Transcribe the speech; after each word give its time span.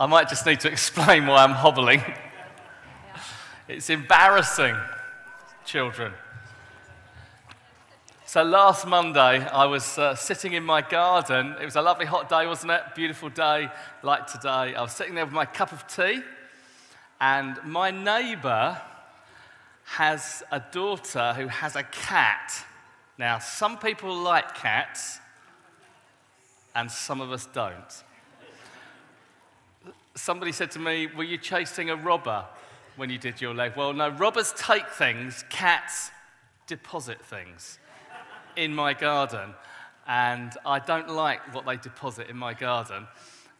I 0.00 0.06
might 0.06 0.28
just 0.28 0.46
need 0.46 0.60
to 0.60 0.68
explain 0.72 1.26
why 1.26 1.42
I'm 1.42 1.50
hobbling. 1.50 2.02
It's 3.66 3.90
embarrassing, 3.90 4.76
children. 5.64 6.12
So 8.24 8.44
last 8.44 8.86
Monday, 8.86 9.44
I 9.44 9.66
was 9.66 9.98
uh, 9.98 10.14
sitting 10.14 10.52
in 10.52 10.62
my 10.62 10.82
garden. 10.82 11.56
It 11.60 11.64
was 11.64 11.74
a 11.74 11.82
lovely 11.82 12.06
hot 12.06 12.28
day, 12.28 12.46
wasn't 12.46 12.72
it? 12.72 12.82
Beautiful 12.94 13.28
day, 13.28 13.68
like 14.02 14.26
today. 14.28 14.74
I 14.74 14.82
was 14.82 14.92
sitting 14.92 15.14
there 15.16 15.24
with 15.24 15.34
my 15.34 15.46
cup 15.46 15.72
of 15.72 15.86
tea, 15.88 16.22
and 17.20 17.58
my 17.64 17.90
neighbour 17.90 18.80
has 19.84 20.44
a 20.52 20.62
daughter 20.70 21.32
who 21.34 21.48
has 21.48 21.74
a 21.74 21.82
cat. 21.82 22.52
Now, 23.18 23.38
some 23.38 23.78
people 23.78 24.14
like 24.14 24.54
cats, 24.54 25.18
and 26.74 26.88
some 26.88 27.20
of 27.20 27.32
us 27.32 27.46
don't. 27.46 28.04
Somebody 30.18 30.50
said 30.50 30.72
to 30.72 30.80
me, 30.80 31.06
Were 31.06 31.24
you 31.24 31.38
chasing 31.38 31.90
a 31.90 31.96
robber 31.96 32.44
when 32.96 33.08
you 33.08 33.18
did 33.18 33.40
your 33.40 33.54
leg? 33.54 33.74
Well, 33.76 33.92
no, 33.92 34.08
robbers 34.08 34.52
take 34.56 34.88
things, 34.88 35.44
cats 35.48 36.10
deposit 36.66 37.24
things 37.24 37.78
in 38.56 38.74
my 38.74 38.94
garden, 38.94 39.54
and 40.08 40.52
I 40.66 40.80
don't 40.80 41.08
like 41.08 41.54
what 41.54 41.64
they 41.66 41.76
deposit 41.76 42.28
in 42.28 42.36
my 42.36 42.52
garden. 42.52 43.06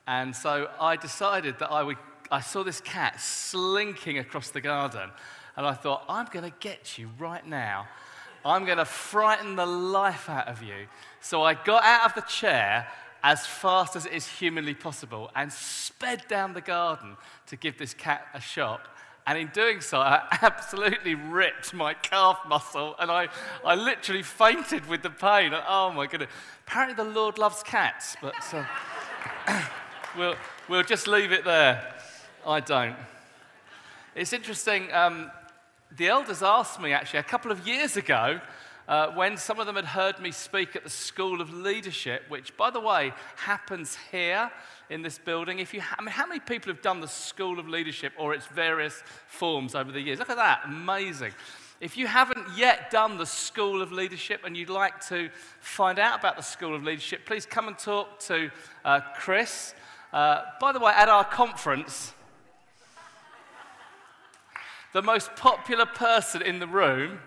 And 0.09 0.35
so 0.35 0.69
I 0.81 0.97
decided 0.97 1.61
that 1.61 1.71
I 1.71 1.85
would. 1.85 1.97
I 2.31 2.41
saw 2.41 2.65
this 2.65 2.81
cat 2.81 3.21
slinking 3.21 4.19
across 4.19 4.51
the 4.51 4.61
garden, 4.61 5.11
and 5.57 5.65
I 5.65 5.75
thought, 5.75 6.05
I'm 6.09 6.27
going 6.27 6.51
to 6.51 6.57
get 6.59 6.99
you 6.99 7.09
right 7.19 7.47
now. 7.47 7.87
I'm 8.45 8.65
going 8.65 8.79
to 8.79 8.85
frighten 8.85 9.55
the 9.55 9.67
life 9.67 10.29
out 10.29 10.49
of 10.49 10.63
you. 10.63 10.89
So 11.21 11.43
I 11.43 11.55
got 11.55 11.85
out 11.85 12.07
of 12.07 12.15
the 12.15 12.29
chair 12.29 12.89
as 13.23 13.47
fast 13.47 13.97
as 13.97 14.07
it 14.07 14.13
is 14.13 14.27
humanly 14.27 14.75
possible 14.75 15.31
and 15.35 15.53
sped 15.53 16.25
down 16.29 16.55
the 16.55 16.61
garden 16.61 17.17
to 17.47 17.57
give 17.57 17.79
this 17.79 17.95
cat 17.95 18.27
a 18.35 18.41
shot. 18.41 18.81
And 19.27 19.37
in 19.37 19.49
doing 19.49 19.81
so, 19.81 19.99
I 19.99 20.27
absolutely 20.43 21.15
ripped 21.15 21.75
my 21.75 21.95
calf 21.95 22.39
muscle 22.49 22.95
and 22.99 23.11
I, 23.11 23.29
I 23.65 23.75
literally 23.75 24.23
fainted 24.23 24.87
with 24.87 25.03
the 25.03 25.11
pain. 25.11 25.53
Oh 25.67 25.91
my 25.93 26.07
goodness. 26.07 26.31
Apparently, 26.67 26.95
the 26.95 27.11
Lord 27.11 27.39
loves 27.39 27.63
cats, 27.63 28.17
but 28.23 28.35
uh, 28.55 28.65
we'll, 30.17 30.35
we'll 30.69 30.83
just 30.83 31.07
leave 31.07 31.33
it 31.33 31.45
there. 31.45 31.95
I 32.47 32.61
don't. 32.61 32.97
It's 34.15 34.33
interesting. 34.33 34.93
Um, 34.93 35.31
the 35.97 36.09
elders 36.09 36.43
asked 36.43 36.81
me 36.81 36.93
actually 36.93 37.21
a 37.21 37.25
couple 37.25 37.51
of 37.51 37.67
years 37.67 37.97
ago 37.97 38.41
uh, 38.89 39.09
when 39.09 39.37
some 39.37 39.61
of 39.61 39.67
them 39.67 39.77
had 39.77 39.85
heard 39.85 40.19
me 40.19 40.33
speak 40.33 40.75
at 40.75 40.83
the 40.83 40.91
School 40.91 41.43
of 41.43 41.53
Leadership, 41.53 42.23
which, 42.29 42.57
by 42.57 42.71
the 42.71 42.81
way, 42.81 43.13
happens 43.37 43.99
here 44.11 44.51
in 44.89 45.03
this 45.03 45.19
building. 45.19 45.59
If 45.59 45.75
you, 45.75 45.83
ha- 45.83 45.97
I 45.99 46.03
mean, 46.03 46.13
how 46.13 46.27
many 46.27 46.41
people 46.41 46.73
have 46.73 46.81
done 46.81 47.01
the 47.01 47.07
School 47.07 47.59
of 47.59 47.69
Leadership 47.69 48.15
or 48.19 48.33
its 48.33 48.47
various 48.47 49.03
forms 49.27 49.75
over 49.75 49.93
the 49.93 50.01
years? 50.01 50.19
Look 50.19 50.31
at 50.31 50.37
that, 50.37 50.63
amazing. 50.65 51.33
If 51.81 51.99
you 51.99 52.07
haven't 52.07 52.47
yet 52.57 52.91
done 52.91 53.19
the 53.19 53.27
School 53.27 53.83
of 53.83 53.93
Leadership 53.93 54.41
and 54.45 54.57
you'd 54.57 54.71
like 54.71 55.07
to 55.09 55.29
find 55.61 55.99
out 55.99 56.19
about 56.19 56.37
the 56.37 56.43
School 56.43 56.75
of 56.75 56.83
Leadership, 56.83 57.27
please 57.27 57.45
come 57.45 57.69
and 57.69 57.79
talk 57.79 58.19
to 58.21 58.51
uh, 58.87 59.01
Chris. 59.17 59.75
Uh, 60.15 60.45
by 60.63 60.73
the 60.73 60.81
way, 60.81 60.93
at 60.97 61.11
our 61.11 61.25
conference, 61.25 62.15
the 64.95 65.03
most 65.03 65.37
popular 65.37 65.85
person 65.85 66.41
in 66.41 66.59
the 66.59 66.67
room 66.67 67.21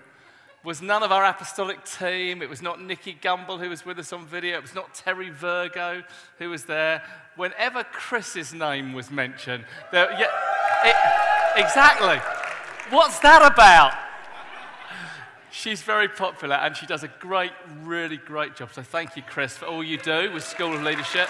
was 0.64 0.82
none 0.82 1.02
of 1.02 1.12
our 1.12 1.26
apostolic 1.26 1.84
team. 1.84 2.42
It 2.42 2.50
was 2.50 2.62
not 2.62 2.82
Nicky 2.82 3.18
Gumbel 3.20 3.60
who 3.60 3.70
was 3.70 3.86
with 3.86 3.98
us 3.98 4.14
on 4.14 4.26
video. 4.28 4.58
It 4.58 4.62
was 4.62 4.76
not 4.76 4.94
Terry 4.94 5.30
Virgo 5.30 6.04
who 6.38 6.50
was 6.50 6.66
there. 6.66 7.04
Whenever 7.36 7.84
Chris's 7.84 8.54
name 8.54 8.94
was 8.94 9.10
mentioned, 9.10 9.66
there, 9.92 10.12
yeah, 10.12 10.28
it, 10.84 10.96
exactly. 11.64 12.18
What's 12.92 13.20
that 13.20 13.42
about? 13.52 13.94
She's 15.50 15.82
very 15.82 16.08
popular 16.08 16.56
and 16.56 16.78
she 16.78 16.86
does 16.86 17.04
a 17.04 17.10
great, 17.20 17.52
really 17.82 18.18
great 18.18 18.56
job. 18.56 18.72
So 18.74 18.84
thank 18.84 19.18
you, 19.18 19.24
Chris, 19.24 19.58
for 19.58 19.66
all 19.66 19.84
you 19.84 19.98
do 19.98 20.32
with 20.32 20.44
School 20.44 20.74
of 20.74 20.84
Leadership. 20.84 21.28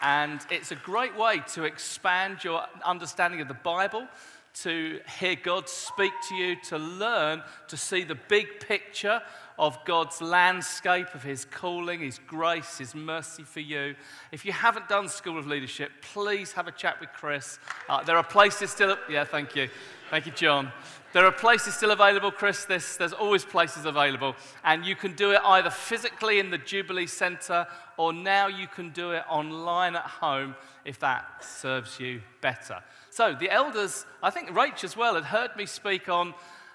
And 0.00 0.40
it's 0.50 0.72
a 0.72 0.76
great 0.76 1.16
way 1.16 1.42
to 1.52 1.62
expand 1.62 2.42
your 2.42 2.64
understanding 2.84 3.40
of 3.40 3.46
the 3.46 3.54
Bible, 3.54 4.08
to 4.54 5.00
hear 5.18 5.34
God 5.34 5.68
speak 5.68 6.12
to 6.28 6.34
you, 6.34 6.56
to 6.64 6.78
learn 6.78 7.42
to 7.68 7.76
see 7.76 8.04
the 8.04 8.14
big 8.14 8.60
picture 8.60 9.22
of 9.58 9.78
God's 9.84 10.20
landscape, 10.20 11.14
of 11.14 11.22
His 11.22 11.44
calling, 11.44 12.00
His 12.00 12.18
grace, 12.26 12.78
His 12.78 12.94
mercy 12.94 13.44
for 13.44 13.60
you. 13.60 13.94
If 14.30 14.44
you 14.44 14.52
haven't 14.52 14.88
done 14.88 15.08
School 15.08 15.38
of 15.38 15.46
Leadership, 15.46 15.90
please 16.00 16.52
have 16.52 16.68
a 16.68 16.72
chat 16.72 17.00
with 17.00 17.10
Chris. 17.12 17.58
Uh, 17.88 18.02
there 18.02 18.16
are 18.16 18.24
places 18.24 18.70
still, 18.70 18.96
yeah, 19.08 19.24
thank 19.24 19.56
you. 19.56 19.68
Thank 20.10 20.26
you, 20.26 20.32
John. 20.32 20.70
There 21.14 21.24
are 21.24 21.32
places 21.32 21.74
still 21.74 21.90
available, 21.90 22.30
Chris. 22.30 22.66
There's, 22.66 22.98
there's 22.98 23.12
always 23.14 23.44
places 23.44 23.86
available. 23.86 24.34
And 24.64 24.84
you 24.84 24.94
can 24.94 25.14
do 25.14 25.32
it 25.32 25.40
either 25.42 25.70
physically 25.70 26.38
in 26.38 26.50
the 26.50 26.58
Jubilee 26.58 27.06
Centre 27.06 27.66
or 27.96 28.12
now 28.12 28.46
you 28.46 28.66
can 28.66 28.90
do 28.90 29.12
it 29.12 29.22
online 29.28 29.96
at 29.96 30.02
home 30.02 30.54
if 30.84 30.98
that 31.00 31.44
serves 31.44 31.98
you 32.00 32.20
better. 32.40 32.82
So, 33.12 33.36
the 33.38 33.50
elders, 33.50 34.06
I 34.22 34.30
think 34.30 34.48
Rach 34.52 34.84
as 34.84 34.96
well, 34.96 35.16
had 35.16 35.24
heard 35.24 35.54
me 35.54 35.66
speak 35.66 36.08
on 36.08 36.32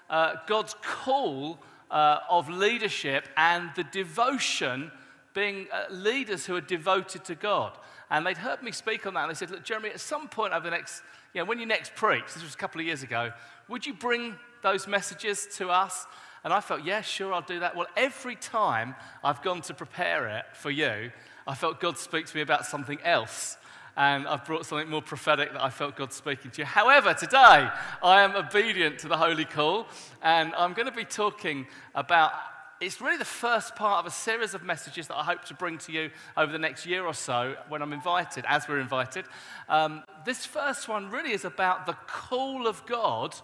uh, 0.08 0.36
God's 0.46 0.76
call 0.82 1.58
uh, 1.90 2.18
of 2.30 2.48
leadership 2.48 3.28
and 3.36 3.70
the 3.74 3.82
devotion, 3.82 4.92
being 5.34 5.66
uh, 5.72 5.92
leaders 5.92 6.46
who 6.46 6.54
are 6.54 6.60
devoted 6.60 7.24
to 7.24 7.34
God. 7.34 7.76
And 8.08 8.24
they'd 8.24 8.38
heard 8.38 8.62
me 8.62 8.70
speak 8.70 9.04
on 9.04 9.14
that. 9.14 9.22
And 9.22 9.30
they 9.30 9.34
said, 9.34 9.50
Look, 9.50 9.64
Jeremy, 9.64 9.88
at 9.88 9.98
some 9.98 10.28
point 10.28 10.52
over 10.52 10.62
the 10.62 10.70
next, 10.70 11.02
you 11.34 11.40
know, 11.40 11.44
when 11.44 11.58
you 11.58 11.66
next 11.66 11.96
preach, 11.96 12.32
this 12.32 12.44
was 12.44 12.54
a 12.54 12.56
couple 12.56 12.80
of 12.80 12.86
years 12.86 13.02
ago, 13.02 13.32
would 13.66 13.84
you 13.84 13.92
bring 13.92 14.36
those 14.62 14.86
messages 14.86 15.48
to 15.56 15.70
us? 15.70 16.06
And 16.44 16.52
I 16.52 16.60
felt, 16.60 16.84
yeah, 16.84 17.00
sure, 17.00 17.34
I'll 17.34 17.42
do 17.42 17.58
that. 17.58 17.74
Well, 17.74 17.88
every 17.96 18.36
time 18.36 18.94
I've 19.24 19.42
gone 19.42 19.60
to 19.62 19.74
prepare 19.74 20.28
it 20.28 20.44
for 20.54 20.70
you, 20.70 21.10
I 21.48 21.56
felt 21.56 21.80
God 21.80 21.98
speak 21.98 22.26
to 22.26 22.36
me 22.36 22.42
about 22.42 22.64
something 22.64 23.00
else 23.02 23.56
and 23.98 24.28
I've 24.28 24.44
brought 24.44 24.64
something 24.64 24.88
more 24.88 25.02
prophetic 25.02 25.52
that 25.52 25.62
I 25.62 25.70
felt 25.70 25.96
God 25.96 26.12
speaking 26.12 26.52
to 26.52 26.62
you. 26.62 26.64
However, 26.64 27.14
today 27.14 27.68
I 28.00 28.22
am 28.22 28.36
obedient 28.36 29.00
to 29.00 29.08
the 29.08 29.16
holy 29.16 29.44
call, 29.44 29.88
and 30.22 30.54
I'm 30.54 30.72
going 30.72 30.86
to 30.86 30.94
be 30.94 31.04
talking 31.04 31.66
about. 31.94 32.32
It's 32.80 33.00
really 33.00 33.16
the 33.16 33.24
first 33.24 33.74
part 33.74 33.98
of 33.98 34.06
a 34.06 34.14
series 34.14 34.54
of 34.54 34.62
messages 34.62 35.08
that 35.08 35.16
I 35.16 35.24
hope 35.24 35.44
to 35.46 35.54
bring 35.54 35.78
to 35.78 35.90
you 35.90 36.10
over 36.36 36.52
the 36.52 36.60
next 36.60 36.86
year 36.86 37.04
or 37.04 37.12
so 37.12 37.56
when 37.68 37.82
I'm 37.82 37.92
invited, 37.92 38.44
as 38.46 38.68
we're 38.68 38.78
invited. 38.78 39.24
Um, 39.68 40.04
this 40.24 40.46
first 40.46 40.86
one 40.86 41.10
really 41.10 41.32
is 41.32 41.44
about 41.44 41.86
the 41.86 41.96
call 42.06 42.68
of 42.68 42.86
God 42.86 43.34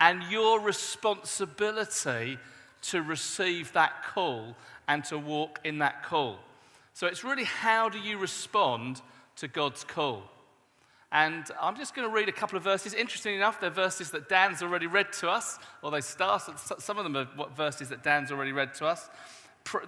and 0.00 0.22
your 0.30 0.60
responsibility 0.60 2.38
to 2.80 3.02
receive 3.02 3.70
that 3.74 4.02
call 4.02 4.56
and 4.88 5.04
to 5.04 5.18
walk 5.18 5.60
in 5.62 5.80
that 5.80 6.02
call. 6.02 6.38
So 6.94 7.06
it's 7.06 7.22
really 7.22 7.44
how 7.44 7.90
do 7.90 7.98
you 7.98 8.16
respond 8.16 9.02
to 9.40 9.48
God's 9.48 9.84
call. 9.84 10.22
And 11.12 11.44
I'm 11.60 11.76
just 11.76 11.94
going 11.94 12.08
to 12.08 12.14
read 12.14 12.28
a 12.28 12.32
couple 12.32 12.56
of 12.56 12.62
verses. 12.62 12.94
Interestingly 12.94 13.36
enough, 13.36 13.60
they're 13.60 13.68
verses 13.68 14.12
that 14.12 14.28
Dan's 14.28 14.62
already 14.62 14.86
read 14.86 15.12
to 15.14 15.28
us, 15.28 15.58
or 15.82 15.90
they 15.90 16.00
start, 16.00 16.42
some 16.78 16.98
of 16.98 17.04
them 17.04 17.16
are 17.16 17.48
verses 17.56 17.88
that 17.88 18.04
Dan's 18.04 18.30
already 18.30 18.52
read 18.52 18.74
to 18.74 18.86
us. 18.86 19.10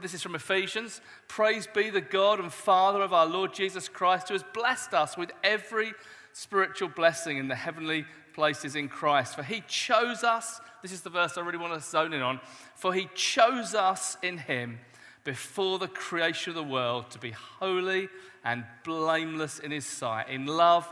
This 0.01 0.15
is 0.15 0.23
from 0.23 0.35
Ephesians. 0.35 1.01
Praise 1.29 1.69
be 1.73 1.91
the 1.91 2.01
God 2.01 2.41
and 2.41 2.53
Father 2.53 3.03
of 3.03 3.13
our 3.13 3.27
Lord 3.27 3.55
Jesus 3.55 3.89
Christ, 3.89 4.29
who 4.29 4.35
has 4.35 4.45
blessed 4.53 4.95
us 4.95 5.17
with 5.17 5.31
every 5.45 5.93
spiritual 6.33 6.89
blessing 6.89 7.39
in 7.39 7.47
the 7.47 7.55
heavenly 7.55 8.05
places 8.35 8.75
in 8.75 8.89
Christ. 8.89 9.37
For 9.37 9.43
he 9.43 9.63
chose 9.69 10.25
us, 10.25 10.61
this 10.83 10.93
is 10.93 11.03
the 11.03 11.11
verse 11.11 11.39
I 11.39 11.43
really 11.43 11.59
want 11.59 11.75
to 11.75 11.81
zone 11.81 12.13
in 12.13 12.23
on. 12.23 12.41
For 12.75 12.93
he 12.93 13.09
chose 13.15 13.75
us 13.75 14.17
in 14.23 14.39
him 14.39 14.81
before 15.25 15.79
the 15.79 15.89
creation 15.89 16.51
of 16.51 16.57
the 16.57 16.63
world 16.63 17.11
to 17.11 17.19
be 17.19 17.31
holy 17.31 18.09
and 18.45 18.65
blameless 18.85 19.59
in 19.59 19.71
his 19.71 19.87
sight. 19.87 20.29
In 20.29 20.47
love, 20.47 20.91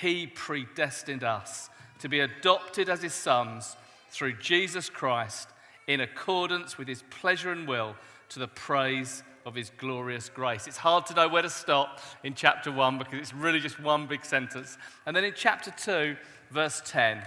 he 0.00 0.26
predestined 0.26 1.24
us 1.24 1.70
to 2.00 2.08
be 2.08 2.20
adopted 2.20 2.88
as 2.88 3.02
his 3.02 3.14
sons 3.14 3.76
through 4.10 4.34
Jesus 4.34 4.88
Christ 4.88 5.48
in 5.86 6.00
accordance 6.00 6.78
with 6.78 6.88
his 6.88 7.02
pleasure 7.10 7.50
and 7.50 7.66
will 7.66 7.96
to 8.30 8.38
the 8.38 8.48
praise 8.48 9.22
of 9.46 9.54
his 9.54 9.70
glorious 9.78 10.28
grace. 10.28 10.66
It's 10.66 10.76
hard 10.76 11.06
to 11.06 11.14
know 11.14 11.28
where 11.28 11.42
to 11.42 11.50
stop 11.50 12.00
in 12.22 12.34
chapter 12.34 12.70
1 12.70 12.98
because 12.98 13.18
it's 13.18 13.34
really 13.34 13.60
just 13.60 13.80
one 13.80 14.06
big 14.06 14.24
sentence. 14.24 14.76
And 15.06 15.16
then 15.16 15.24
in 15.24 15.32
chapter 15.34 15.70
2, 15.70 16.16
verse 16.50 16.82
10, 16.84 17.22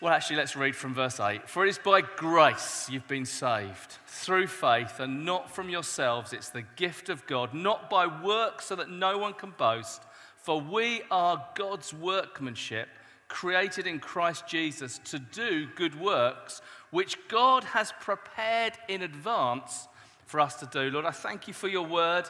well, 0.00 0.14
actually, 0.14 0.36
let's 0.36 0.56
read 0.56 0.74
from 0.74 0.94
verse 0.94 1.20
8. 1.20 1.46
For 1.48 1.66
it 1.66 1.68
is 1.68 1.78
by 1.78 2.00
grace 2.00 2.88
you've 2.90 3.06
been 3.06 3.26
saved, 3.26 3.98
through 4.06 4.46
faith, 4.46 4.98
and 4.98 5.26
not 5.26 5.54
from 5.54 5.68
yourselves. 5.68 6.32
It's 6.32 6.48
the 6.48 6.64
gift 6.76 7.10
of 7.10 7.26
God, 7.26 7.52
not 7.52 7.90
by 7.90 8.06
works, 8.06 8.66
so 8.66 8.76
that 8.76 8.88
no 8.88 9.18
one 9.18 9.34
can 9.34 9.50
boast. 9.58 10.02
For 10.38 10.58
we 10.58 11.02
are 11.10 11.44
God's 11.54 11.92
workmanship, 11.92 12.88
created 13.28 13.86
in 13.86 13.98
Christ 13.98 14.46
Jesus 14.46 14.98
to 15.04 15.18
do 15.18 15.68
good 15.76 16.00
works, 16.00 16.62
which 16.90 17.18
God 17.28 17.64
has 17.64 17.92
prepared 18.00 18.72
in 18.88 19.02
advance 19.02 19.86
for 20.24 20.40
us 20.40 20.54
to 20.56 20.66
do. 20.66 20.90
Lord, 20.90 21.04
I 21.04 21.10
thank 21.10 21.46
you 21.46 21.52
for 21.52 21.68
your 21.68 21.86
word. 21.86 22.24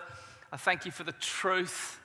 I 0.52 0.56
thank 0.56 0.86
you 0.86 0.90
for 0.90 1.04
the 1.04 1.12
truth 1.12 2.00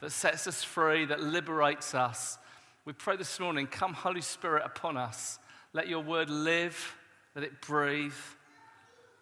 that 0.00 0.10
sets 0.10 0.48
us 0.48 0.64
free, 0.64 1.04
that 1.04 1.22
liberates 1.22 1.94
us. 1.94 2.36
We 2.86 2.92
pray 2.92 3.16
this 3.16 3.40
morning, 3.40 3.66
come, 3.66 3.94
Holy 3.94 4.20
Spirit, 4.20 4.62
upon 4.66 4.98
us. 4.98 5.38
Let 5.72 5.88
your 5.88 6.00
word 6.00 6.28
live, 6.28 6.98
let 7.34 7.42
it 7.42 7.62
breathe. 7.62 8.12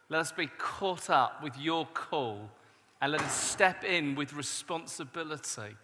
Let 0.08 0.20
us 0.20 0.32
be 0.32 0.48
caught 0.58 1.08
up 1.08 1.44
with 1.44 1.56
your 1.56 1.86
call 1.86 2.50
and 3.00 3.12
let 3.12 3.20
us 3.20 3.32
step 3.32 3.84
in 3.84 4.16
with 4.16 4.32
responsibility 4.32 5.76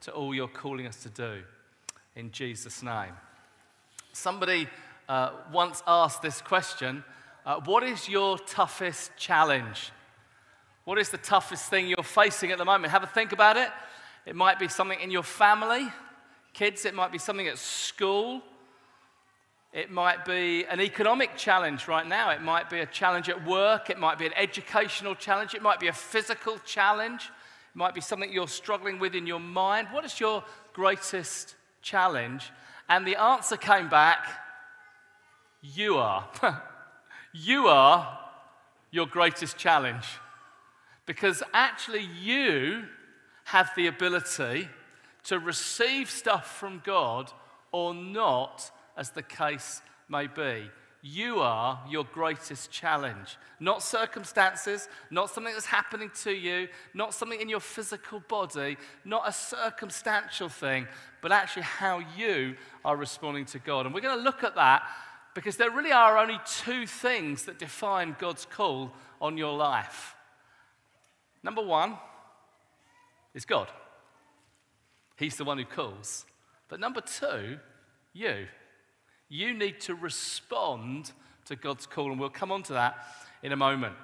to 0.00 0.12
all 0.12 0.34
you're 0.34 0.48
calling 0.48 0.86
us 0.86 1.02
to 1.02 1.10
do. 1.10 1.42
In 2.14 2.30
Jesus' 2.30 2.82
name. 2.82 3.12
Somebody 4.14 4.66
uh, 5.06 5.32
once 5.52 5.82
asked 5.86 6.22
this 6.22 6.40
question 6.40 7.04
uh, 7.44 7.60
What 7.66 7.82
is 7.82 8.08
your 8.08 8.38
toughest 8.38 9.10
challenge? 9.18 9.92
What 10.86 10.96
is 10.96 11.10
the 11.10 11.18
toughest 11.18 11.68
thing 11.68 11.86
you're 11.86 12.02
facing 12.02 12.50
at 12.50 12.56
the 12.56 12.64
moment? 12.64 12.92
Have 12.92 13.02
a 13.02 13.06
think 13.06 13.32
about 13.32 13.58
it. 13.58 13.68
It 14.24 14.34
might 14.34 14.58
be 14.58 14.68
something 14.68 14.98
in 15.00 15.10
your 15.10 15.22
family, 15.22 15.86
kids, 16.56 16.86
it 16.86 16.94
might 16.94 17.12
be 17.12 17.18
something 17.18 17.46
at 17.46 17.58
school. 17.58 18.40
It 19.74 19.90
might 19.90 20.24
be 20.24 20.64
an 20.64 20.80
economic 20.80 21.36
challenge 21.36 21.86
right 21.86 22.06
now. 22.06 22.30
It 22.30 22.40
might 22.40 22.70
be 22.70 22.80
a 22.80 22.86
challenge 22.86 23.28
at 23.28 23.46
work. 23.46 23.90
It 23.90 23.98
might 23.98 24.18
be 24.18 24.24
an 24.24 24.32
educational 24.34 25.14
challenge. 25.14 25.54
It 25.54 25.60
might 25.60 25.80
be 25.80 25.88
a 25.88 25.92
physical 25.92 26.58
challenge. 26.64 27.24
It 27.74 27.76
might 27.76 27.94
be 27.94 28.00
something 28.00 28.32
you're 28.32 28.48
struggling 28.48 28.98
with 28.98 29.14
in 29.14 29.26
your 29.26 29.38
mind. 29.38 29.88
What 29.92 30.06
is 30.06 30.18
your 30.18 30.42
greatest 30.72 31.56
challenge? 31.82 32.50
And 32.88 33.06
the 33.06 33.16
answer 33.16 33.58
came 33.58 33.90
back 33.90 34.26
you 35.60 35.98
are. 35.98 36.26
you 37.34 37.66
are 37.66 38.18
your 38.90 39.06
greatest 39.06 39.58
challenge. 39.58 40.06
Because 41.04 41.42
actually, 41.52 42.08
you 42.22 42.84
have 43.44 43.70
the 43.76 43.88
ability 43.88 44.68
to 45.26 45.38
receive 45.38 46.10
stuff 46.10 46.58
from 46.58 46.82
God 46.84 47.32
or 47.72 47.94
not, 47.94 48.70
as 48.96 49.10
the 49.10 49.22
case 49.22 49.82
may 50.08 50.26
be. 50.26 50.70
You 51.02 51.38
are 51.40 51.80
your 51.88 52.04
greatest 52.04 52.70
challenge. 52.70 53.36
Not 53.60 53.82
circumstances, 53.82 54.88
not 55.10 55.30
something 55.30 55.52
that's 55.52 55.66
happening 55.66 56.10
to 56.22 56.32
you, 56.32 56.68
not 56.94 57.14
something 57.14 57.40
in 57.40 57.48
your 57.48 57.60
physical 57.60 58.20
body, 58.20 58.76
not 59.04 59.28
a 59.28 59.32
circumstantial 59.32 60.48
thing, 60.48 60.88
but 61.22 61.30
actually 61.30 61.62
how 61.62 62.02
you 62.16 62.56
are 62.84 62.96
responding 62.96 63.44
to 63.46 63.58
God. 63.58 63.86
And 63.86 63.94
we're 63.94 64.00
going 64.00 64.18
to 64.18 64.24
look 64.24 64.42
at 64.42 64.56
that 64.56 64.82
because 65.34 65.56
there 65.56 65.70
really 65.70 65.92
are 65.92 66.18
only 66.18 66.40
two 66.44 66.86
things 66.86 67.44
that 67.44 67.58
define 67.58 68.16
God's 68.18 68.46
call 68.46 68.92
on 69.20 69.36
your 69.36 69.56
life. 69.56 70.14
Number 71.42 71.62
one 71.62 71.96
is 73.34 73.44
God, 73.44 73.68
He's 75.16 75.36
the 75.36 75.44
one 75.44 75.58
who 75.58 75.64
calls. 75.64 76.26
But 76.68 76.80
number 76.80 77.00
two, 77.00 77.58
you. 78.12 78.46
You 79.28 79.54
need 79.54 79.80
to 79.82 79.94
respond 79.94 81.12
to 81.46 81.56
God's 81.56 81.86
call, 81.86 82.10
and 82.10 82.20
we'll 82.20 82.28
come 82.30 82.52
on 82.52 82.62
to 82.64 82.74
that 82.74 82.98
in 83.42 83.52
a 83.52 83.56
moment. 83.56 83.94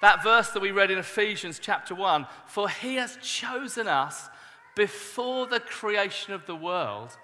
That 0.00 0.22
verse 0.22 0.50
that 0.50 0.60
we 0.60 0.70
read 0.70 0.90
in 0.90 0.98
Ephesians 0.98 1.58
chapter 1.60 1.94
1 1.94 2.26
For 2.46 2.68
He 2.68 2.96
has 2.96 3.16
chosen 3.22 3.88
us 3.88 4.28
before 4.74 5.46
the 5.46 5.60
creation 5.60 6.32
of 6.32 6.46
the 6.46 6.56
world 6.56 7.16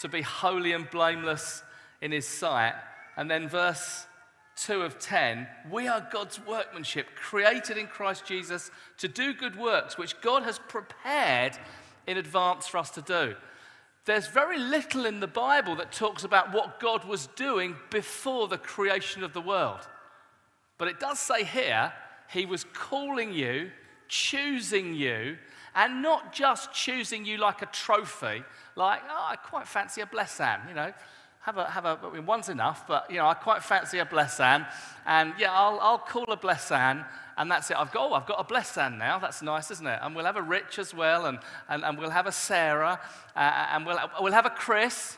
to 0.00 0.08
be 0.08 0.22
holy 0.22 0.72
and 0.72 0.90
blameless 0.90 1.62
in 2.00 2.12
his 2.12 2.26
sight. 2.26 2.74
And 3.16 3.30
then 3.30 3.48
verse 3.48 4.06
2 4.56 4.82
of 4.82 4.98
10 4.98 5.46
we 5.70 5.88
are 5.88 6.06
God's 6.12 6.40
workmanship, 6.46 7.06
created 7.14 7.76
in 7.76 7.86
Christ 7.86 8.26
Jesus 8.26 8.70
to 8.98 9.08
do 9.08 9.32
good 9.32 9.56
works, 9.56 9.96
which 9.96 10.20
God 10.20 10.42
has 10.42 10.58
prepared 10.58 11.56
in 12.06 12.16
advance 12.16 12.66
for 12.66 12.78
us 12.78 12.90
to 12.90 13.02
do. 13.02 13.34
There's 14.04 14.26
very 14.26 14.58
little 14.58 15.06
in 15.06 15.20
the 15.20 15.26
Bible 15.26 15.76
that 15.76 15.92
talks 15.92 16.24
about 16.24 16.52
what 16.52 16.78
God 16.78 17.04
was 17.04 17.28
doing 17.28 17.76
before 17.90 18.48
the 18.48 18.58
creation 18.58 19.24
of 19.24 19.32
the 19.32 19.40
world. 19.40 19.80
But 20.76 20.88
it 20.88 21.00
does 21.00 21.18
say 21.18 21.44
here, 21.44 21.92
He 22.30 22.44
was 22.44 22.64
calling 22.74 23.32
you, 23.32 23.70
choosing 24.08 24.94
you, 24.94 25.38
and 25.74 26.02
not 26.02 26.32
just 26.32 26.72
choosing 26.72 27.24
you 27.24 27.38
like 27.38 27.62
a 27.62 27.66
trophy, 27.66 28.44
like, 28.76 29.00
oh, 29.08 29.26
I 29.30 29.36
quite 29.36 29.66
fancy 29.66 30.02
a 30.02 30.06
bless 30.06 30.36
blessing, 30.36 30.68
you 30.68 30.74
know 30.74 30.92
have 31.44 31.58
a, 31.58 31.70
have 31.70 31.84
a, 31.84 31.98
I 32.02 32.10
mean, 32.10 32.24
one's 32.24 32.48
enough, 32.48 32.86
but, 32.86 33.10
you 33.10 33.18
know, 33.18 33.26
I 33.26 33.34
quite 33.34 33.62
fancy 33.62 33.98
a 33.98 34.06
bless 34.06 34.38
blessan. 34.38 34.66
And, 35.04 35.34
yeah, 35.38 35.52
I'll, 35.52 35.78
I'll 35.78 35.98
call 35.98 36.24
a 36.32 36.38
bless 36.38 36.70
blessan, 36.70 37.04
and 37.36 37.50
that's 37.50 37.70
it. 37.70 37.76
I've 37.76 37.92
got, 37.92 38.10
oh, 38.10 38.14
I've 38.14 38.26
got 38.26 38.40
a 38.40 38.44
blessan 38.44 38.98
now. 38.98 39.18
That's 39.18 39.42
nice, 39.42 39.70
isn't 39.70 39.86
it? 39.86 39.98
And 40.02 40.14
we'll 40.14 40.24
have 40.24 40.36
a 40.36 40.42
Rich 40.42 40.78
as 40.78 40.94
well, 40.94 41.26
and, 41.26 41.38
and, 41.68 41.84
and 41.84 41.98
we'll 41.98 42.10
have 42.10 42.26
a 42.26 42.32
Sarah, 42.32 43.00
uh, 43.36 43.66
and 43.72 43.86
we'll, 43.86 43.98
we'll 44.20 44.32
have 44.32 44.46
a 44.46 44.50
Chris. 44.50 45.16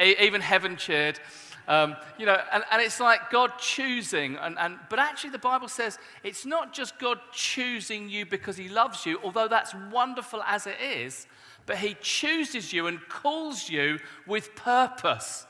Even 0.00 0.40
heaven 0.40 0.76
cheered. 0.76 1.20
Um, 1.68 1.96
you 2.18 2.26
know, 2.26 2.36
and, 2.52 2.64
and 2.72 2.82
it's 2.82 2.98
like 2.98 3.30
God 3.30 3.52
choosing, 3.58 4.36
and, 4.36 4.58
and, 4.58 4.78
but 4.90 4.98
actually 4.98 5.30
the 5.30 5.38
Bible 5.38 5.68
says 5.68 5.98
it's 6.24 6.44
not 6.44 6.72
just 6.72 6.98
God 6.98 7.20
choosing 7.32 8.08
you 8.08 8.26
because 8.26 8.56
he 8.56 8.68
loves 8.68 9.06
you, 9.06 9.20
although 9.22 9.46
that's 9.46 9.72
wonderful 9.92 10.42
as 10.42 10.66
it 10.66 10.76
is, 10.80 11.28
but 11.66 11.76
He 11.78 11.96
chooses 12.00 12.72
you 12.72 12.86
and 12.86 13.00
calls 13.08 13.68
you 13.68 13.98
with 14.26 14.54
purpose. 14.54 15.46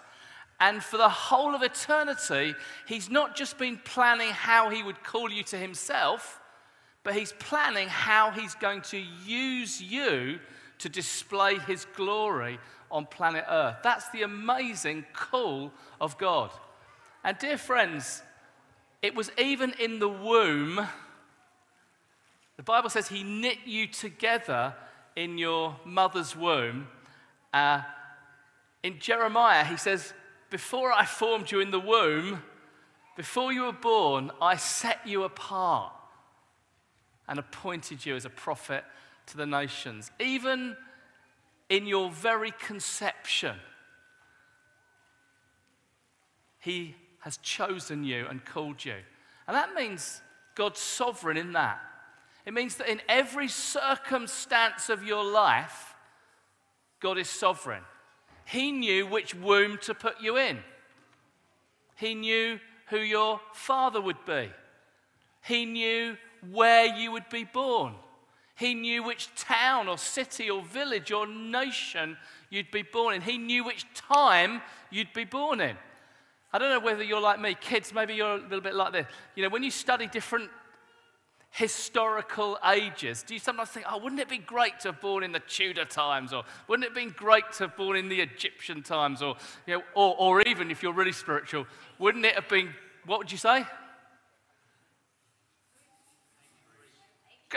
And 0.62 0.80
for 0.80 0.96
the 0.96 1.08
whole 1.08 1.56
of 1.56 1.62
eternity, 1.62 2.54
He's 2.86 3.10
not 3.10 3.34
just 3.34 3.58
been 3.58 3.78
planning 3.78 4.30
how 4.30 4.70
He 4.70 4.84
would 4.84 5.02
call 5.02 5.28
you 5.28 5.42
to 5.42 5.58
Himself, 5.58 6.40
but 7.02 7.16
He's 7.16 7.32
planning 7.32 7.88
how 7.88 8.30
He's 8.30 8.54
going 8.54 8.82
to 8.82 8.98
use 9.26 9.82
you 9.82 10.38
to 10.78 10.88
display 10.88 11.58
His 11.58 11.84
glory 11.96 12.60
on 12.92 13.06
planet 13.06 13.44
Earth. 13.48 13.78
That's 13.82 14.08
the 14.10 14.22
amazing 14.22 15.04
call 15.12 15.72
of 16.00 16.16
God. 16.16 16.52
And, 17.24 17.36
dear 17.38 17.58
friends, 17.58 18.22
it 19.02 19.16
was 19.16 19.32
even 19.38 19.74
in 19.80 19.98
the 19.98 20.08
womb, 20.08 20.86
the 22.56 22.62
Bible 22.62 22.88
says 22.88 23.08
He 23.08 23.24
knit 23.24 23.58
you 23.66 23.88
together 23.88 24.76
in 25.16 25.38
your 25.38 25.74
mother's 25.84 26.36
womb. 26.36 26.86
Uh, 27.52 27.80
in 28.84 29.00
Jeremiah, 29.00 29.64
he 29.64 29.76
says, 29.76 30.14
Before 30.52 30.92
I 30.92 31.06
formed 31.06 31.50
you 31.50 31.60
in 31.60 31.70
the 31.70 31.80
womb, 31.80 32.42
before 33.16 33.54
you 33.54 33.62
were 33.62 33.72
born, 33.72 34.30
I 34.38 34.56
set 34.56 35.00
you 35.06 35.24
apart 35.24 35.94
and 37.26 37.38
appointed 37.38 38.04
you 38.04 38.14
as 38.16 38.26
a 38.26 38.30
prophet 38.30 38.84
to 39.28 39.38
the 39.38 39.46
nations. 39.46 40.10
Even 40.20 40.76
in 41.70 41.86
your 41.86 42.10
very 42.10 42.52
conception, 42.60 43.56
he 46.58 46.96
has 47.20 47.38
chosen 47.38 48.04
you 48.04 48.26
and 48.28 48.44
called 48.44 48.84
you. 48.84 48.96
And 49.48 49.56
that 49.56 49.72
means 49.72 50.20
God's 50.54 50.80
sovereign 50.80 51.38
in 51.38 51.54
that. 51.54 51.80
It 52.44 52.52
means 52.52 52.76
that 52.76 52.90
in 52.90 53.00
every 53.08 53.48
circumstance 53.48 54.90
of 54.90 55.02
your 55.02 55.24
life, 55.24 55.94
God 57.00 57.16
is 57.16 57.30
sovereign. 57.30 57.84
He 58.44 58.72
knew 58.72 59.06
which 59.06 59.34
womb 59.34 59.78
to 59.82 59.94
put 59.94 60.20
you 60.20 60.36
in, 60.36 60.58
He 61.96 62.14
knew 62.14 62.58
who 62.88 62.98
your 62.98 63.40
father 63.52 64.00
would 64.00 64.24
be, 64.26 64.50
He 65.42 65.64
knew 65.64 66.16
where 66.50 66.86
you 66.86 67.12
would 67.12 67.28
be 67.28 67.44
born. 67.44 67.94
He 68.54 68.74
knew 68.74 69.02
which 69.02 69.34
town 69.34 69.88
or 69.88 69.98
city 69.98 70.50
or 70.50 70.62
village 70.62 71.10
or 71.10 71.26
nation 71.26 72.16
you'd 72.50 72.70
be 72.70 72.82
born 72.82 73.14
in. 73.14 73.22
He 73.22 73.38
knew 73.38 73.64
which 73.64 73.86
time 73.94 74.60
you'd 74.90 75.12
be 75.12 75.24
born 75.24 75.60
in. 75.60 75.76
I 76.52 76.58
don't 76.58 76.68
know 76.68 76.84
whether 76.84 77.02
you're 77.02 77.20
like 77.20 77.40
me, 77.40 77.56
kids, 77.58 77.94
maybe 77.94 78.14
you're 78.14 78.34
a 78.34 78.42
little 78.42 78.60
bit 78.60 78.74
like 78.74 78.92
this. 78.92 79.06
You 79.34 79.42
know, 79.42 79.48
when 79.48 79.62
you 79.62 79.70
study 79.70 80.06
different 80.06 80.50
historical 81.52 82.58
ages, 82.66 83.22
do 83.22 83.34
you 83.34 83.40
sometimes 83.40 83.68
think, 83.68 83.84
oh, 83.88 83.98
wouldn't 83.98 84.20
it 84.20 84.28
be 84.28 84.38
great 84.38 84.80
to 84.80 84.88
have 84.88 85.02
born 85.02 85.22
in 85.22 85.32
the 85.32 85.40
Tudor 85.40 85.84
times? 85.84 86.32
Or 86.32 86.44
wouldn't 86.66 86.84
it 86.84 86.88
have 86.88 86.94
been 86.94 87.14
great 87.14 87.44
to 87.52 87.64
have 87.64 87.76
born 87.76 87.96
in 87.98 88.08
the 88.08 88.22
Egyptian 88.22 88.82
times? 88.82 89.20
Or, 89.20 89.36
you 89.66 89.74
know, 89.74 89.82
or, 89.94 90.16
or 90.18 90.42
even 90.42 90.70
if 90.70 90.82
you're 90.82 90.94
really 90.94 91.12
spiritual, 91.12 91.66
wouldn't 91.98 92.24
it 92.24 92.36
have 92.36 92.48
been, 92.48 92.70
what 93.04 93.18
would 93.18 93.30
you 93.30 93.36
say? 93.36 93.66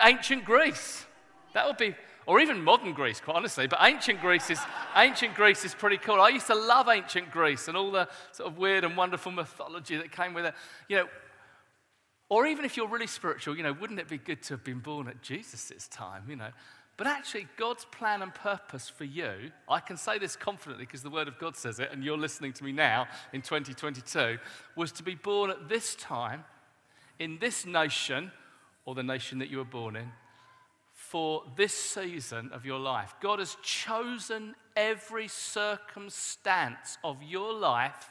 Ancient 0.03 0.43
Greece. 0.43 1.05
That 1.53 1.65
would 1.65 1.77
be, 1.77 1.95
or 2.25 2.41
even 2.41 2.61
modern 2.61 2.91
Greece, 2.91 3.21
quite 3.21 3.37
honestly. 3.37 3.65
But 3.65 3.79
ancient 3.81 4.19
Greece 4.19 4.49
is, 4.49 4.59
ancient 4.97 5.35
Greece 5.35 5.63
is 5.63 5.73
pretty 5.73 5.97
cool. 5.97 6.19
I 6.19 6.29
used 6.29 6.47
to 6.47 6.55
love 6.55 6.89
ancient 6.89 7.31
Greece 7.31 7.69
and 7.69 7.77
all 7.77 7.91
the 7.91 8.09
sort 8.33 8.51
of 8.51 8.57
weird 8.57 8.83
and 8.83 8.97
wonderful 8.97 9.31
mythology 9.31 9.95
that 9.95 10.11
came 10.11 10.33
with 10.33 10.47
it. 10.47 10.53
You 10.89 10.97
know, 10.97 11.07
or 12.29 12.47
even 12.47 12.65
if 12.65 12.75
you're 12.75 12.87
really 12.87 13.07
spiritual, 13.07 13.55
you 13.55 13.63
know, 13.63 13.73
wouldn't 13.73 13.99
it 13.99 14.07
be 14.07 14.17
good 14.17 14.41
to 14.43 14.53
have 14.55 14.63
been 14.63 14.79
born 14.79 15.07
at 15.07 15.21
Jesus' 15.21 15.87
time, 15.89 16.23
you 16.27 16.35
know? 16.35 16.49
But 16.97 17.07
actually, 17.07 17.47
God's 17.57 17.85
plan 17.85 18.21
and 18.21 18.33
purpose 18.33 18.89
for 18.89 19.03
you, 19.03 19.51
I 19.67 19.79
can 19.79 19.97
say 19.97 20.17
this 20.17 20.35
confidently 20.35 20.85
because 20.85 21.03
the 21.03 21.09
Word 21.09 21.27
of 21.27 21.37
God 21.37 21.57
says 21.57 21.79
it, 21.79 21.89
and 21.91 22.03
you're 22.03 22.17
listening 22.17 22.53
to 22.53 22.63
me 22.63 22.71
now 22.71 23.07
in 23.33 23.41
2022, 23.41 24.37
was 24.75 24.91
to 24.93 25.03
be 25.03 25.15
born 25.15 25.49
at 25.49 25.67
this 25.67 25.95
time, 25.95 26.45
in 27.19 27.37
this 27.39 27.65
nation, 27.65 28.31
or 28.85 28.95
the 28.95 29.03
nation 29.03 29.39
that 29.39 29.49
you 29.49 29.57
were 29.57 29.65
born 29.65 29.95
in 29.95 30.11
for 30.93 31.43
this 31.57 31.73
season 31.73 32.49
of 32.53 32.65
your 32.65 32.79
life. 32.79 33.13
God 33.21 33.39
has 33.39 33.57
chosen 33.61 34.55
every 34.75 35.27
circumstance 35.27 36.97
of 37.03 37.21
your 37.21 37.53
life 37.53 38.09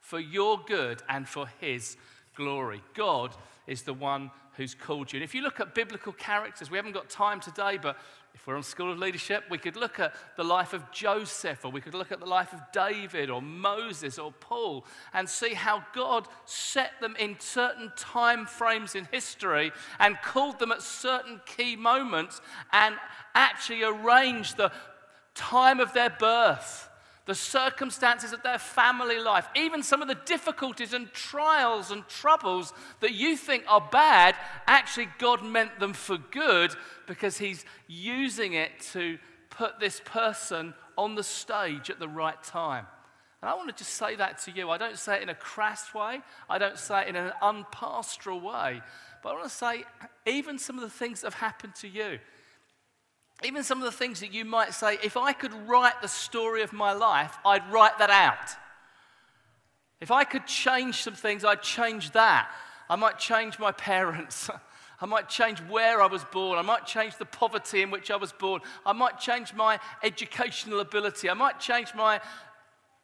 for 0.00 0.18
your 0.18 0.58
good 0.66 1.02
and 1.08 1.28
for 1.28 1.46
His 1.60 1.96
glory. 2.34 2.82
God 2.94 3.36
is 3.66 3.82
the 3.82 3.94
one 3.94 4.30
who's 4.56 4.74
called 4.74 5.12
you. 5.12 5.18
And 5.18 5.24
if 5.24 5.34
you 5.34 5.42
look 5.42 5.60
at 5.60 5.74
biblical 5.74 6.12
characters, 6.12 6.70
we 6.70 6.76
haven't 6.76 6.92
got 6.92 7.08
time 7.08 7.40
today, 7.40 7.78
but 7.80 7.96
if 8.34 8.46
we're 8.46 8.56
on 8.56 8.62
School 8.62 8.90
of 8.90 8.98
Leadership, 8.98 9.44
we 9.50 9.58
could 9.58 9.76
look 9.76 9.98
at 9.98 10.14
the 10.36 10.44
life 10.44 10.72
of 10.72 10.90
Joseph, 10.90 11.64
or 11.64 11.70
we 11.70 11.80
could 11.80 11.94
look 11.94 12.12
at 12.12 12.20
the 12.20 12.26
life 12.26 12.52
of 12.52 12.60
David, 12.72 13.30
or 13.30 13.40
Moses, 13.40 14.18
or 14.18 14.32
Paul, 14.32 14.84
and 15.12 15.28
see 15.28 15.54
how 15.54 15.84
God 15.94 16.26
set 16.44 16.92
them 17.00 17.14
in 17.18 17.36
certain 17.38 17.92
time 17.96 18.46
frames 18.46 18.94
in 18.94 19.06
history 19.10 19.72
and 19.98 20.20
called 20.22 20.58
them 20.58 20.72
at 20.72 20.82
certain 20.82 21.40
key 21.46 21.76
moments 21.76 22.40
and 22.72 22.96
actually 23.34 23.82
arranged 23.82 24.56
the 24.56 24.72
time 25.34 25.80
of 25.80 25.92
their 25.92 26.10
birth 26.10 26.88
the 27.24 27.34
circumstances 27.34 28.32
of 28.32 28.42
their 28.42 28.58
family 28.58 29.18
life, 29.18 29.46
even 29.54 29.82
some 29.82 30.02
of 30.02 30.08
the 30.08 30.18
difficulties 30.26 30.92
and 30.92 31.12
trials 31.12 31.90
and 31.90 32.06
troubles 32.08 32.72
that 33.00 33.12
you 33.12 33.36
think 33.36 33.64
are 33.68 33.86
bad, 33.92 34.34
actually, 34.66 35.08
God 35.18 35.44
meant 35.44 35.78
them 35.78 35.92
for 35.92 36.18
good 36.18 36.74
because 37.06 37.38
He's 37.38 37.64
using 37.86 38.54
it 38.54 38.72
to 38.92 39.18
put 39.50 39.78
this 39.78 40.00
person 40.04 40.74
on 40.98 41.14
the 41.14 41.22
stage 41.22 41.90
at 41.90 42.00
the 42.00 42.08
right 42.08 42.42
time. 42.42 42.86
And 43.40 43.50
I 43.50 43.54
want 43.54 43.68
to 43.68 43.74
just 43.74 43.94
say 43.94 44.16
that 44.16 44.38
to 44.42 44.50
you. 44.52 44.70
I 44.70 44.78
don't 44.78 44.98
say 44.98 45.16
it 45.16 45.22
in 45.22 45.28
a 45.28 45.34
crass 45.34 45.92
way, 45.92 46.20
I 46.48 46.58
don't 46.58 46.78
say 46.78 47.02
it 47.02 47.08
in 47.08 47.16
an 47.16 47.32
unpastoral 47.42 48.40
way, 48.40 48.80
but 49.22 49.30
I 49.30 49.32
want 49.32 49.44
to 49.44 49.50
say, 49.50 49.84
even 50.26 50.58
some 50.58 50.76
of 50.76 50.82
the 50.82 50.90
things 50.90 51.20
that 51.20 51.32
have 51.32 51.40
happened 51.40 51.74
to 51.76 51.88
you, 51.88 52.18
even 53.44 53.62
some 53.62 53.78
of 53.78 53.84
the 53.84 53.96
things 53.96 54.20
that 54.20 54.32
you 54.32 54.44
might 54.44 54.74
say, 54.74 54.98
if 55.02 55.16
I 55.16 55.32
could 55.32 55.52
write 55.68 56.00
the 56.02 56.08
story 56.08 56.62
of 56.62 56.72
my 56.72 56.92
life, 56.92 57.36
I'd 57.44 57.70
write 57.72 57.98
that 57.98 58.10
out. 58.10 58.56
If 60.00 60.10
I 60.10 60.24
could 60.24 60.46
change 60.46 61.02
some 61.02 61.14
things, 61.14 61.44
I'd 61.44 61.62
change 61.62 62.10
that. 62.12 62.50
I 62.90 62.96
might 62.96 63.18
change 63.18 63.58
my 63.58 63.72
parents. 63.72 64.50
I 65.00 65.06
might 65.06 65.28
change 65.28 65.58
where 65.62 66.00
I 66.00 66.06
was 66.06 66.24
born. 66.24 66.58
I 66.58 66.62
might 66.62 66.86
change 66.86 67.16
the 67.16 67.24
poverty 67.24 67.82
in 67.82 67.90
which 67.90 68.10
I 68.10 68.16
was 68.16 68.32
born. 68.32 68.60
I 68.86 68.92
might 68.92 69.18
change 69.18 69.52
my 69.52 69.80
educational 70.04 70.78
ability. 70.78 71.28
I 71.28 71.34
might 71.34 71.58
change 71.58 71.92
my 71.94 72.20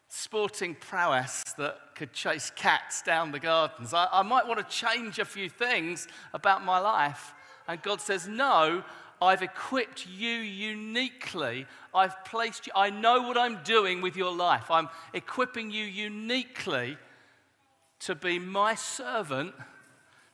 sporting 0.07 0.75
prowess 0.75 1.43
that 1.59 1.77
could 1.97 2.13
chase 2.13 2.53
cats 2.55 3.03
down 3.03 3.33
the 3.33 3.41
gardens. 3.41 3.93
I, 3.93 4.07
I 4.13 4.23
might 4.23 4.47
want 4.47 4.59
to 4.59 4.77
change 4.77 5.19
a 5.19 5.25
few 5.25 5.49
things 5.49 6.07
about 6.33 6.65
my 6.65 6.79
life. 6.79 7.35
And 7.67 7.83
God 7.83 8.01
says, 8.01 8.29
No, 8.29 8.85
I've 9.21 9.43
equipped 9.43 10.07
you 10.07 10.31
uniquely. 10.31 11.67
I've 11.95 12.25
placed 12.25 12.67
you, 12.67 12.73
I 12.77 12.91
know 12.91 13.23
what 13.23 13.37
I'm 13.37 13.63
doing 13.65 14.01
with 14.01 14.17
your 14.17 14.35
life. 14.35 14.71
I'm 14.71 14.89
equipping 15.13 15.71
you 15.71 15.85
uniquely 15.85 16.97
to 18.01 18.15
be 18.15 18.39
my 18.39 18.75
servant, 18.75 19.55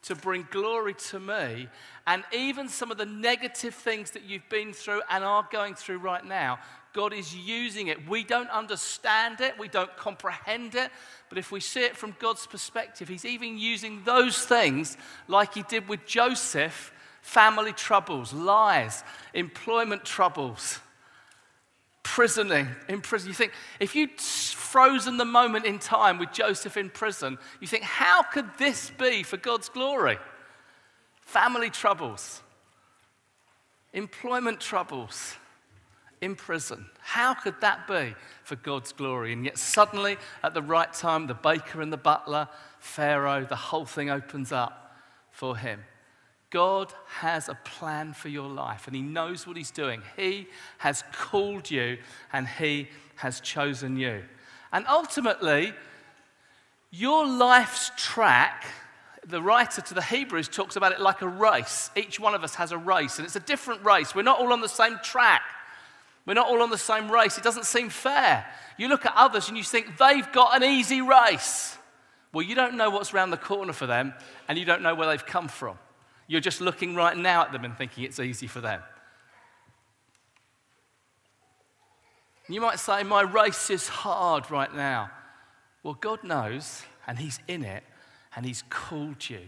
to 0.02 0.14
bring 0.14 0.46
glory 0.50 0.94
to 0.94 1.18
me. 1.18 1.68
And 2.06 2.22
even 2.32 2.68
some 2.68 2.90
of 2.90 2.98
the 2.98 3.06
negative 3.06 3.74
things 3.74 4.10
that 4.10 4.24
you've 4.24 4.48
been 4.50 4.72
through 4.72 5.00
and 5.08 5.24
are 5.24 5.48
going 5.50 5.74
through 5.74 5.98
right 5.98 6.24
now, 6.24 6.58
God 6.92 7.12
is 7.12 7.34
using 7.34 7.88
it. 7.88 8.08
We 8.08 8.22
don't 8.22 8.50
understand 8.50 9.40
it, 9.40 9.58
we 9.58 9.68
don't 9.68 9.94
comprehend 9.96 10.74
it, 10.74 10.90
but 11.28 11.38
if 11.38 11.50
we 11.50 11.60
see 11.60 11.82
it 11.82 11.96
from 11.96 12.14
God's 12.20 12.46
perspective, 12.46 13.08
He's 13.08 13.24
even 13.24 13.58
using 13.58 14.02
those 14.04 14.38
things 14.44 14.96
like 15.26 15.54
He 15.54 15.62
did 15.62 15.88
with 15.88 16.06
Joseph 16.06 16.92
family 17.24 17.72
troubles, 17.72 18.34
lies, 18.34 19.02
employment 19.32 20.04
troubles, 20.04 20.78
prisoning, 22.02 22.68
in 22.86 23.00
prison. 23.00 23.28
You 23.28 23.34
think, 23.34 23.52
if 23.80 23.96
you'd 23.96 24.20
frozen 24.20 25.16
the 25.16 25.24
moment 25.24 25.64
in 25.64 25.78
time 25.78 26.18
with 26.18 26.32
Joseph 26.32 26.76
in 26.76 26.90
prison, 26.90 27.38
you 27.60 27.66
think, 27.66 27.82
how 27.82 28.22
could 28.22 28.46
this 28.58 28.90
be 28.90 29.22
for 29.22 29.38
God's 29.38 29.70
glory? 29.70 30.18
Family 31.22 31.70
troubles, 31.70 32.42
employment 33.94 34.60
troubles, 34.60 35.36
in 36.20 36.36
prison. 36.36 36.86
How 37.00 37.32
could 37.32 37.58
that 37.62 37.88
be 37.88 38.14
for 38.44 38.56
God's 38.56 38.92
glory? 38.92 39.32
And 39.32 39.46
yet, 39.46 39.56
suddenly, 39.56 40.18
at 40.42 40.52
the 40.52 40.62
right 40.62 40.92
time, 40.92 41.26
the 41.26 41.34
baker 41.34 41.80
and 41.80 41.92
the 41.92 41.96
butler, 41.96 42.48
Pharaoh, 42.80 43.46
the 43.46 43.56
whole 43.56 43.86
thing 43.86 44.10
opens 44.10 44.52
up 44.52 44.94
for 45.30 45.56
him. 45.56 45.80
God 46.54 46.94
has 47.08 47.48
a 47.48 47.56
plan 47.64 48.12
for 48.12 48.28
your 48.28 48.48
life 48.48 48.86
and 48.86 48.94
He 48.94 49.02
knows 49.02 49.44
what 49.44 49.56
He's 49.56 49.72
doing. 49.72 50.02
He 50.16 50.46
has 50.78 51.02
called 51.12 51.68
you 51.68 51.98
and 52.32 52.46
He 52.46 52.88
has 53.16 53.40
chosen 53.40 53.96
you. 53.96 54.22
And 54.72 54.86
ultimately, 54.86 55.72
your 56.92 57.26
life's 57.26 57.90
track, 57.96 58.66
the 59.26 59.42
writer 59.42 59.82
to 59.82 59.94
the 59.94 60.02
Hebrews 60.02 60.46
talks 60.46 60.76
about 60.76 60.92
it 60.92 61.00
like 61.00 61.22
a 61.22 61.28
race. 61.28 61.90
Each 61.96 62.20
one 62.20 62.36
of 62.36 62.44
us 62.44 62.54
has 62.54 62.70
a 62.70 62.78
race, 62.78 63.18
and 63.18 63.26
it's 63.26 63.34
a 63.34 63.40
different 63.40 63.84
race. 63.84 64.14
We're 64.14 64.22
not 64.22 64.38
all 64.38 64.52
on 64.52 64.60
the 64.60 64.68
same 64.68 65.00
track. 65.02 65.42
We're 66.24 66.34
not 66.34 66.46
all 66.46 66.62
on 66.62 66.70
the 66.70 66.78
same 66.78 67.10
race. 67.10 67.36
It 67.36 67.42
doesn't 67.42 67.66
seem 67.66 67.88
fair. 67.88 68.46
You 68.78 68.86
look 68.86 69.04
at 69.06 69.12
others 69.16 69.48
and 69.48 69.58
you 69.58 69.64
think 69.64 69.96
they've 69.98 70.30
got 70.30 70.54
an 70.54 70.62
easy 70.62 71.00
race. 71.00 71.76
Well, 72.32 72.44
you 72.44 72.54
don't 72.54 72.76
know 72.76 72.90
what's 72.90 73.12
around 73.12 73.30
the 73.30 73.38
corner 73.38 73.72
for 73.72 73.86
them, 73.86 74.14
and 74.46 74.56
you 74.56 74.64
don't 74.64 74.82
know 74.82 74.94
where 74.94 75.08
they've 75.08 75.26
come 75.26 75.48
from. 75.48 75.78
You're 76.26 76.40
just 76.40 76.60
looking 76.60 76.94
right 76.94 77.16
now 77.16 77.42
at 77.42 77.52
them 77.52 77.64
and 77.64 77.76
thinking 77.76 78.04
it's 78.04 78.18
easy 78.18 78.46
for 78.46 78.60
them. 78.60 78.80
You 82.48 82.60
might 82.60 82.78
say, 82.78 83.02
My 83.02 83.22
race 83.22 83.70
is 83.70 83.88
hard 83.88 84.50
right 84.50 84.74
now. 84.74 85.10
Well, 85.82 85.94
God 85.94 86.24
knows, 86.24 86.82
and 87.06 87.18
He's 87.18 87.40
in 87.48 87.64
it, 87.64 87.84
and 88.36 88.44
He's 88.44 88.62
called 88.68 89.28
you 89.28 89.40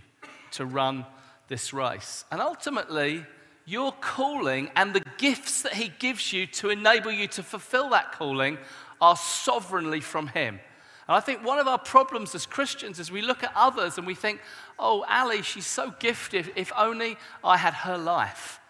to 0.52 0.66
run 0.66 1.06
this 1.48 1.72
race. 1.72 2.24
And 2.30 2.40
ultimately, 2.40 3.24
your 3.66 3.92
calling 3.92 4.70
and 4.76 4.94
the 4.94 5.02
gifts 5.18 5.62
that 5.62 5.74
He 5.74 5.92
gives 5.98 6.32
you 6.32 6.46
to 6.46 6.70
enable 6.70 7.10
you 7.10 7.28
to 7.28 7.42
fulfill 7.42 7.90
that 7.90 8.12
calling 8.12 8.58
are 9.00 9.16
sovereignly 9.16 10.00
from 10.00 10.28
Him. 10.28 10.60
And 11.08 11.16
I 11.16 11.20
think 11.20 11.44
one 11.44 11.58
of 11.58 11.68
our 11.68 11.78
problems 11.78 12.34
as 12.34 12.46
Christians 12.46 12.98
is 12.98 13.12
we 13.12 13.22
look 13.22 13.44
at 13.44 13.52
others 13.54 13.98
and 13.98 14.06
we 14.06 14.14
think, 14.14 14.40
oh, 14.78 15.04
Ali, 15.08 15.42
she's 15.42 15.66
so 15.66 15.94
gifted. 15.98 16.52
If 16.56 16.72
only 16.76 17.16
I 17.42 17.56
had 17.56 17.74
her 17.74 17.98
life. 17.98 18.60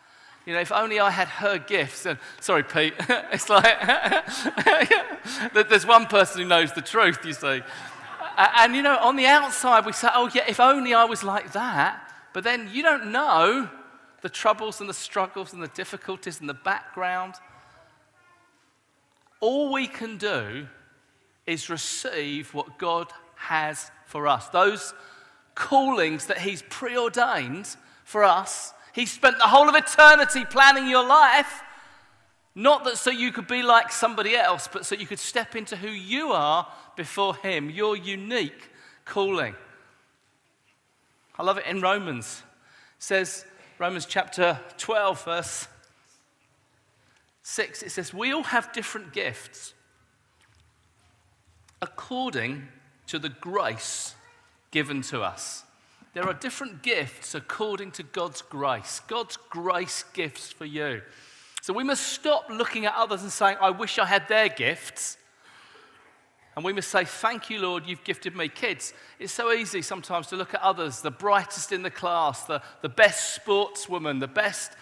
You 0.44 0.52
know, 0.54 0.60
if 0.60 0.70
only 0.70 1.00
I 1.00 1.10
had 1.10 1.26
her 1.28 1.58
gifts. 1.58 2.06
And 2.06 2.18
sorry, 2.40 2.62
Pete, 2.62 2.94
it's 3.08 3.48
like 3.48 3.64
there's 5.68 5.86
one 5.86 6.06
person 6.06 6.42
who 6.42 6.48
knows 6.48 6.72
the 6.72 6.82
truth, 6.82 7.18
you 7.24 7.32
see. 7.32 7.62
And, 8.38 8.76
you 8.76 8.82
know, 8.82 8.96
on 8.98 9.16
the 9.16 9.26
outside, 9.26 9.86
we 9.86 9.92
say, 9.92 10.08
oh, 10.14 10.30
yeah, 10.32 10.44
if 10.46 10.60
only 10.60 10.94
I 10.94 11.04
was 11.04 11.24
like 11.24 11.52
that. 11.52 12.12
But 12.32 12.44
then 12.44 12.68
you 12.72 12.82
don't 12.82 13.10
know 13.10 13.68
the 14.20 14.28
troubles 14.28 14.80
and 14.80 14.88
the 14.88 14.94
struggles 14.94 15.52
and 15.52 15.62
the 15.62 15.68
difficulties 15.68 16.38
and 16.40 16.48
the 16.48 16.54
background. 16.54 17.34
All 19.40 19.72
we 19.72 19.86
can 19.86 20.16
do 20.16 20.68
is 21.46 21.70
receive 21.70 22.52
what 22.54 22.78
God 22.78 23.10
has 23.36 23.90
for 24.04 24.26
us. 24.26 24.48
Those 24.48 24.94
callings 25.56 26.26
that 26.26 26.38
He's 26.38 26.62
preordained 26.62 27.74
for 28.04 28.22
us. 28.22 28.72
He 28.92 29.04
spent 29.04 29.38
the 29.38 29.48
whole 29.48 29.68
of 29.68 29.74
eternity 29.74 30.44
planning 30.44 30.88
your 30.88 31.04
life, 31.04 31.62
not 32.54 32.84
that 32.84 32.96
so 32.96 33.10
you 33.10 33.32
could 33.32 33.48
be 33.48 33.62
like 33.62 33.90
somebody 33.90 34.36
else, 34.36 34.68
but 34.72 34.86
so 34.86 34.94
you 34.94 35.06
could 35.06 35.18
step 35.18 35.56
into 35.56 35.76
who 35.76 35.88
you 35.88 36.30
are 36.30 36.68
before 36.94 37.34
Him, 37.34 37.68
your 37.68 37.96
unique 37.96 38.70
calling. 39.04 39.56
I 41.38 41.42
love 41.42 41.58
it 41.58 41.66
in 41.66 41.80
Romans. 41.80 42.42
It 42.98 43.02
says, 43.02 43.44
Romans 43.78 44.06
chapter 44.06 44.58
12, 44.78 45.24
verse 45.24 45.68
6, 47.42 47.82
it 47.82 47.90
says, 47.90 48.14
We 48.14 48.32
all 48.32 48.44
have 48.44 48.72
different 48.72 49.12
gifts 49.12 49.74
according 51.82 52.68
to 53.08 53.18
the 53.18 53.28
grace 53.28 54.14
given 54.76 55.00
to 55.00 55.22
us. 55.22 55.64
There 56.12 56.28
are 56.28 56.34
different 56.34 56.82
gifts 56.82 57.34
according 57.34 57.92
to 57.92 58.02
God's 58.02 58.42
grace. 58.42 59.00
God's 59.08 59.38
grace 59.48 60.04
gifts 60.12 60.52
for 60.52 60.66
you. 60.66 61.00
So 61.62 61.72
we 61.72 61.82
must 61.82 62.02
stop 62.08 62.50
looking 62.50 62.84
at 62.84 62.92
others 62.94 63.22
and 63.22 63.32
saying, 63.32 63.56
I 63.58 63.70
wish 63.70 63.98
I 63.98 64.04
had 64.04 64.28
their 64.28 64.50
gifts. 64.50 65.16
And 66.54 66.62
we 66.62 66.74
must 66.74 66.90
say, 66.90 67.06
Thank 67.06 67.48
you, 67.48 67.58
Lord, 67.58 67.84
you've 67.86 68.04
gifted 68.04 68.36
me. 68.36 68.48
Kids, 68.48 68.92
it's 69.18 69.32
so 69.32 69.50
easy 69.50 69.80
sometimes 69.80 70.26
to 70.26 70.36
look 70.36 70.52
at 70.52 70.60
others, 70.60 71.00
the 71.00 71.10
brightest 71.10 71.72
in 71.72 71.82
the 71.82 71.90
class, 71.90 72.42
the, 72.42 72.60
the 72.82 72.90
best 72.90 73.40
sportswoman, 73.40 74.20
the 74.20 74.28
best 74.28 74.72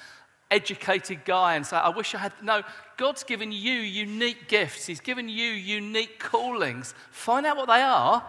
educated 0.51 1.25
guy 1.25 1.55
and 1.55 1.65
say, 1.65 1.77
I 1.77 1.91
wish 1.91 2.17
I 2.17 2.19
had. 2.19 2.33
No, 2.43 2.65
God's 2.97 3.23
given 3.23 3.53
you 3.53 3.75
unique 3.75 4.49
gifts, 4.49 4.87
He's 4.87 4.99
given 4.99 5.29
you 5.29 5.51
unique 5.51 6.19
callings. 6.19 6.97
Find 7.13 7.47
out 7.47 7.57
what 7.57 7.69
they 7.69 7.81
are 7.81 8.25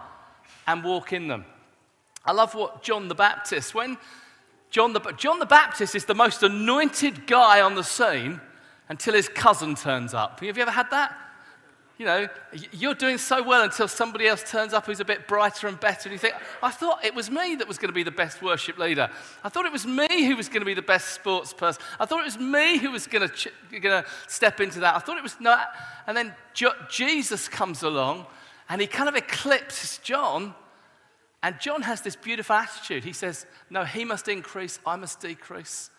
and 0.68 0.84
walk 0.84 1.12
in 1.12 1.26
them. 1.26 1.44
I 2.26 2.32
love 2.32 2.54
what 2.54 2.82
John 2.82 3.08
the 3.08 3.14
Baptist, 3.14 3.74
when 3.74 3.96
John 4.70 4.92
the, 4.92 5.00
John 5.16 5.38
the 5.38 5.46
Baptist 5.46 5.94
is 5.94 6.04
the 6.04 6.14
most 6.14 6.42
anointed 6.42 7.26
guy 7.26 7.60
on 7.60 7.74
the 7.74 7.84
scene 7.84 8.40
until 8.88 9.14
his 9.14 9.28
cousin 9.28 9.74
turns 9.74 10.12
up. 10.12 10.40
Have 10.40 10.56
you 10.56 10.62
ever 10.62 10.70
had 10.70 10.90
that? 10.90 11.16
You 11.98 12.04
know, 12.04 12.28
you're 12.72 12.94
doing 12.94 13.16
so 13.16 13.42
well 13.42 13.62
until 13.62 13.88
somebody 13.88 14.26
else 14.26 14.42
turns 14.50 14.74
up 14.74 14.84
who's 14.84 15.00
a 15.00 15.04
bit 15.04 15.26
brighter 15.26 15.66
and 15.66 15.80
better, 15.80 16.10
and 16.10 16.12
you 16.12 16.18
think, 16.18 16.34
I 16.62 16.70
thought 16.70 17.02
it 17.02 17.14
was 17.14 17.30
me 17.30 17.54
that 17.54 17.66
was 17.66 17.78
going 17.78 17.88
to 17.88 17.94
be 17.94 18.02
the 18.02 18.10
best 18.10 18.42
worship 18.42 18.76
leader. 18.76 19.08
I 19.42 19.48
thought 19.48 19.64
it 19.64 19.72
was 19.72 19.86
me 19.86 20.26
who 20.26 20.36
was 20.36 20.48
going 20.48 20.60
to 20.60 20.66
be 20.66 20.74
the 20.74 20.82
best 20.82 21.14
sports 21.14 21.54
person. 21.54 21.82
I 21.98 22.04
thought 22.04 22.20
it 22.20 22.26
was 22.26 22.38
me 22.38 22.76
who 22.76 22.90
was 22.90 23.06
going 23.06 23.26
to, 23.26 23.34
ch- 23.34 23.52
going 23.70 23.82
to 23.82 24.04
step 24.28 24.60
into 24.60 24.80
that. 24.80 24.94
I 24.94 24.98
thought 24.98 25.16
it 25.16 25.22
was 25.22 25.40
not. 25.40 25.68
And 26.06 26.14
then 26.14 26.34
jo- 26.52 26.74
Jesus 26.90 27.48
comes 27.48 27.82
along, 27.82 28.26
and 28.68 28.78
he 28.78 28.86
kind 28.86 29.08
of 29.08 29.16
eclipses 29.16 29.98
John. 30.02 30.54
And 31.46 31.60
John 31.60 31.82
has 31.82 32.00
this 32.00 32.16
beautiful 32.16 32.56
attitude. 32.56 33.04
He 33.04 33.12
says, 33.12 33.46
No, 33.70 33.84
he 33.84 34.04
must 34.04 34.26
increase, 34.26 34.80
I 34.84 34.96
must 34.96 35.20
decrease. 35.20 35.90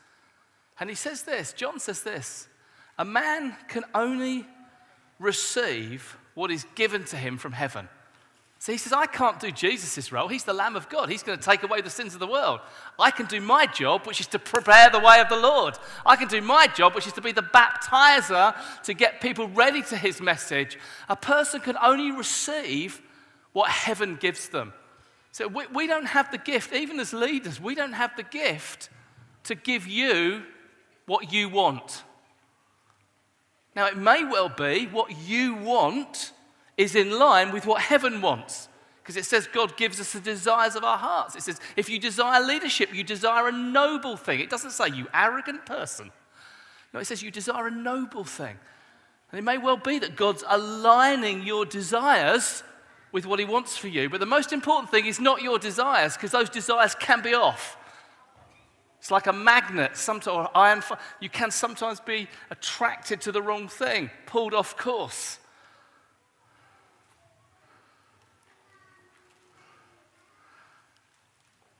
And 0.78 0.90
he 0.90 0.96
says 0.96 1.24
this 1.24 1.54
John 1.54 1.80
says 1.80 2.04
this 2.04 2.50
a 2.98 3.06
man 3.06 3.56
can 3.70 3.86
only 3.96 4.46
receive 5.20 6.18
what 6.34 6.52
is 6.52 6.66
given 6.76 7.06
to 7.06 7.16
him 7.16 7.38
from 7.38 7.54
heaven. 7.54 7.88
So 8.60 8.74
he 8.74 8.78
says, 8.78 8.92
I 8.92 9.06
can't 9.06 9.40
do 9.40 9.50
Jesus' 9.50 10.12
role. 10.12 10.28
He's 10.28 10.44
the 10.44 10.52
Lamb 10.52 10.76
of 10.76 10.90
God. 10.90 11.08
He's 11.08 11.24
going 11.24 11.40
to 11.40 11.46
take 11.46 11.64
away 11.64 11.80
the 11.80 11.90
sins 11.90 12.14
of 12.14 12.20
the 12.20 12.28
world. 12.28 12.60
I 13.00 13.12
can 13.12 13.28
do 13.28 13.40
my 13.40 13.68
job, 13.68 14.06
which 14.06 14.20
is 14.20 14.28
to 14.28 14.40
prepare 14.40 14.90
the 14.90 15.00
way 15.00 15.22
of 15.22 15.30
the 15.30 15.38
Lord. 15.38 15.78
I 16.06 16.18
can 16.18 16.28
do 16.28 16.42
my 16.42 16.68
job, 16.68 16.94
which 16.94 17.08
is 17.08 17.14
to 17.14 17.22
be 17.22 17.32
the 17.32 17.42
baptizer 17.42 18.54
to 18.84 18.94
get 18.94 19.22
people 19.22 19.48
ready 19.48 19.82
to 19.84 19.96
his 19.96 20.20
message. 20.20 20.78
A 21.08 21.16
person 21.16 21.62
can 21.62 21.78
only 21.82 22.12
receive 22.12 23.02
what 23.54 23.70
heaven 23.70 24.18
gives 24.18 24.50
them. 24.50 24.74
So 25.32 25.48
we, 25.48 25.68
we 25.68 25.88
don't 25.88 26.08
have 26.08 26.32
the 26.32 26.38
gift, 26.38 26.74
even 26.74 27.00
as 27.00 27.14
leaders, 27.14 27.62
we 27.62 27.76
don't 27.76 27.94
have 27.94 28.16
the 28.16 28.24
gift 28.24 28.90
to 29.44 29.56
give 29.56 29.88
you 29.88 30.44
what 31.06 31.32
you 31.32 31.50
want. 31.50 32.04
Now, 33.76 33.86
it 33.88 33.98
may 33.98 34.24
well 34.24 34.50
be 34.50 34.86
what 34.88 35.12
you 35.28 35.54
want 35.56 36.32
is 36.78 36.96
in 36.96 37.12
line 37.18 37.52
with 37.52 37.66
what 37.66 37.82
heaven 37.82 38.22
wants. 38.22 38.70
Because 39.02 39.16
it 39.16 39.26
says 39.26 39.48
God 39.48 39.78
gives 39.78 40.02
us 40.02 40.12
the 40.12 40.20
desires 40.20 40.76
of 40.76 40.84
our 40.84 40.98
hearts. 40.98 41.36
It 41.36 41.44
says, 41.44 41.62
if 41.78 41.88
you 41.88 41.98
desire 41.98 42.44
leadership, 42.44 42.94
you 42.94 43.04
desire 43.04 43.48
a 43.48 43.52
noble 43.52 44.18
thing. 44.18 44.42
It 44.42 44.50
doesn't 44.50 44.72
say, 44.72 44.90
you 44.90 45.08
arrogant 45.14 45.66
person. 45.66 46.12
No, 46.94 47.00
it 47.00 47.06
says, 47.06 47.22
you 47.22 47.32
desire 47.32 47.68
a 47.68 47.72
noble 47.72 48.26
thing. 48.26 48.58
And 49.32 49.40
it 49.40 49.44
may 49.44 49.58
well 49.58 49.78
be 49.78 50.00
that 50.00 50.16
God's 50.16 50.44
aligning 50.48 51.44
your 51.44 51.66
desires 51.66 52.64
with 53.18 53.26
what 53.26 53.40
He 53.40 53.46
wants 53.46 53.76
for 53.76 53.88
you. 53.88 54.12
But 54.12 54.20
the 54.20 54.28
most 54.28 54.54
important 54.54 54.92
thing 54.92 55.08
is 55.08 55.20
not 55.20 55.42
your 55.42 55.58
desires, 55.58 56.14
because 56.14 56.30
those 56.30 56.52
desires 56.52 56.94
can 56.94 57.24
be 57.24 57.34
off. 57.34 57.76
It's 59.00 59.10
like 59.10 59.26
a 59.26 59.34
magnet, 59.34 59.98
sometimes, 59.98 60.28
or 60.28 60.56
iron. 60.56 60.84
You 61.20 61.28
can 61.28 61.50
sometimes 61.50 62.00
be 62.00 62.28
attracted 62.52 63.20
to 63.22 63.32
the 63.32 63.42
wrong 63.42 63.70
thing, 63.70 64.12
pulled 64.28 64.54
off 64.54 64.78
course. 64.78 65.40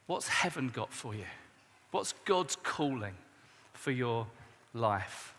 What's 0.08 0.28
heaven 0.28 0.70
got 0.70 0.92
for 0.92 1.14
you? 1.14 1.26
What's 1.92 2.16
God's 2.26 2.56
calling 2.64 3.14
for 3.74 3.92
your 3.92 4.26
life? 4.74 5.36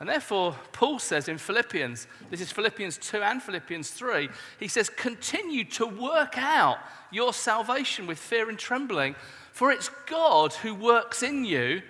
And 0.00 0.08
therefore, 0.08 0.56
Paul 0.72 1.00
says 1.00 1.28
in 1.28 1.38
Philippians, 1.38 2.06
this 2.30 2.40
is 2.40 2.52
Philippians 2.52 2.98
2 2.98 3.20
and 3.20 3.42
Philippians 3.42 3.90
3, 3.90 4.28
he 4.60 4.68
says, 4.68 4.88
continue 4.88 5.64
to 5.64 5.86
work 5.86 6.38
out 6.38 6.78
your 7.10 7.32
salvation 7.32 8.06
with 8.06 8.18
fear 8.18 8.48
and 8.48 8.58
trembling, 8.58 9.16
for 9.52 9.72
it's 9.72 9.90
God 10.06 10.52
who 10.52 10.72
works 10.72 11.24
in 11.24 11.44
you 11.44 11.82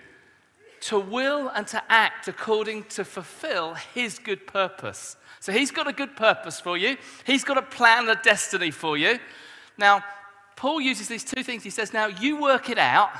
to 0.81 0.99
will 0.99 1.49
and 1.49 1.67
to 1.67 1.83
act 1.89 2.27
according 2.27 2.85
to 2.85 3.03
fulfill 3.03 3.75
his 3.75 4.17
good 4.17 4.47
purpose. 4.47 5.15
So 5.39 5.51
he's 5.51 5.69
got 5.69 5.87
a 5.87 5.93
good 5.93 6.15
purpose 6.15 6.59
for 6.59 6.77
you, 6.77 6.97
he's 7.25 7.43
got 7.43 7.57
a 7.57 7.61
plan, 7.61 8.09
a 8.09 8.15
destiny 8.15 8.71
for 8.71 8.97
you. 8.97 9.19
Now, 9.77 10.03
Paul 10.55 10.81
uses 10.81 11.07
these 11.07 11.23
two 11.23 11.43
things. 11.43 11.63
He 11.63 11.69
says, 11.69 11.93
Now 11.93 12.07
you 12.07 12.41
work 12.41 12.69
it 12.69 12.77
out, 12.77 13.11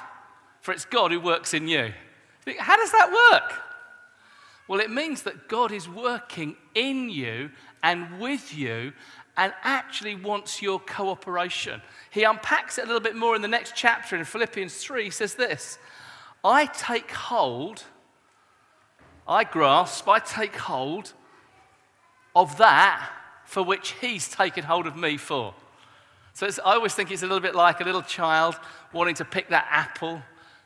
for 0.61 0.73
it's 0.73 0.83
God 0.83 1.11
who 1.11 1.19
works 1.19 1.53
in 1.53 1.67
you. 1.67 1.93
How 2.57 2.75
does 2.75 2.91
that 2.91 3.11
work? 3.31 3.68
Well, 4.69 4.79
it 4.79 4.91
means 4.91 5.23
that 5.23 5.47
God 5.47 5.71
is 5.71 5.89
working 5.89 6.55
in 6.75 7.09
you 7.09 7.49
and 7.81 8.19
with 8.19 8.55
you 8.55 8.93
and 9.35 9.51
actually 9.63 10.13
wants 10.13 10.61
your 10.61 10.79
cooperation. 10.79 11.81
He 12.11 12.21
unpacks 12.21 12.77
it 12.77 12.83
a 12.83 12.85
little 12.85 13.01
bit 13.01 13.15
more 13.15 13.35
in 13.35 13.41
the 13.41 13.47
next 13.47 13.73
chapter 13.75 14.15
in 14.15 14.23
Philippians 14.23 14.75
3. 14.75 15.05
He 15.05 15.09
says 15.09 15.33
this 15.33 15.79
I 16.43 16.67
take 16.67 17.09
hold, 17.09 17.83
I 19.27 19.43
grasp, 19.43 20.07
I 20.07 20.19
take 20.19 20.55
hold 20.55 21.13
of 22.35 22.55
that 22.59 23.09
for 23.45 23.63
which 23.63 23.95
He's 23.99 24.29
taken 24.29 24.63
hold 24.63 24.85
of 24.85 24.95
me 24.95 25.17
for. 25.17 25.55
So 26.33 26.47
I 26.63 26.75
always 26.75 26.93
think 26.93 27.09
it's 27.09 27.23
a 27.23 27.25
little 27.25 27.41
bit 27.41 27.55
like 27.55 27.81
a 27.81 27.85
little 27.85 28.03
child 28.03 28.55
wanting 28.93 29.15
to 29.15 29.25
pick 29.25 29.49
that 29.49 29.65
apple, 29.71 30.21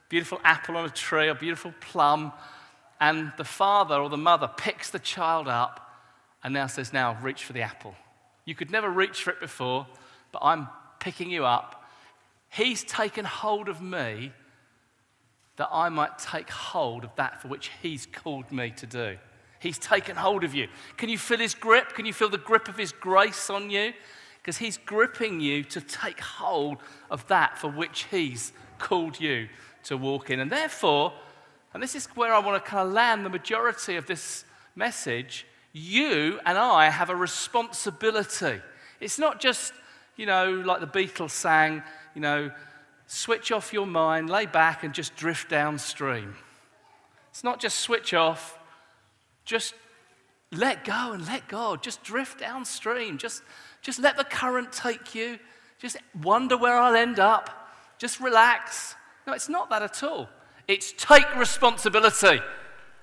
beautiful 0.10 0.42
apple 0.44 0.76
on 0.76 0.84
a 0.84 0.90
tree, 0.90 1.30
a 1.30 1.36
beautiful 1.36 1.74
plum, 1.80 2.34
and 3.04 3.34
the 3.36 3.44
father 3.44 3.96
or 3.96 4.08
the 4.08 4.16
mother 4.16 4.50
picks 4.56 4.90
the 4.90 4.98
child 4.98 5.50
up 5.50 5.94
and 6.42 6.54
now 6.54 6.68
says, 6.68 6.94
Now 6.94 7.18
reach 7.22 7.44
for 7.44 7.52
the 7.52 7.62
apple. 7.62 7.96
You 8.46 8.56
could 8.56 8.72
never 8.72 8.90
reach 8.90 9.24
for 9.24 9.32
it 9.32 9.42
before, 9.42 9.86
but 10.32 10.40
I'm 10.42 10.70
picking 11.02 11.30
you 11.30 11.44
up. 11.44 11.84
He's 12.48 12.82
taken 12.86 13.26
hold 13.26 13.68
of 13.68 13.82
me 13.82 14.32
that 15.58 15.68
I 15.70 15.90
might 15.90 16.18
take 16.18 16.50
hold 16.50 17.04
of 17.04 17.14
that 17.18 17.42
for 17.42 17.50
which 17.50 17.72
He's 17.82 18.06
called 18.06 18.50
me 18.54 18.72
to 18.78 18.86
do. 18.86 19.18
He's 19.60 19.78
taken 19.78 20.16
hold 20.16 20.46
of 20.46 20.56
you. 20.56 20.70
Can 20.96 21.10
you 21.10 21.18
feel 21.18 21.40
His 21.40 21.56
grip? 21.56 21.96
Can 21.96 22.06
you 22.06 22.14
feel 22.14 22.30
the 22.30 22.38
grip 22.38 22.70
of 22.70 22.78
His 22.78 22.94
grace 22.94 23.50
on 23.50 23.70
you? 23.70 23.92
Because 24.42 24.60
He's 24.60 24.78
gripping 24.78 25.42
you 25.42 25.66
to 25.66 25.82
take 25.82 26.22
hold 26.22 26.78
of 27.12 27.28
that 27.28 27.58
for 27.58 27.70
which 27.70 28.06
He's 28.10 28.54
called 28.80 29.20
you 29.20 29.50
to 29.84 29.98
walk 29.98 30.30
in. 30.30 30.40
And 30.40 30.50
therefore, 30.50 31.12
and 31.74 31.82
this 31.82 31.96
is 31.96 32.06
where 32.16 32.34
I 32.34 32.40
want 32.40 32.64
to 32.64 32.70
kind 32.70 32.88
of 32.88 32.94
land 32.94 33.26
the 33.26 33.30
majority 33.30 33.96
of 33.96 34.06
this 34.06 34.46
message. 34.76 35.46
You 35.72 36.40
and 36.46 36.58
I 36.58 36.90
have 36.90 37.10
a 37.10 37.16
responsibility. 37.16 38.62
It's 39.00 39.18
not 39.18 39.40
just, 39.40 39.74
you 40.16 40.26
know, 40.26 40.52
like 40.52 40.80
the 40.82 40.88
Beatles 40.88 41.32
sang, 41.32 41.82
you 42.14 42.22
know, 42.22 42.52
switch 43.08 43.52
off 43.52 43.74
your 43.74 43.88
mind, 43.88 44.30
lay 44.30 44.46
back, 44.46 44.84
and 44.84 44.94
just 44.94 45.16
drift 45.16 45.50
downstream. 45.50 46.36
It's 47.32 47.44
not 47.44 47.60
just 47.60 47.80
switch 47.80 48.14
off, 48.14 48.60
just 49.46 49.74
let 50.52 50.86
go 50.86 51.14
and 51.14 51.26
let 51.26 51.48
God. 51.48 51.82
Just 51.82 52.04
drift 52.04 52.40
downstream. 52.40 53.18
Just, 53.18 53.42
just 53.82 54.00
let 54.00 54.18
the 54.18 54.24
current 54.24 54.72
take 54.72 55.16
you. 55.16 55.40
Just 55.80 55.98
wonder 56.22 56.58
where 56.58 56.78
I'll 56.78 56.96
end 56.96 57.20
up. 57.20 57.72
Just 57.98 58.20
relax. 58.20 58.96
No, 59.26 59.34
it's 59.34 59.50
not 59.50 59.70
that 59.70 59.82
at 59.82 60.04
all. 60.04 60.30
It's 60.68 60.94
take 60.94 61.36
responsibility. 61.36 62.42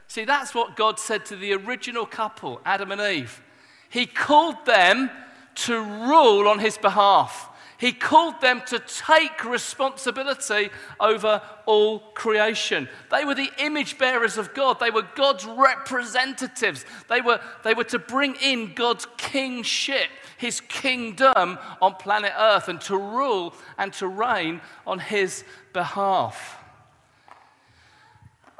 See, 0.06 0.24
that's 0.24 0.54
what 0.54 0.76
God 0.76 0.98
said 0.98 1.24
to 1.26 1.36
the 1.36 1.52
original 1.52 2.06
couple, 2.06 2.60
Adam 2.64 2.90
and 2.90 3.00
Eve. 3.00 3.42
He 3.90 4.06
called 4.06 4.66
them 4.66 5.10
to 5.56 5.80
rule 5.80 6.48
on 6.48 6.58
his 6.58 6.78
behalf. 6.78 7.48
He 7.76 7.92
called 7.92 8.40
them 8.40 8.62
to 8.66 8.78
take 8.78 9.44
responsibility 9.44 10.70
over 10.98 11.40
all 11.64 12.00
creation. 12.14 12.88
They 13.10 13.24
were 13.24 13.34
the 13.34 13.50
image 13.58 13.98
bearers 13.98 14.36
of 14.36 14.52
God. 14.52 14.78
They 14.78 14.90
were 14.90 15.06
God's 15.14 15.46
representatives. 15.46 16.84
They 17.08 17.20
were, 17.20 17.40
they 17.64 17.72
were 17.72 17.84
to 17.84 17.98
bring 17.98 18.36
in 18.42 18.74
God's 18.74 19.06
kingship, 19.16 20.08
his 20.36 20.60
kingdom 20.60 21.58
on 21.80 21.94
planet 21.94 22.32
Earth, 22.36 22.68
and 22.68 22.80
to 22.82 22.96
rule 22.96 23.54
and 23.78 23.92
to 23.94 24.08
reign 24.08 24.60
on 24.86 24.98
his 24.98 25.44
behalf 25.72 26.59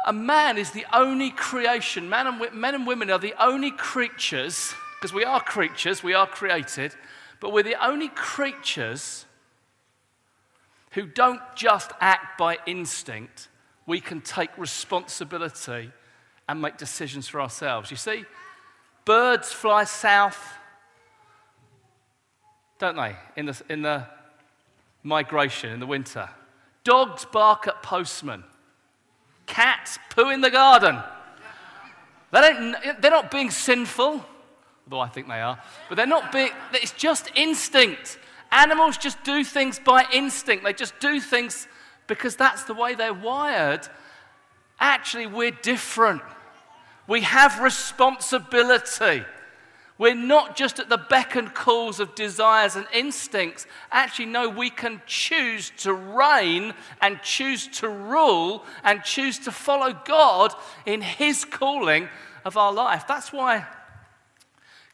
a 0.07 0.13
man 0.13 0.59
is 0.59 0.71
the 0.71 0.87
only 0.93 1.31
creation, 1.31 2.09
man 2.09 2.27
and, 2.27 2.55
men 2.55 2.75
and 2.75 2.87
women 2.87 3.11
are 3.11 3.19
the 3.19 3.35
only 3.43 3.71
creatures, 3.71 4.75
because 4.99 5.13
we 5.13 5.25
are 5.25 5.41
creatures, 5.41 6.03
we 6.03 6.15
are 6.15 6.27
created, 6.27 6.95
but 7.41 7.53
we're 7.53 7.63
the 7.63 7.85
only 7.85 8.09
creatures 8.09 9.27
who 10.93 11.07
don't 11.07 11.41
just 11.55 11.93
act 12.01 12.39
by 12.39 12.59
instinct. 12.67 13.49
We 13.87 14.01
can 14.01 14.21
take 14.21 14.57
responsibility 14.59 15.91
and 16.49 16.61
make 16.61 16.77
decisions 16.77 17.29
for 17.29 17.41
ourselves. 17.41 17.91
You 17.91 17.97
see, 17.97 18.25
birds 19.05 19.53
fly 19.53 19.85
south, 19.85 20.55
don't 22.79 22.97
they, 22.97 23.17
in 23.37 23.47
the, 23.47 23.63
in 23.69 23.83
the 23.83 24.07
migration 25.03 25.73
in 25.73 25.81
the 25.81 25.87
winter. 25.87 26.29
Dogs 26.85 27.25
bark 27.25 27.67
at 27.69 27.83
postmen. 27.83 28.45
Cats 29.51 29.99
poo 30.11 30.31
in 30.31 30.41
the 30.41 30.51
garden. 30.51 30.97
They 32.31 32.41
don't, 32.41 32.77
they're 33.03 33.11
not 33.11 33.33
being 33.33 33.51
sinful, 33.51 34.25
although 34.87 35.01
I 35.01 35.09
think 35.09 35.27
they 35.27 35.41
are, 35.41 35.61
but 35.89 35.97
they're 35.97 36.07
not 36.07 36.31
being, 36.31 36.51
it's 36.73 36.93
just 36.93 37.33
instinct. 37.35 38.17
Animals 38.53 38.97
just 38.97 39.23
do 39.25 39.43
things 39.43 39.81
by 39.81 40.07
instinct, 40.13 40.63
they 40.63 40.73
just 40.73 40.95
do 41.01 41.21
things 41.21 41.67
because 42.07 42.37
that's 42.37 42.63
the 42.63 42.75
way 42.75 42.95
they're 42.95 43.13
wired. 43.13 43.89
Actually, 44.79 45.27
we're 45.27 45.51
different. 45.51 46.23
We 47.09 47.23
have 47.23 47.59
responsibility. 47.59 49.25
We're 50.01 50.15
not 50.15 50.57
just 50.57 50.79
at 50.79 50.89
the 50.89 50.97
beck 50.97 51.37
and 51.37 51.53
calls 51.53 52.01
of 52.01 52.15
desires 52.15 52.75
and 52.75 52.87
instincts. 52.91 53.67
Actually, 53.93 54.27
no, 54.27 54.49
we 54.49 54.71
can 54.71 55.03
choose 55.05 55.73
to 55.81 55.93
reign 55.93 56.73
and 57.03 57.21
choose 57.21 57.69
to 57.81 57.89
rule 57.91 58.65
and 58.83 59.05
choose 59.05 59.39
to 59.41 59.53
follow 59.53 59.93
God 60.07 60.55
in 60.87 61.03
His 61.03 61.45
calling 61.45 62.09
of 62.47 62.57
our 62.57 62.73
life. 62.73 63.07
That's 63.07 63.31
why 63.31 63.67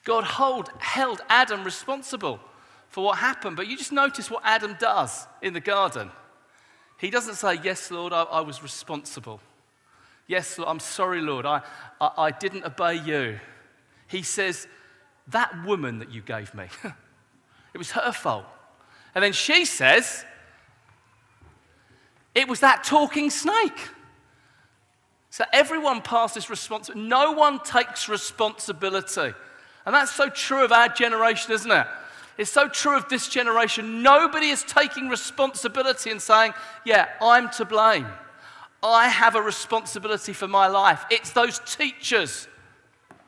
God 0.03 0.25
hold, 0.25 0.71
held 0.79 1.21
Adam 1.29 1.63
responsible 1.63 2.41
for 2.89 3.05
what 3.05 3.19
happened. 3.19 3.55
But 3.55 3.69
you 3.69 3.77
just 3.77 3.93
notice 3.93 4.29
what 4.29 4.43
Adam 4.45 4.77
does 4.81 5.29
in 5.41 5.53
the 5.53 5.61
garden. 5.61 6.11
He 6.99 7.11
doesn't 7.11 7.37
say, 7.37 7.61
Yes, 7.63 7.93
Lord, 7.93 8.13
I, 8.13 8.25
I 8.25 8.41
was 8.41 8.61
responsible. 8.61 9.41
Yes, 10.27 10.59
Lord, 10.59 10.69
I'm 10.69 10.81
sorry, 10.81 11.21
Lord, 11.21 11.47
I, 11.47 11.63
I, 12.01 12.11
I 12.19 12.31
didn't 12.33 12.65
obey 12.65 12.95
you. 12.95 13.39
He 14.09 14.23
says, 14.23 14.67
that 15.29 15.65
woman 15.65 15.99
that 15.99 16.13
you 16.13 16.23
gave 16.23 16.55
me. 16.55 16.67
it 17.75 17.79
was 17.79 17.91
her 17.93 18.13
fault. 18.13 18.47
And 19.15 19.25
then 19.25 19.33
she 19.33 19.65
says, 19.65 20.25
It 22.35 22.49
was 22.49 22.61
that 22.61 22.85
talking 22.85 23.31
snake. 23.31 23.89
So 25.31 25.45
everyone 25.53 26.01
passes 26.01 26.49
responsibility. 26.49 27.09
No 27.09 27.33
one 27.33 27.59
takes 27.61 28.09
responsibility. 28.09 29.35
And 29.85 29.95
that's 29.95 30.13
so 30.13 30.31
true 30.31 30.65
of 30.65 30.73
our 30.73 30.89
generation, 30.89 31.53
isn't 31.53 31.71
it? 31.71 31.87
It's 32.39 32.51
so 32.51 32.69
true 32.69 32.97
of 32.97 33.09
this 33.09 33.29
generation. 33.29 34.03
Nobody 34.03 34.49
is 34.49 34.63
taking 34.63 35.09
responsibility 35.09 36.11
and 36.11 36.21
saying, 36.21 36.53
Yeah, 36.85 37.09
I'm 37.21 37.51
to 37.51 37.65
blame. 37.65 38.07
I 38.83 39.09
have 39.09 39.35
a 39.35 39.43
responsibility 39.43 40.33
for 40.33 40.47
my 40.47 40.67
life. 40.67 41.05
It's 41.11 41.31
those 41.33 41.59
teachers 41.61 42.47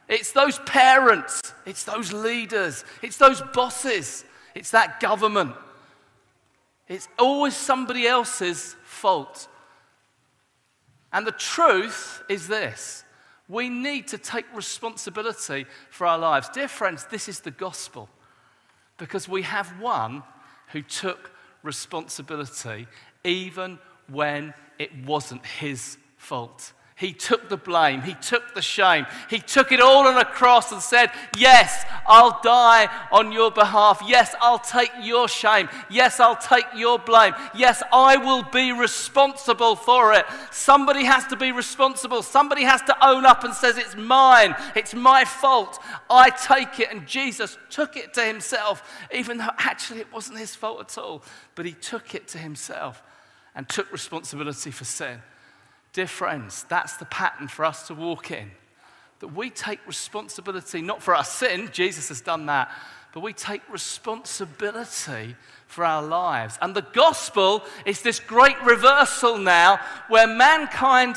it's 0.08 0.32
those 0.32 0.58
parents, 0.60 1.40
it's 1.66 1.84
those 1.84 2.12
leaders, 2.12 2.84
it's 3.02 3.18
those 3.18 3.42
bosses, 3.52 4.24
it's 4.54 4.70
that 4.70 5.00
government. 5.00 5.54
It's 6.88 7.08
always 7.18 7.54
somebody 7.54 8.06
else's 8.06 8.74
fault. 8.84 9.48
And 11.12 11.26
the 11.26 11.32
truth 11.32 12.22
is 12.28 12.48
this 12.48 13.04
we 13.48 13.68
need 13.70 14.08
to 14.08 14.18
take 14.18 14.44
responsibility 14.54 15.66
for 15.90 16.06
our 16.06 16.18
lives. 16.18 16.50
Dear 16.50 16.68
friends, 16.68 17.06
this 17.10 17.28
is 17.28 17.40
the 17.40 17.50
gospel 17.50 18.08
because 18.98 19.28
we 19.28 19.42
have 19.42 19.68
one 19.80 20.22
who 20.72 20.82
took 20.82 21.30
responsibility 21.62 22.86
even 23.24 23.78
when 24.08 24.52
it 24.78 24.90
wasn't 25.06 25.44
his 25.44 25.96
fault. 26.16 26.72
He 26.98 27.12
took 27.12 27.48
the 27.48 27.56
blame. 27.56 28.02
He 28.02 28.14
took 28.14 28.54
the 28.56 28.60
shame. 28.60 29.06
He 29.30 29.38
took 29.38 29.70
it 29.70 29.80
all 29.80 30.08
on 30.08 30.16
a 30.18 30.24
cross 30.24 30.72
and 30.72 30.82
said, 30.82 31.12
Yes, 31.36 31.84
I'll 32.04 32.40
die 32.42 32.88
on 33.12 33.30
your 33.30 33.52
behalf. 33.52 34.02
Yes, 34.04 34.34
I'll 34.40 34.58
take 34.58 34.90
your 35.00 35.28
shame. 35.28 35.68
Yes, 35.88 36.18
I'll 36.18 36.34
take 36.34 36.64
your 36.74 36.98
blame. 36.98 37.34
Yes, 37.54 37.84
I 37.92 38.16
will 38.16 38.42
be 38.42 38.72
responsible 38.72 39.76
for 39.76 40.12
it. 40.12 40.26
Somebody 40.50 41.04
has 41.04 41.24
to 41.28 41.36
be 41.36 41.52
responsible. 41.52 42.20
Somebody 42.20 42.64
has 42.64 42.82
to 42.82 43.06
own 43.06 43.24
up 43.24 43.44
and 43.44 43.54
says, 43.54 43.78
It's 43.78 43.94
mine. 43.94 44.56
It's 44.74 44.92
my 44.92 45.24
fault. 45.24 45.78
I 46.10 46.30
take 46.30 46.80
it. 46.80 46.90
And 46.90 47.06
Jesus 47.06 47.58
took 47.70 47.96
it 47.96 48.12
to 48.14 48.24
himself, 48.24 48.82
even 49.14 49.38
though 49.38 49.50
actually 49.58 50.00
it 50.00 50.12
wasn't 50.12 50.40
his 50.40 50.56
fault 50.56 50.80
at 50.80 50.98
all. 50.98 51.22
But 51.54 51.64
he 51.64 51.74
took 51.74 52.16
it 52.16 52.26
to 52.28 52.38
himself 52.38 53.04
and 53.54 53.68
took 53.68 53.92
responsibility 53.92 54.72
for 54.72 54.84
sin. 54.84 55.20
Dear 55.98 56.06
friends, 56.06 56.64
that's 56.68 56.96
the 56.96 57.06
pattern 57.06 57.48
for 57.48 57.64
us 57.64 57.88
to 57.88 57.94
walk 57.94 58.30
in. 58.30 58.52
That 59.18 59.34
we 59.34 59.50
take 59.50 59.84
responsibility 59.84 60.80
not 60.80 61.02
for 61.02 61.12
our 61.12 61.24
sin, 61.24 61.70
Jesus 61.72 62.06
has 62.06 62.20
done 62.20 62.46
that, 62.46 62.70
but 63.12 63.18
we 63.18 63.32
take 63.32 63.68
responsibility 63.68 65.34
for 65.66 65.84
our 65.84 66.00
lives. 66.00 66.56
And 66.62 66.72
the 66.72 66.86
gospel 66.92 67.64
is 67.84 68.00
this 68.00 68.20
great 68.20 68.62
reversal 68.62 69.38
now 69.38 69.80
where 70.06 70.28
mankind, 70.28 71.16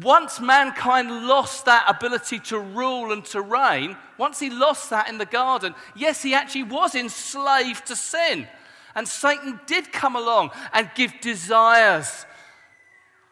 once 0.00 0.40
mankind 0.40 1.26
lost 1.26 1.66
that 1.66 1.84
ability 1.86 2.38
to 2.38 2.58
rule 2.58 3.12
and 3.12 3.22
to 3.26 3.42
reign, 3.42 3.98
once 4.16 4.40
he 4.40 4.48
lost 4.48 4.88
that 4.88 5.10
in 5.10 5.18
the 5.18 5.26
garden, 5.26 5.74
yes, 5.94 6.22
he 6.22 6.32
actually 6.32 6.62
was 6.62 6.94
enslaved 6.94 7.84
to 7.88 7.96
sin. 7.96 8.48
And 8.94 9.06
Satan 9.06 9.60
did 9.66 9.92
come 9.92 10.16
along 10.16 10.52
and 10.72 10.90
give 10.94 11.20
desires 11.20 12.24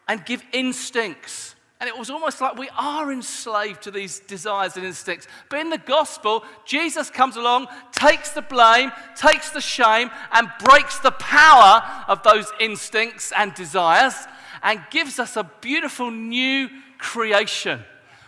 and 0.07 0.25
give 0.25 0.43
instincts. 0.51 1.55
And 1.79 1.89
it 1.89 1.97
was 1.97 2.09
almost 2.09 2.39
like 2.39 2.57
we 2.57 2.69
are 2.77 3.11
enslaved 3.11 3.81
to 3.83 3.91
these 3.91 4.19
desires 4.19 4.77
and 4.77 4.85
instincts. 4.85 5.27
But 5.49 5.59
in 5.59 5.69
the 5.69 5.77
gospel, 5.77 6.45
Jesus 6.65 7.09
comes 7.09 7.35
along, 7.35 7.67
takes 7.91 8.31
the 8.31 8.41
blame, 8.41 8.91
takes 9.17 9.49
the 9.49 9.59
shame, 9.59 10.09
and 10.31 10.47
breaks 10.59 10.99
the 10.99 11.11
power 11.11 11.83
of 12.07 12.23
those 12.23 12.49
instincts 12.59 13.33
and 13.35 13.53
desires 13.53 14.15
and 14.63 14.81
gives 14.91 15.19
us 15.19 15.35
a 15.35 15.49
beautiful 15.59 16.09
new 16.09 16.69
creation. 16.97 17.83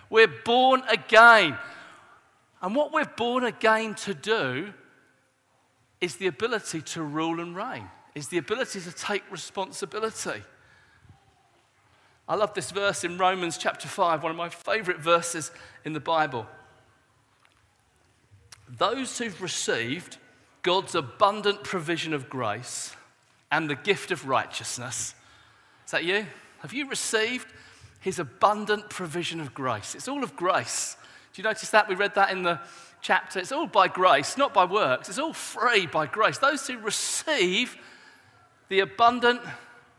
We're 0.09 0.27
born 0.43 0.83
again. 0.89 1.57
And 2.61 2.75
what 2.75 2.91
we're 2.91 3.05
born 3.05 3.45
again 3.45 3.95
to 3.95 4.13
do 4.13 4.73
is 6.01 6.17
the 6.17 6.27
ability 6.27 6.81
to 6.81 7.03
rule 7.03 7.39
and 7.39 7.55
reign, 7.55 7.89
is 8.15 8.27
the 8.27 8.37
ability 8.37 8.81
to 8.81 8.91
take 8.91 9.23
responsibility. 9.31 10.43
I 12.27 12.35
love 12.35 12.55
this 12.55 12.71
verse 12.71 13.03
in 13.03 13.17
Romans 13.17 13.57
chapter 13.57 13.87
5, 13.87 14.23
one 14.23 14.31
of 14.31 14.37
my 14.37 14.49
favorite 14.49 14.99
verses 14.99 15.51
in 15.83 15.93
the 15.93 15.99
Bible. 15.99 16.47
Those 18.67 19.17
who've 19.19 19.41
received 19.41 20.17
God's 20.63 20.95
abundant 20.95 21.63
provision 21.63 22.13
of 22.13 22.27
grace 22.27 22.95
and 23.51 23.69
the 23.69 23.75
gift 23.75 24.09
of 24.09 24.27
righteousness, 24.27 25.13
is 25.85 25.91
that 25.91 26.03
you? 26.03 26.25
Have 26.59 26.73
you 26.73 26.89
received 26.89 27.47
his 27.99 28.17
abundant 28.17 28.89
provision 28.89 29.39
of 29.39 29.53
grace? 29.53 29.93
It's 29.93 30.07
all 30.07 30.23
of 30.23 30.35
grace. 30.35 30.97
Do 31.33 31.41
you 31.41 31.47
notice 31.47 31.69
that? 31.69 31.87
We 31.87 31.93
read 31.93 32.15
that 32.15 32.31
in 32.31 32.41
the 32.41 32.59
chapter. 33.01 33.37
It's 33.37 33.51
all 33.51 33.67
by 33.67 33.87
grace, 33.87 34.35
not 34.35 34.51
by 34.51 34.65
works. 34.65 35.09
It's 35.09 35.19
all 35.19 35.33
free 35.33 35.85
by 35.85 36.07
grace. 36.07 36.39
Those 36.39 36.65
who 36.65 36.79
receive 36.79 37.77
the 38.69 38.79
abundant 38.79 39.41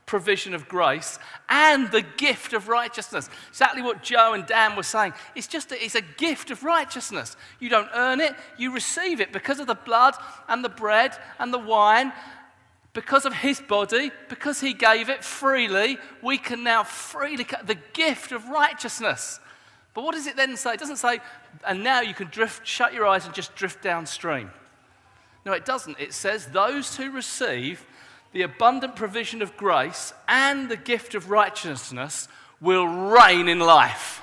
provision 0.06 0.54
of 0.54 0.68
grace 0.68 1.18
and 1.48 1.90
the 1.90 2.02
gift 2.16 2.52
of 2.52 2.68
righteousness. 2.68 3.28
Exactly 3.50 3.82
what 3.82 4.02
Joe 4.02 4.32
and 4.32 4.46
Dan 4.46 4.76
were 4.76 4.84
saying. 4.84 5.12
It's 5.34 5.48
just 5.48 5.72
a, 5.72 5.84
it's 5.84 5.96
a 5.96 6.00
gift 6.00 6.50
of 6.52 6.62
righteousness. 6.62 7.36
You 7.58 7.68
don't 7.68 7.90
earn 7.92 8.20
it, 8.20 8.34
you 8.56 8.72
receive 8.72 9.20
it 9.20 9.32
because 9.32 9.58
of 9.58 9.66
the 9.66 9.74
blood 9.74 10.14
and 10.48 10.64
the 10.64 10.68
bread 10.68 11.16
and 11.38 11.52
the 11.52 11.58
wine. 11.58 12.12
Because 12.92 13.26
of 13.26 13.34
his 13.34 13.60
body, 13.60 14.10
because 14.30 14.58
he 14.60 14.72
gave 14.72 15.10
it 15.10 15.22
freely, 15.22 15.98
we 16.22 16.38
can 16.38 16.64
now 16.64 16.82
freely 16.82 17.46
the 17.64 17.76
gift 17.92 18.32
of 18.32 18.48
righteousness. 18.48 19.38
But 19.92 20.04
what 20.04 20.14
does 20.14 20.26
it 20.26 20.36
then 20.36 20.56
say? 20.56 20.74
It 20.74 20.80
doesn't 20.80 20.96
say, 20.96 21.20
and 21.66 21.84
now 21.84 22.00
you 22.00 22.14
can 22.14 22.28
drift, 22.28 22.66
shut 22.66 22.94
your 22.94 23.06
eyes 23.06 23.26
and 23.26 23.34
just 23.34 23.54
drift 23.54 23.82
downstream. 23.82 24.50
No, 25.44 25.52
it 25.52 25.66
doesn't. 25.66 26.00
It 26.00 26.14
says, 26.14 26.46
those 26.46 26.96
who 26.96 27.10
receive 27.10 27.84
the 28.36 28.42
abundant 28.42 28.94
provision 28.94 29.40
of 29.40 29.56
grace 29.56 30.12
and 30.28 30.68
the 30.68 30.76
gift 30.76 31.14
of 31.14 31.30
righteousness 31.30 32.28
will 32.60 32.86
reign 32.86 33.48
in 33.48 33.58
life. 33.58 34.22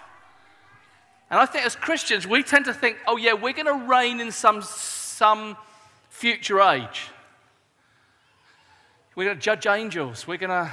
And 1.32 1.40
I 1.40 1.48
think 1.48 1.66
as 1.66 1.76
Christians, 1.76 2.28
we 2.28 2.44
tend 2.44 2.66
to 2.66 2.76
think, 2.76 2.98
oh, 3.08 3.18
yeah, 3.18 3.34
we're 3.34 3.54
going 3.54 3.66
to 3.66 3.88
reign 3.88 4.20
in 4.20 4.32
some, 4.32 4.62
some 4.62 5.58
future 6.12 6.62
age. 6.62 7.10
We're 9.16 9.24
going 9.24 9.38
to 9.38 9.42
judge 9.42 9.66
angels. 9.66 10.28
We're 10.28 10.38
going 10.38 10.52
to, 10.52 10.72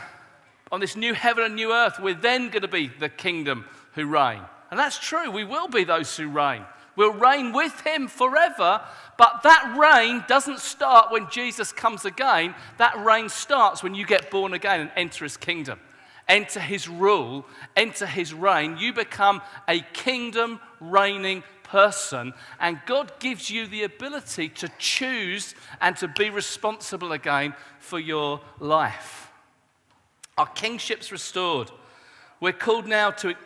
on 0.71 0.81
this 0.81 0.95
new 0.95 1.15
heaven 1.15 1.45
and 1.45 1.55
new 1.55 1.73
earth, 1.73 1.99
we're 1.99 2.13
then 2.13 2.51
going 2.51 2.61
to 2.61 2.69
be 2.69 2.89
the 2.89 3.09
kingdom 3.09 3.65
who 3.95 4.05
reign. 4.05 4.43
And 4.71 4.79
that's 4.79 4.99
true. 4.99 5.31
We 5.31 5.45
will 5.45 5.69
be 5.69 5.85
those 5.85 6.15
who 6.15 6.29
reign. 6.29 6.67
We'll 7.01 7.15
reign 7.15 7.55
with 7.55 7.81
him 7.81 8.09
forever, 8.09 8.83
but 9.17 9.43
that 9.45 9.75
reign 9.75 10.23
doesn't 10.29 10.59
start 10.59 11.11
when 11.11 11.31
Jesus 11.31 11.73
comes 11.73 12.05
again. 12.05 12.55
That 12.77 13.03
reign 13.03 13.31
starts 13.31 13.83
when 13.83 13.95
you 13.95 14.05
get 14.05 14.31
born 14.31 14.53
again 14.53 14.81
and 14.81 14.91
enter 14.97 15.25
his 15.25 15.39
kingdom. 15.39 15.81
Enter 16.29 16.61
his 16.61 16.89
rule, 16.89 17.47
enter 17.75 18.05
his 18.05 18.35
reign. 18.35 18.77
You 18.77 18.93
become 18.93 19.41
a 19.67 19.81
kingdom 19.95 20.61
reigning 20.79 21.43
person, 21.63 22.35
and 22.61 22.79
God 22.85 23.13
gives 23.19 23.49
you 23.49 23.67
the 23.67 23.85
ability 23.85 24.51
to 24.51 24.69
choose 24.77 25.55
and 25.81 25.97
to 25.97 26.07
be 26.07 26.29
responsible 26.29 27.13
again 27.13 27.55
for 27.79 27.99
your 27.99 28.43
life. 28.59 29.31
Our 30.37 30.49
kingship's 30.49 31.11
restored. 31.11 31.71
We're 32.41 32.53
called 32.53 32.87
now 32.87 33.11
to, 33.13 33.37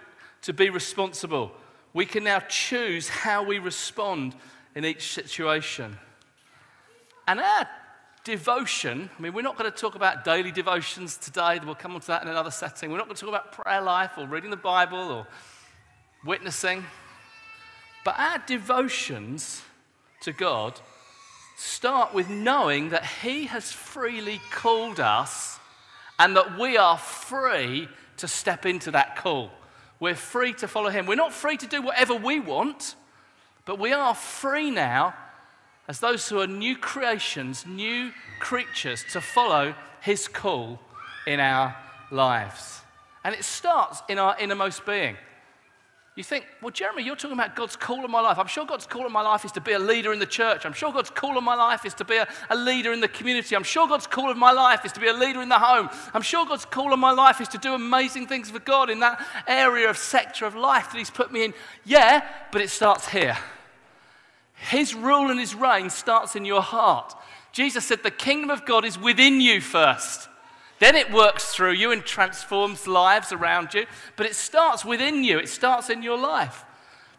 to 0.43 0.53
be 0.53 0.71
responsible 0.71 1.53
we 1.95 2.05
can 2.05 2.25
now 2.25 2.41
choose 2.41 3.09
how 3.09 3.43
we 3.45 3.59
respond 3.59 4.35
in 4.75 4.85
each 4.85 5.13
situation. 5.13 5.97
And 7.27 7.41
our 7.41 7.69
devotion, 8.25 9.09
I 9.17 9.23
mean, 9.23 9.33
we're 9.33 9.43
not 9.43 9.57
going 9.57 9.71
to 9.71 9.77
talk 9.77 9.95
about 9.95 10.25
daily 10.25 10.51
devotions 10.51 11.17
today, 11.17 11.61
we'll 11.65 11.77
come 11.77 11.95
on 11.95 12.01
to 12.01 12.07
that 12.09 12.23
in 12.23 12.29
another 12.29 12.51
setting. 12.51 12.91
We're 12.91 12.99
not 12.99 13.07
going 13.07 13.17
to 13.17 13.21
talk 13.21 13.31
about 13.31 13.53
prayer 13.53 13.81
life 13.81 14.13
or 14.19 14.27
reading 14.27 14.51
the 14.51 14.57
Bible 14.57 14.99
or 14.99 15.27
witnessing. 16.27 16.85
But 18.05 18.19
our 18.19 18.39
devotions 18.39 19.63
to 20.23 20.33
God 20.33 20.79
start 21.57 22.13
with 22.13 22.29
knowing 22.29 22.91
that 22.91 23.07
He 23.07 23.45
has 23.45 23.71
freely 23.71 24.41
called 24.51 24.99
us 24.99 25.59
and 26.19 26.37
that 26.37 26.59
we 26.59 26.77
are 26.77 26.99
free 26.99 27.89
to 28.17 28.29
step 28.29 28.67
into 28.67 28.91
that 28.91 29.17
call. 29.17 29.51
We're 30.01 30.15
free 30.15 30.53
to 30.55 30.69
follow 30.69 30.91
Him. 30.91 31.07
We're 31.07 31.15
not 31.15 31.33
free 31.33 31.57
to 31.57 31.67
do 31.67 31.83
whatever 31.83 32.15
we 32.15 32.41
want, 32.41 32.95
but 33.65 33.79
we 33.79 33.93
are 33.93 34.15
free 34.15 34.71
now 34.71 35.15
as 35.87 36.01
those 36.01 36.29
who 36.29 36.41
are 36.41 36.47
new 36.47 36.77
creations, 36.77 37.67
new 37.67 38.13
creatures, 38.41 39.05
to 39.13 39.21
follow 39.21 39.75
His 40.01 40.29
call 40.29 40.81
in 41.27 41.41
our 41.41 41.77
lives. 42.11 42.81
And 43.23 43.35
it 43.35 43.45
starts 43.45 44.03
in 44.09 44.19
our 44.19 44.37
innermost 44.39 44.85
being. 44.85 45.17
You 46.17 46.23
think, 46.23 46.47
well, 46.63 46.71
Jeremy, 46.71 47.03
you're 47.03 47.17
talking 47.17 47.37
about 47.37 47.57
God's 47.57 47.75
call 47.75 48.05
in 48.05 48.11
my 48.11 48.21
life. 48.21 48.39
I'm 48.39 48.47
sure 48.47 48.65
God's 48.65 48.87
call 48.87 49.05
in 49.05 49.11
my 49.11 49.23
life 49.23 49.45
is 49.45 49.51
to 49.53 49.61
be 49.61 49.73
a 49.73 49.81
leader 49.81 50.13
in 50.13 50.21
the 50.21 50.27
church. 50.27 50.65
I'm 50.65 50.73
sure 50.73 50.93
God's 50.93 51.11
call 51.11 51.37
in 51.37 51.43
my 51.43 51.57
life 51.57 51.85
is 51.85 51.93
to 51.95 52.05
be 52.05 52.17
a, 52.17 52.29
a, 52.51 52.57
leader 52.57 52.93
in 52.93 53.01
the 53.01 53.09
community. 53.09 53.57
I'm 53.57 53.65
sure 53.65 53.89
God's 53.89 54.07
call 54.07 54.31
in 54.31 54.39
my 54.39 54.53
life 54.53 54.85
is 54.85 54.93
to 54.93 55.01
be 55.01 55.09
a 55.09 55.13
leader 55.13 55.43
in 55.43 55.49
the 55.49 55.59
home. 55.59 55.91
I'm 56.13 56.23
sure 56.23 56.47
God's 56.47 56.67
call 56.67 56.95
in 56.95 57.01
my 57.01 57.11
life 57.11 57.41
is 57.41 57.49
to 57.49 57.59
do 57.59 57.75
amazing 57.75 58.29
things 58.29 58.49
for 58.49 58.61
God 58.61 58.91
in 58.91 59.01
that 59.01 59.27
area 59.49 59.91
of 59.91 59.99
sector 59.99 60.47
of 60.47 60.55
life 60.55 60.93
that 60.93 60.99
He's 60.99 61.11
put 61.11 61.33
me 61.33 61.47
in. 61.47 61.55
Yeah, 61.85 62.25
but 62.53 62.61
it 62.61 62.71
starts 62.71 63.09
here. 63.09 63.37
His 64.55 64.95
rule 64.95 65.33
and 65.33 65.41
His 65.41 65.57
reign 65.57 65.91
starts 65.91 66.37
in 66.37 66.45
your 66.45 66.63
heart. 66.63 67.13
Jesus 67.51 67.87
said, 67.87 68.05
The 68.05 68.13
kingdom 68.13 68.51
of 68.51 68.65
God 68.65 68.85
is 68.85 68.97
within 68.97 69.41
you 69.41 69.61
first. 69.61 70.29
Then 70.79 70.97
it 70.97 71.13
works 71.13 71.55
through 71.55 71.73
you 71.73 71.93
and 71.93 72.05
transforms 72.05 72.87
lives 72.87 73.33
around 73.33 73.75
you. 73.75 73.87
But 74.17 74.27
it 74.27 74.35
starts 74.35 74.85
within 74.85 75.25
you, 75.25 75.39
it 75.39 75.49
starts 75.49 75.91
in 75.91 76.03
your 76.03 76.19
life. 76.19 76.65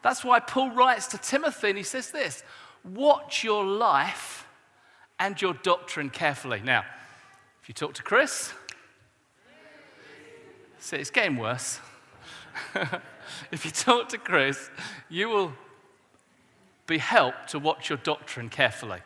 That's 0.01 0.23
why 0.23 0.39
Paul 0.39 0.71
writes 0.71 1.07
to 1.07 1.17
Timothy 1.17 1.69
and 1.69 1.77
he 1.77 1.83
says 1.83 2.11
this 2.11 2.43
Watch 2.83 3.43
your 3.43 3.65
life 3.65 4.47
and 5.19 5.41
your 5.41 5.53
doctrine 5.53 6.09
carefully. 6.09 6.61
Now, 6.63 6.85
if 7.61 7.69
you 7.69 7.73
talk 7.73 7.93
to 7.95 8.03
Chris, 8.03 8.53
see, 10.79 10.97
it's 10.97 11.09
getting 11.09 11.37
worse. 11.37 11.79
if 13.51 13.65
you 13.65 13.71
talk 13.71 14.09
to 14.09 14.17
Chris, 14.17 14.69
you 15.09 15.29
will 15.29 15.53
be 16.85 16.99
helped 16.99 17.49
to 17.49 17.59
watch 17.59 17.89
your 17.89 17.97
doctrine 17.97 18.49
carefully. 18.49 18.99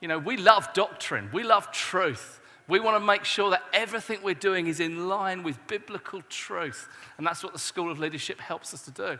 You 0.00 0.08
know, 0.08 0.18
we 0.18 0.36
love 0.36 0.72
doctrine, 0.74 1.30
we 1.32 1.42
love 1.42 1.72
truth. 1.72 2.40
We 2.68 2.80
want 2.80 2.96
to 2.96 3.04
make 3.04 3.24
sure 3.24 3.50
that 3.50 3.62
everything 3.72 4.18
we're 4.22 4.34
doing 4.34 4.66
is 4.66 4.78
in 4.78 5.08
line 5.08 5.42
with 5.42 5.66
biblical 5.66 6.22
truth. 6.28 6.88
And 7.16 7.26
that's 7.26 7.42
what 7.42 7.54
the 7.54 7.58
School 7.58 7.90
of 7.90 7.98
Leadership 7.98 8.40
helps 8.40 8.74
us 8.74 8.82
to 8.82 8.90
do. 8.90 9.18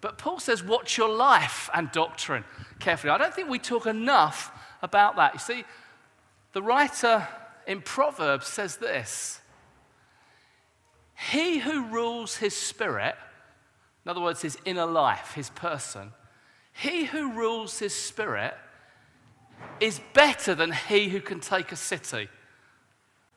But 0.00 0.18
Paul 0.18 0.40
says, 0.40 0.64
watch 0.64 0.96
your 0.96 1.10
life 1.10 1.68
and 1.74 1.92
doctrine 1.92 2.44
carefully. 2.80 3.10
I 3.10 3.18
don't 3.18 3.32
think 3.32 3.48
we 3.48 3.58
talk 3.58 3.86
enough 3.86 4.50
about 4.80 5.16
that. 5.16 5.34
You 5.34 5.38
see, 5.38 5.64
the 6.54 6.62
writer 6.62 7.28
in 7.66 7.82
Proverbs 7.82 8.46
says 8.46 8.78
this 8.78 9.40
He 11.30 11.58
who 11.58 11.84
rules 11.84 12.36
his 12.36 12.56
spirit, 12.56 13.14
in 14.04 14.10
other 14.10 14.20
words, 14.20 14.42
his 14.42 14.58
inner 14.64 14.86
life, 14.86 15.34
his 15.34 15.50
person, 15.50 16.12
he 16.72 17.04
who 17.04 17.32
rules 17.32 17.78
his 17.78 17.94
spirit 17.94 18.54
is 19.78 20.00
better 20.14 20.54
than 20.54 20.72
he 20.72 21.10
who 21.10 21.20
can 21.20 21.38
take 21.38 21.70
a 21.70 21.76
city. 21.76 22.28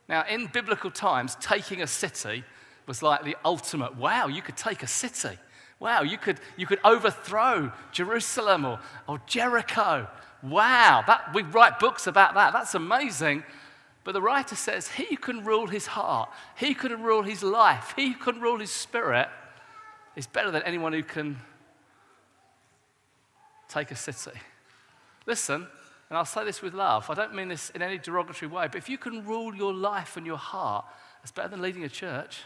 Now, 0.08 0.24
in 0.28 0.46
biblical 0.46 0.90
times, 0.90 1.36
taking 1.40 1.82
a 1.82 1.86
city 1.86 2.44
was 2.86 3.02
like 3.02 3.24
the 3.24 3.36
ultimate 3.44 3.96
wow, 3.96 4.28
you 4.28 4.42
could 4.42 4.56
take 4.56 4.82
a 4.82 4.86
city. 4.86 5.38
Wow, 5.78 6.02
you 6.02 6.16
could, 6.16 6.40
you 6.56 6.66
could 6.66 6.80
overthrow 6.84 7.72
Jerusalem 7.92 8.64
or, 8.64 8.80
or 9.06 9.20
Jericho. 9.26 10.08
Wow, 10.42 11.04
that, 11.06 11.34
we 11.34 11.42
write 11.42 11.78
books 11.78 12.06
about 12.06 12.34
that. 12.34 12.52
That's 12.52 12.74
amazing. 12.74 13.42
But 14.04 14.12
the 14.12 14.22
writer 14.22 14.54
says, 14.54 14.88
He 14.88 15.16
can 15.16 15.44
rule 15.44 15.66
his 15.66 15.86
heart, 15.86 16.30
he 16.56 16.74
can 16.74 17.02
rule 17.02 17.22
his 17.22 17.42
life, 17.42 17.92
he 17.96 18.14
can 18.14 18.40
rule 18.40 18.58
his 18.58 18.70
spirit 18.70 19.28
is 20.16 20.26
better 20.26 20.50
than 20.50 20.62
anyone 20.62 20.94
who 20.94 21.02
can 21.02 21.36
take 23.68 23.90
a 23.90 23.96
city. 23.96 24.38
Listen, 25.26 25.66
and 26.08 26.16
I'll 26.16 26.24
say 26.24 26.44
this 26.44 26.62
with 26.62 26.74
love, 26.74 27.10
I 27.10 27.14
don't 27.14 27.34
mean 27.34 27.48
this 27.48 27.70
in 27.70 27.82
any 27.82 27.98
derogatory 27.98 28.50
way, 28.50 28.66
but 28.66 28.76
if 28.76 28.88
you 28.88 28.98
can 28.98 29.24
rule 29.24 29.54
your 29.54 29.74
life 29.74 30.16
and 30.16 30.24
your 30.24 30.36
heart, 30.36 30.84
it's 31.22 31.32
better 31.32 31.48
than 31.48 31.60
leading 31.60 31.84
a 31.84 31.88
church. 31.88 32.42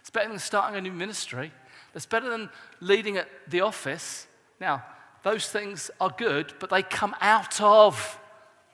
It's 0.00 0.10
better 0.10 0.28
than 0.28 0.38
starting 0.38 0.76
a 0.76 0.80
new 0.80 0.92
ministry. 0.92 1.52
It's 1.94 2.06
better 2.06 2.28
than 2.28 2.50
leading 2.80 3.16
at 3.16 3.28
the 3.46 3.60
office. 3.60 4.26
Now, 4.60 4.82
those 5.22 5.48
things 5.48 5.90
are 6.00 6.12
good, 6.16 6.54
but 6.58 6.70
they 6.70 6.82
come 6.82 7.14
out 7.20 7.60
of 7.60 8.18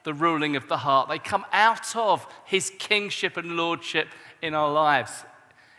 the 0.05 0.15
ruling 0.15 0.57
of 0.57 0.69
the 0.69 0.79
heart. 0.79 1.09
They 1.09 1.19
come 1.19 1.45
out 1.53 1.97
of 1.97 2.27
his 2.45 2.71
kingship 2.79 3.37
and 3.37 3.57
lordship 3.57 4.09
in 4.43 4.55
our 4.55 4.71
lives, 4.71 5.25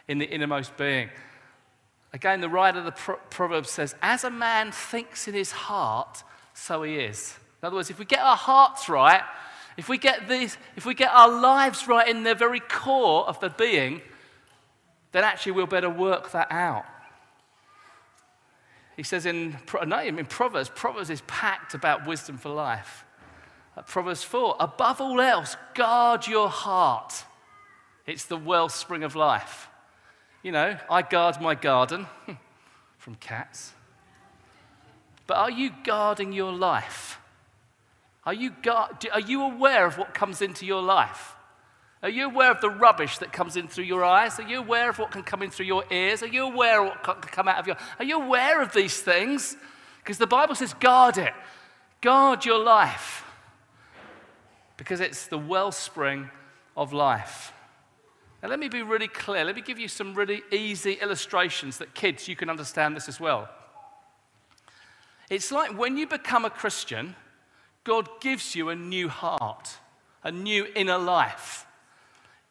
in 0.08 0.18
the 0.18 0.26
innermost 0.26 0.76
being. 0.78 1.10
Again, 2.14 2.42
the 2.42 2.50
writer 2.50 2.80
of 2.80 2.86
the 2.86 3.18
Proverbs 3.30 3.70
says, 3.70 3.96
As 4.02 4.24
a 4.24 4.30
man 4.30 4.72
thinks 4.72 5.28
in 5.28 5.34
his 5.34 5.52
heart, 5.52 6.24
so 6.54 6.84
he 6.84 6.96
is. 6.96 7.38
In 7.66 7.68
other 7.70 7.78
words, 7.78 7.90
if 7.90 7.98
we 7.98 8.06
get 8.06 8.20
our 8.20 8.36
hearts 8.36 8.88
right, 8.90 9.24
if 9.76 9.90
we 9.90 9.98
get, 9.98 10.30
these, 10.30 10.56
if 10.76 10.86
we 10.86 10.94
get 10.94 11.10
our 11.12 11.42
lives 11.42 11.88
right 11.88 12.08
in 12.08 12.22
the 12.22 12.36
very 12.36 12.60
core 12.60 13.28
of 13.28 13.40
the 13.40 13.50
being, 13.50 14.04
then 15.14 15.24
actually 15.24 15.54
we'll 15.54 15.66
better 15.66 15.90
work 15.90 16.32
that 16.34 16.52
out. 16.52 16.86
He 18.96 19.02
says 19.02 19.26
in, 19.26 19.58
no, 19.84 20.00
in 20.00 20.24
Proverbs, 20.28 20.70
Proverbs 20.76 21.10
is 21.10 21.22
packed 21.22 21.74
about 21.74 22.06
wisdom 22.06 22.38
for 22.38 22.50
life. 22.50 23.04
Uh, 23.76 23.82
Proverbs 23.82 24.22
4, 24.22 24.58
above 24.60 25.02
all 25.02 25.20
else, 25.20 25.58
guard 25.74 26.28
your 26.28 26.50
heart. 26.50 27.26
It's 28.06 28.26
the 28.26 28.38
wellspring 28.38 29.04
of 29.04 29.16
life. 29.16 29.70
You 30.44 30.52
know, 30.52 30.78
I 30.88 31.02
guard 31.02 31.42
my 31.42 31.56
garden 31.56 32.06
from 33.00 33.16
cats. 33.16 33.74
But 35.26 35.38
are 35.38 35.50
you 35.50 35.72
guarding 35.84 36.32
your 36.32 36.52
life? 36.52 37.20
Are 38.26 38.34
you, 38.34 38.52
guard, 38.62 39.06
are 39.14 39.20
you 39.20 39.44
aware 39.44 39.86
of 39.86 39.98
what 39.98 40.14
comes 40.14 40.42
into 40.42 40.66
your 40.66 40.82
life? 40.82 41.36
Are 42.02 42.10
you 42.10 42.26
aware 42.26 42.52
of 42.52 42.62
the 42.62 42.70
rubbish 42.70 43.18
that 43.20 43.32
comes 43.32 43.56
in 43.56 43.68
through 43.68 43.86
your 43.86 44.04
eyes? 44.04 44.40
Are 44.40 44.48
you 44.48 44.60
aware 44.60 44.90
of 44.90 45.00
what 45.00 45.12
can 45.12 45.24
come 45.24 45.42
in 45.42 45.52
through 45.52 45.66
your 45.66 45.84
ears? 45.92 46.22
Are 46.22 46.28
you 46.28 46.44
aware 46.44 46.84
of 46.84 46.90
what 46.90 47.22
can 47.22 47.32
come 47.32 47.48
out 47.48 47.58
of 47.58 47.68
your 47.68 47.78
Are 48.00 48.06
you 48.06 48.22
aware 48.22 48.62
of 48.62 48.74
these 48.74 49.02
things? 49.02 49.56
Because 50.04 50.18
the 50.18 50.28
Bible 50.28 50.56
says 50.56 50.74
guard 50.76 51.18
it. 51.18 51.34
Guard 52.02 52.46
your 52.46 52.60
life. 52.60 53.24
Because 54.78 55.00
it's 55.00 55.28
the 55.28 55.38
wellspring 55.38 56.30
of 56.78 56.94
life. 56.94 57.54
Now, 58.44 58.50
let 58.50 58.60
me 58.60 58.70
be 58.70 58.84
really 58.84 59.08
clear. 59.08 59.44
Let 59.44 59.56
me 59.56 59.62
give 59.64 59.80
you 59.80 59.88
some 59.88 60.14
really 60.14 60.44
easy 60.52 60.94
illustrations 61.02 61.80
that 61.80 61.96
kids, 61.96 62.28
you 62.28 62.36
can 62.36 62.50
understand 62.50 62.96
this 62.96 63.08
as 63.08 63.20
well. 63.20 63.50
It's 65.32 65.52
like 65.52 65.76
when 65.76 65.98
you 65.98 66.06
become 66.06 66.46
a 66.46 66.52
Christian, 66.52 67.16
God 67.86 68.10
gives 68.20 68.56
you 68.56 68.70
a 68.70 68.76
new 68.76 69.08
heart, 69.08 69.78
a 70.24 70.32
new 70.32 70.68
inner 70.76 70.98
life. 70.98 71.66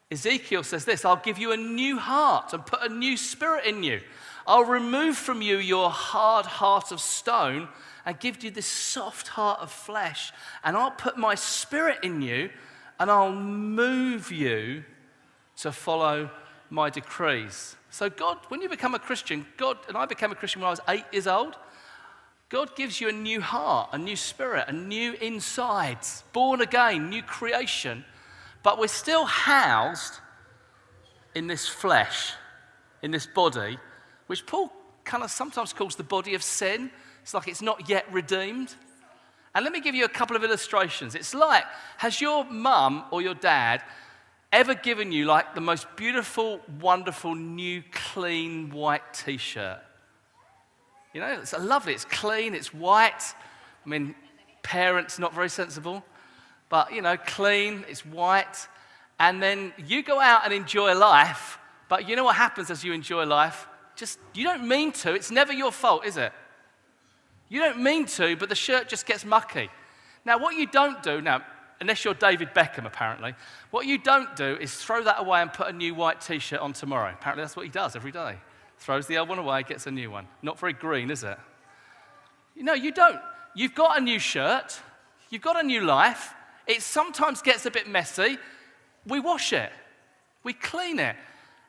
Ezekiel 0.09 0.63
says 0.63 0.85
this 0.85 1.05
I'll 1.05 1.17
give 1.17 1.37
you 1.37 1.51
a 1.51 1.57
new 1.57 1.99
heart 1.99 2.53
and 2.53 2.65
put 2.65 2.81
a 2.81 2.89
new 2.89 3.15
spirit 3.17 3.65
in 3.65 3.83
you. 3.83 4.01
I'll 4.47 4.65
remove 4.65 5.17
from 5.17 5.41
you 5.41 5.57
your 5.57 5.89
hard 5.89 6.45
heart 6.45 6.91
of 6.91 6.99
stone 6.99 7.67
and 8.05 8.19
give 8.19 8.43
you 8.43 8.51
this 8.51 8.67
soft 8.67 9.29
heart 9.29 9.59
of 9.59 9.71
flesh. 9.71 10.31
And 10.63 10.77
I'll 10.77 10.91
put 10.91 11.17
my 11.17 11.35
spirit 11.35 11.99
in 12.03 12.21
you 12.21 12.49
and 12.99 13.11
I'll 13.11 13.33
move 13.33 14.31
you 14.31 14.83
to 15.57 15.71
follow 15.71 16.29
my 16.69 16.89
decrees. 16.89 17.75
So, 17.89 18.09
God, 18.09 18.37
when 18.49 18.61
you 18.61 18.69
become 18.69 18.93
a 18.93 18.99
Christian, 18.99 19.45
God, 19.57 19.77
and 19.87 19.97
I 19.97 20.05
became 20.05 20.31
a 20.31 20.35
Christian 20.35 20.61
when 20.61 20.67
I 20.67 20.71
was 20.71 20.81
eight 20.87 21.05
years 21.11 21.27
old, 21.27 21.55
God 22.55 22.73
gives 22.73 23.01
you 23.01 23.09
a 23.09 23.11
new 23.11 23.41
heart, 23.41 23.89
a 23.91 23.97
new 23.97 24.15
spirit, 24.15 24.69
a 24.69 24.71
new 24.71 25.11
insides, 25.19 26.23
born 26.31 26.61
again, 26.61 27.09
new 27.09 27.21
creation. 27.21 28.05
But 28.63 28.79
we're 28.79 28.87
still 28.87 29.25
housed 29.25 30.13
in 31.35 31.47
this 31.47 31.67
flesh, 31.67 32.31
in 33.01 33.11
this 33.11 33.25
body, 33.25 33.77
which 34.27 34.45
Paul 34.45 34.71
kind 35.03 35.21
of 35.21 35.31
sometimes 35.31 35.73
calls 35.73 35.97
the 35.97 36.05
body 36.05 36.33
of 36.33 36.41
sin. 36.41 36.91
It's 37.23 37.33
like 37.33 37.49
it's 37.49 37.61
not 37.61 37.89
yet 37.89 38.05
redeemed. 38.09 38.73
And 39.53 39.65
let 39.65 39.73
me 39.73 39.81
give 39.81 39.93
you 39.93 40.05
a 40.05 40.15
couple 40.19 40.37
of 40.37 40.43
illustrations. 40.45 41.13
It's 41.13 41.33
like, 41.33 41.65
has 41.97 42.21
your 42.21 42.45
mum 42.45 43.03
or 43.11 43.21
your 43.21 43.35
dad 43.35 43.81
ever 44.53 44.75
given 44.75 45.11
you 45.11 45.25
like 45.25 45.55
the 45.55 45.59
most 45.61 45.93
beautiful, 45.97 46.61
wonderful, 46.79 47.35
new, 47.35 47.83
clean 47.91 48.69
white 48.69 49.13
t 49.13 49.35
shirt? 49.35 49.84
You 51.15 51.21
know, 51.21 51.31
it's 51.31 51.53
lovely, 51.53 51.93
it's 51.93 52.03
clean, 52.03 52.53
it's 52.53 52.73
white. 52.73 53.23
I 53.85 53.89
mean, 53.89 54.15
parents 54.63 55.17
not 55.17 55.33
very 55.33 55.47
sensible. 55.47 56.03
but 56.67 56.91
you 56.91 57.01
know, 57.01 57.15
clean, 57.15 57.85
it's 57.87 58.05
white. 58.05 58.67
And 59.17 59.41
then 59.41 59.71
you 59.77 60.03
go 60.03 60.19
out 60.19 60.41
and 60.43 60.53
enjoy 60.53 60.93
life, 60.93 61.57
but 61.87 62.09
you 62.09 62.17
know 62.17 62.25
what 62.25 62.35
happens 62.35 62.69
as 62.69 62.83
you 62.83 62.91
enjoy 62.91 63.25
life? 63.25 63.65
Just, 63.95 64.19
you 64.33 64.43
don't 64.43 64.67
mean 64.67 64.91
to. 64.91 65.13
It's 65.13 65.31
never 65.31 65.53
your 65.53 65.71
fault, 65.71 66.05
is 66.05 66.17
it? 66.17 66.33
You 67.47 67.61
don't 67.61 67.81
mean 67.81 68.07
to, 68.07 68.35
but 68.35 68.49
the 68.49 68.55
shirt 68.55 68.89
just 68.89 69.05
gets 69.05 69.23
mucky. 69.23 69.69
Now, 70.25 70.37
what 70.37 70.55
you 70.55 70.67
don't 70.67 71.01
do, 71.01 71.21
now, 71.21 71.45
unless 71.79 72.03
you're 72.03 72.13
David 72.13 72.49
Beckham, 72.53 72.85
apparently, 72.85 73.35
what 73.71 73.85
you 73.85 73.97
don't 73.97 74.35
do 74.35 74.57
is 74.59 74.75
throw 74.75 75.01
that 75.05 75.21
away 75.21 75.41
and 75.41 75.53
put 75.53 75.69
a 75.69 75.73
new 75.73 75.95
white 75.95 76.19
t 76.19 76.39
shirt 76.39 76.59
on 76.59 76.73
tomorrow. 76.73 77.13
Apparently, 77.13 77.41
that's 77.45 77.55
what 77.55 77.63
he 77.63 77.71
does 77.71 77.95
every 77.95 78.11
day. 78.11 78.35
Throws 78.77 79.07
the 79.07 79.17
old 79.17 79.29
one 79.29 79.39
away, 79.39 79.63
gets 79.63 79.87
a 79.87 79.91
new 79.91 80.11
one. 80.11 80.27
Not 80.41 80.59
very 80.59 80.73
green, 80.73 81.09
is 81.09 81.23
it? 81.23 81.37
No, 82.55 82.73
you 82.73 82.91
don't. 82.91 83.19
You've 83.53 83.75
got 83.75 83.97
a 83.97 84.01
new 84.01 84.19
shirt, 84.19 84.79
you've 85.29 85.41
got 85.41 85.59
a 85.59 85.63
new 85.63 85.81
life. 85.81 86.33
It 86.67 86.81
sometimes 86.81 87.41
gets 87.41 87.65
a 87.65 87.71
bit 87.71 87.87
messy. 87.87 88.37
We 89.05 89.19
wash 89.19 89.53
it, 89.53 89.71
we 90.43 90.53
clean 90.53 90.99
it. 90.99 91.15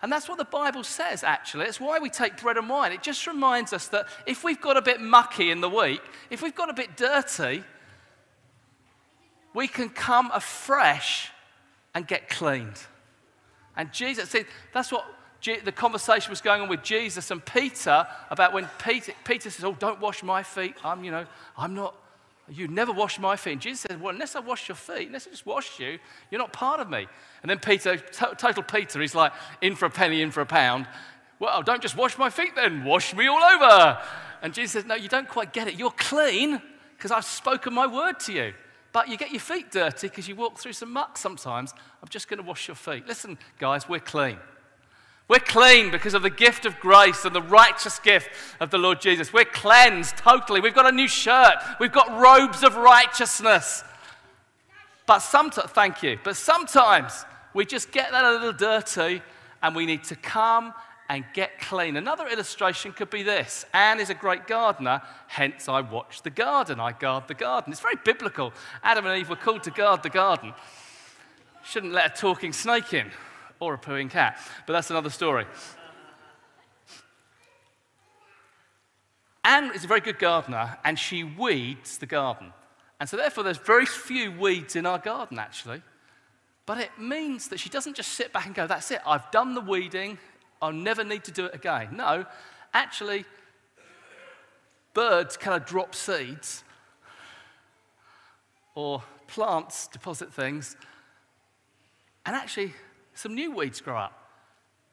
And 0.02 0.12
that's 0.12 0.28
what 0.28 0.36
the 0.36 0.44
Bible 0.44 0.84
says, 0.84 1.24
actually. 1.24 1.66
It's 1.66 1.80
why 1.80 1.98
we 1.98 2.10
take 2.10 2.40
bread 2.40 2.58
and 2.58 2.68
wine. 2.68 2.92
It 2.92 3.02
just 3.02 3.26
reminds 3.26 3.72
us 3.72 3.88
that 3.88 4.06
if 4.26 4.44
we've 4.44 4.60
got 4.60 4.76
a 4.76 4.82
bit 4.82 5.00
mucky 5.00 5.50
in 5.50 5.62
the 5.62 5.70
week, 5.70 6.02
if 6.28 6.42
we've 6.42 6.54
got 6.54 6.68
a 6.68 6.74
bit 6.74 6.96
dirty, 6.96 7.64
we 9.54 9.66
can 9.66 9.88
come 9.88 10.30
afresh 10.32 11.30
and 11.94 12.06
get 12.06 12.28
cleaned. 12.28 12.78
And 13.74 13.90
Jesus, 13.90 14.28
said, 14.28 14.46
that's 14.74 14.92
what 14.92 15.06
the 15.64 15.72
conversation 15.72 16.30
was 16.30 16.40
going 16.40 16.62
on 16.62 16.68
with 16.68 16.82
Jesus 16.82 17.30
and 17.30 17.44
Peter 17.44 18.06
about 18.30 18.52
when 18.52 18.68
Peter, 18.82 19.12
Peter 19.24 19.50
says, 19.50 19.64
Oh, 19.64 19.74
don't 19.78 20.00
wash 20.00 20.22
my 20.22 20.42
feet. 20.42 20.74
I'm, 20.84 21.04
you 21.04 21.10
know, 21.10 21.26
I'm 21.56 21.74
not, 21.74 21.94
you 22.48 22.68
never 22.68 22.92
wash 22.92 23.18
my 23.18 23.36
feet. 23.36 23.52
And 23.52 23.60
Jesus 23.60 23.80
says, 23.80 23.98
Well, 23.98 24.12
unless 24.12 24.36
I 24.36 24.40
wash 24.40 24.68
your 24.68 24.76
feet, 24.76 25.06
unless 25.06 25.26
I 25.26 25.30
just 25.30 25.46
wash 25.46 25.78
you, 25.80 25.98
you're 26.30 26.38
not 26.38 26.52
part 26.52 26.80
of 26.80 26.90
me. 26.90 27.06
And 27.42 27.50
then 27.50 27.58
Peter, 27.58 27.96
total 27.96 28.62
Peter, 28.62 29.00
he's 29.00 29.14
like, 29.14 29.32
in 29.60 29.76
for 29.76 29.86
a 29.86 29.90
penny, 29.90 30.22
in 30.22 30.30
for 30.30 30.40
a 30.40 30.46
pound. 30.46 30.86
Well, 31.38 31.62
don't 31.62 31.82
just 31.82 31.96
wash 31.96 32.16
my 32.16 32.30
feet 32.30 32.54
then, 32.56 32.84
wash 32.84 33.14
me 33.14 33.26
all 33.26 33.42
over. 33.42 34.00
And 34.42 34.54
Jesus 34.54 34.72
says, 34.72 34.84
No, 34.84 34.94
you 34.94 35.08
don't 35.08 35.28
quite 35.28 35.52
get 35.52 35.68
it. 35.68 35.74
You're 35.74 35.90
clean 35.90 36.60
because 36.96 37.10
I've 37.10 37.24
spoken 37.24 37.74
my 37.74 37.86
word 37.86 38.20
to 38.20 38.32
you. 38.32 38.54
But 38.92 39.08
you 39.08 39.18
get 39.18 39.30
your 39.30 39.40
feet 39.40 39.70
dirty 39.70 40.08
because 40.08 40.26
you 40.26 40.34
walk 40.34 40.58
through 40.58 40.72
some 40.72 40.92
muck 40.92 41.18
sometimes. 41.18 41.74
I'm 42.02 42.08
just 42.08 42.28
going 42.28 42.38
to 42.38 42.46
wash 42.46 42.66
your 42.66 42.74
feet. 42.74 43.06
Listen, 43.06 43.36
guys, 43.58 43.86
we're 43.88 44.00
clean. 44.00 44.38
We're 45.28 45.40
clean 45.40 45.90
because 45.90 46.14
of 46.14 46.22
the 46.22 46.30
gift 46.30 46.66
of 46.66 46.78
grace 46.78 47.24
and 47.24 47.34
the 47.34 47.42
righteous 47.42 47.98
gift 47.98 48.30
of 48.60 48.70
the 48.70 48.78
Lord 48.78 49.00
Jesus. 49.00 49.32
We're 49.32 49.44
cleansed 49.44 50.16
totally. 50.16 50.60
We've 50.60 50.74
got 50.74 50.86
a 50.86 50.94
new 50.94 51.08
shirt. 51.08 51.56
We've 51.80 51.92
got 51.92 52.20
robes 52.20 52.62
of 52.62 52.76
righteousness. 52.76 53.82
But 55.06 55.20
sometimes, 55.20 55.70
thank 55.70 56.02
you, 56.02 56.18
but 56.22 56.36
sometimes 56.36 57.24
we 57.54 57.64
just 57.64 57.90
get 57.90 58.12
that 58.12 58.24
a 58.24 58.32
little 58.32 58.52
dirty 58.52 59.22
and 59.62 59.74
we 59.74 59.86
need 59.86 60.04
to 60.04 60.16
come 60.16 60.72
and 61.08 61.24
get 61.34 61.60
clean. 61.60 61.96
Another 61.96 62.28
illustration 62.28 62.92
could 62.92 63.10
be 63.10 63.22
this 63.22 63.66
Anne 63.72 64.00
is 64.00 64.10
a 64.10 64.14
great 64.14 64.46
gardener, 64.46 65.02
hence 65.26 65.68
I 65.68 65.80
watch 65.80 66.22
the 66.22 66.30
garden. 66.30 66.78
I 66.78 66.92
guard 66.92 67.26
the 67.26 67.34
garden. 67.34 67.72
It's 67.72 67.80
very 67.80 67.96
biblical. 68.04 68.52
Adam 68.82 69.06
and 69.06 69.18
Eve 69.18 69.28
were 69.28 69.36
called 69.36 69.64
to 69.64 69.70
guard 69.70 70.02
the 70.02 70.10
garden. 70.10 70.54
Shouldn't 71.64 71.92
let 71.92 72.16
a 72.16 72.20
talking 72.20 72.52
snake 72.52 72.92
in 72.92 73.10
or 73.60 73.74
a 73.74 73.78
pooing 73.78 74.10
cat, 74.10 74.38
but 74.66 74.72
that's 74.72 74.90
another 74.90 75.10
story. 75.10 75.46
Anne 79.44 79.70
is 79.74 79.84
a 79.84 79.86
very 79.86 80.00
good 80.00 80.18
gardener 80.18 80.76
and 80.84 80.98
she 80.98 81.22
weeds 81.22 81.98
the 81.98 82.06
garden. 82.06 82.52
And 82.98 83.08
so, 83.08 83.16
therefore, 83.16 83.44
there's 83.44 83.58
very 83.58 83.86
few 83.86 84.32
weeds 84.32 84.74
in 84.74 84.86
our 84.86 84.98
garden 84.98 85.38
actually. 85.38 85.82
But 86.66 86.78
it 86.78 86.90
means 86.98 87.48
that 87.48 87.60
she 87.60 87.68
doesn't 87.68 87.94
just 87.94 88.12
sit 88.12 88.32
back 88.32 88.46
and 88.46 88.54
go, 88.54 88.66
That's 88.66 88.90
it, 88.90 89.00
I've 89.06 89.30
done 89.30 89.54
the 89.54 89.60
weeding, 89.60 90.18
I'll 90.60 90.72
never 90.72 91.04
need 91.04 91.22
to 91.24 91.30
do 91.30 91.44
it 91.44 91.54
again. 91.54 91.90
No, 91.92 92.26
actually, 92.74 93.24
birds 94.92 95.36
kind 95.36 95.60
of 95.60 95.68
drop 95.68 95.94
seeds 95.94 96.64
or 98.74 99.02
plants 99.28 99.86
deposit 99.86 100.32
things, 100.32 100.76
and 102.26 102.34
actually, 102.34 102.74
some 103.16 103.34
new 103.34 103.50
weeds 103.50 103.80
grow 103.80 103.96
up. 103.96 104.26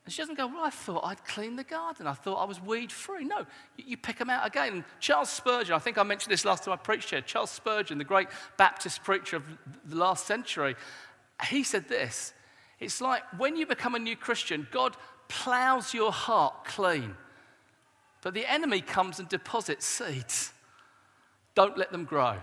And 0.05 0.13
she 0.13 0.21
doesn't 0.21 0.35
go, 0.35 0.47
Well, 0.47 0.63
I 0.63 0.69
thought 0.69 1.05
I'd 1.05 1.23
clean 1.25 1.55
the 1.55 1.63
garden. 1.63 2.07
I 2.07 2.13
thought 2.13 2.35
I 2.35 2.45
was 2.45 2.61
weed 2.61 2.91
free. 2.91 3.23
No, 3.23 3.39
you, 3.77 3.85
you, 3.87 3.97
pick 3.97 4.17
them 4.17 4.29
out 4.29 4.45
again. 4.45 4.73
And 4.73 4.83
Charles 4.99 5.29
Spurgeon, 5.29 5.73
I 5.73 5.79
think 5.79 5.97
I 5.97 6.03
mentioned 6.03 6.31
this 6.31 6.45
last 6.45 6.63
time 6.63 6.73
I 6.73 6.77
preached 6.77 7.11
here. 7.11 7.21
Charles 7.21 7.51
Spurgeon, 7.51 7.97
the 7.97 8.03
great 8.03 8.27
Baptist 8.57 9.03
preacher 9.03 9.37
of 9.37 9.43
the 9.85 9.95
last 9.95 10.25
century, 10.25 10.75
he 11.47 11.63
said 11.63 11.87
this 11.87 12.33
It's 12.79 12.99
like 12.99 13.23
when 13.37 13.55
you 13.55 13.65
become 13.65 13.95
a 13.95 13.99
new 13.99 14.15
Christian, 14.15 14.67
God 14.71 14.97
plows 15.29 15.93
your 15.93 16.11
heart 16.11 16.65
clean. 16.65 17.15
But 18.21 18.33
the 18.33 18.49
enemy 18.49 18.81
comes 18.81 19.19
and 19.19 19.27
deposits 19.27 19.85
seeds. 19.85 20.53
Don't 21.55 21.77
let 21.77 21.91
them 21.91 22.05
grow. 22.05 22.37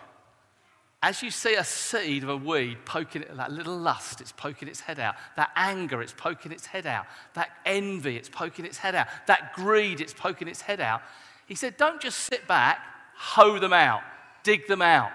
As 1.03 1.23
you 1.23 1.31
see 1.31 1.55
a 1.55 1.65
seed 1.65 2.25
of 2.25 2.29
a 2.29 2.37
weed 2.37 2.85
poking 2.85 3.25
that 3.33 3.51
little 3.51 3.77
lust, 3.77 4.21
it's 4.21 4.33
poking 4.33 4.69
its 4.69 4.81
head 4.81 5.01
out. 5.01 5.15
That 5.37 5.51
anger, 5.57 6.03
it's 6.03 6.13
poking 6.13 6.53
its 6.53 6.67
head 6.67 6.87
out. 6.87 7.07
That 7.35 7.51
envy, 7.65 8.17
it's 8.17 8.29
poking 8.29 8.67
its 8.67 8.77
head 8.77 8.95
out. 8.95 9.07
That 9.27 9.55
greed, 9.55 10.03
it's 10.03 10.13
poking 10.13 10.47
its 10.47 10.61
head 10.61 10.79
out. 10.79 11.01
He 11.47 11.55
said, 11.55 11.79
don't 11.79 12.03
just 12.03 12.19
sit 12.19 12.47
back, 12.47 12.81
hoe 13.15 13.59
them 13.59 13.73
out, 13.73 14.03
dig 14.43 14.67
them 14.67 14.83
out. 14.83 15.11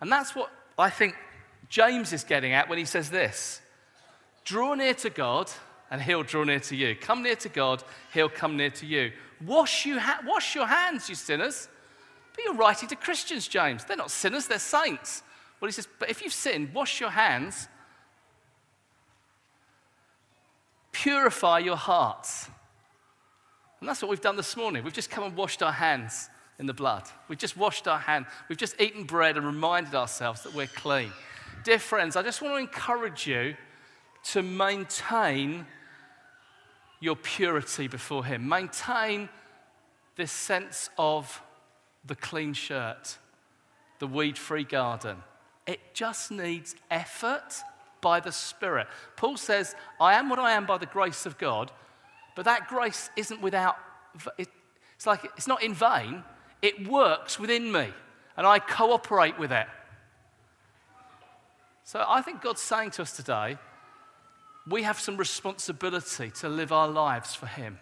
And 0.00 0.10
that's 0.10 0.36
what 0.36 0.50
I 0.78 0.88
think 0.88 1.16
James 1.68 2.12
is 2.12 2.22
getting 2.22 2.52
at 2.52 2.68
when 2.68 2.78
he 2.78 2.84
says 2.84 3.10
this 3.10 3.60
Draw 4.44 4.74
near 4.74 4.94
to 4.94 5.10
God 5.10 5.50
and 5.90 6.00
he'll 6.00 6.22
draw 6.22 6.44
near 6.44 6.60
to 6.60 6.76
you. 6.76 6.94
Come 6.94 7.22
near 7.22 7.36
to 7.36 7.48
God, 7.48 7.82
he'll 8.14 8.28
come 8.28 8.56
near 8.56 8.70
to 8.70 8.86
you. 8.86 9.12
Wash, 9.44 9.84
you 9.84 9.98
ha- 9.98 10.22
wash 10.24 10.54
your 10.54 10.66
hands, 10.66 11.08
you 11.08 11.14
sinners. 11.14 11.68
But 12.34 12.44
you're 12.44 12.54
writing 12.54 12.88
to 12.88 12.96
Christians, 12.96 13.48
James. 13.48 13.84
They're 13.84 13.96
not 13.96 14.10
sinners, 14.10 14.46
they're 14.46 14.58
saints. 14.58 15.22
Well, 15.60 15.68
he 15.68 15.72
says, 15.72 15.86
but 15.98 16.10
if 16.10 16.22
you've 16.22 16.32
sinned, 16.32 16.74
wash 16.74 17.00
your 17.00 17.10
hands, 17.10 17.68
purify 20.90 21.60
your 21.60 21.76
hearts. 21.76 22.48
And 23.80 23.88
that's 23.88 24.02
what 24.02 24.08
we've 24.10 24.20
done 24.20 24.36
this 24.36 24.56
morning. 24.56 24.84
We've 24.84 24.92
just 24.92 25.10
come 25.10 25.24
and 25.24 25.36
washed 25.36 25.62
our 25.62 25.72
hands 25.72 26.30
in 26.58 26.66
the 26.66 26.74
blood. 26.74 27.04
We've 27.28 27.38
just 27.38 27.56
washed 27.56 27.88
our 27.88 27.98
hands. 27.98 28.26
We've 28.48 28.58
just 28.58 28.80
eaten 28.80 29.04
bread 29.04 29.36
and 29.36 29.44
reminded 29.44 29.94
ourselves 29.94 30.42
that 30.42 30.54
we're 30.54 30.68
clean. 30.68 31.12
Dear 31.64 31.78
friends, 31.78 32.16
I 32.16 32.22
just 32.22 32.42
want 32.42 32.54
to 32.54 32.58
encourage 32.58 33.26
you 33.26 33.56
to 34.30 34.42
maintain 34.42 35.66
your 37.00 37.16
purity 37.16 37.88
before 37.88 38.24
Him. 38.24 38.48
Maintain 38.48 39.28
this 40.16 40.30
sense 40.30 40.90
of 40.96 41.42
the 42.04 42.14
clean 42.16 42.52
shirt, 42.52 43.18
the 43.98 44.06
weed 44.06 44.36
free 44.36 44.64
garden. 44.64 45.16
It 45.66 45.94
just 45.94 46.30
needs 46.30 46.74
effort 46.90 47.62
by 48.00 48.20
the 48.20 48.32
Spirit. 48.32 48.88
Paul 49.16 49.36
says, 49.36 49.76
I 50.00 50.14
am 50.14 50.28
what 50.28 50.38
I 50.38 50.52
am 50.52 50.66
by 50.66 50.78
the 50.78 50.86
grace 50.86 51.24
of 51.24 51.38
God, 51.38 51.70
but 52.34 52.44
that 52.46 52.68
grace 52.68 53.10
isn't 53.16 53.40
without, 53.40 53.76
it's 54.36 55.06
like, 55.06 55.24
it's 55.36 55.46
not 55.46 55.62
in 55.62 55.74
vain. 55.74 56.24
It 56.60 56.88
works 56.88 57.38
within 57.38 57.70
me, 57.70 57.88
and 58.36 58.46
I 58.46 58.58
cooperate 58.58 59.38
with 59.38 59.52
it. 59.52 59.66
So 61.84 62.04
I 62.06 62.22
think 62.22 62.40
God's 62.40 62.60
saying 62.60 62.92
to 62.92 63.02
us 63.02 63.14
today, 63.14 63.58
we 64.68 64.82
have 64.82 64.98
some 64.98 65.16
responsibility 65.16 66.30
to 66.30 66.48
live 66.48 66.72
our 66.72 66.88
lives 66.88 67.34
for 67.34 67.46
Him. 67.46 67.78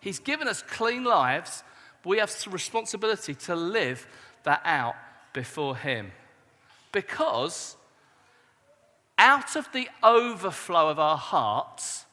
He's 0.00 0.18
given 0.18 0.48
us 0.48 0.62
clean 0.62 1.04
lives, 1.04 1.62
we 2.04 2.18
have 2.18 2.32
responsibility 2.50 3.34
to 3.34 3.56
live 3.56 4.06
that 4.44 4.60
out 4.64 4.94
before 5.32 5.76
Him. 5.76 6.12
Because 6.92 7.76
out 9.18 9.56
of 9.56 9.70
the 9.72 9.88
overflow 10.02 10.88
of 10.88 10.98
our 10.98 11.16
hearts, 11.16 12.04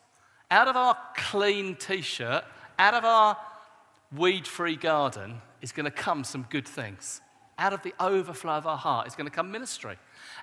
out 0.49 0.67
of 0.67 0.75
our 0.75 0.97
clean 1.15 1.75
t 1.75 2.01
shirt, 2.01 2.43
out 2.77 2.93
of 2.93 3.05
our 3.05 3.37
weed 4.15 4.47
free 4.47 4.75
garden, 4.75 5.41
is 5.61 5.71
going 5.71 5.85
to 5.85 5.91
come 5.91 6.23
some 6.23 6.45
good 6.49 6.67
things. 6.67 7.21
Out 7.61 7.73
of 7.73 7.83
the 7.83 7.93
overflow 7.99 8.53
of 8.53 8.65
our 8.65 8.75
heart 8.75 9.05
is 9.05 9.13
going 9.13 9.27
to 9.27 9.31
come 9.31 9.51
ministry. 9.51 9.95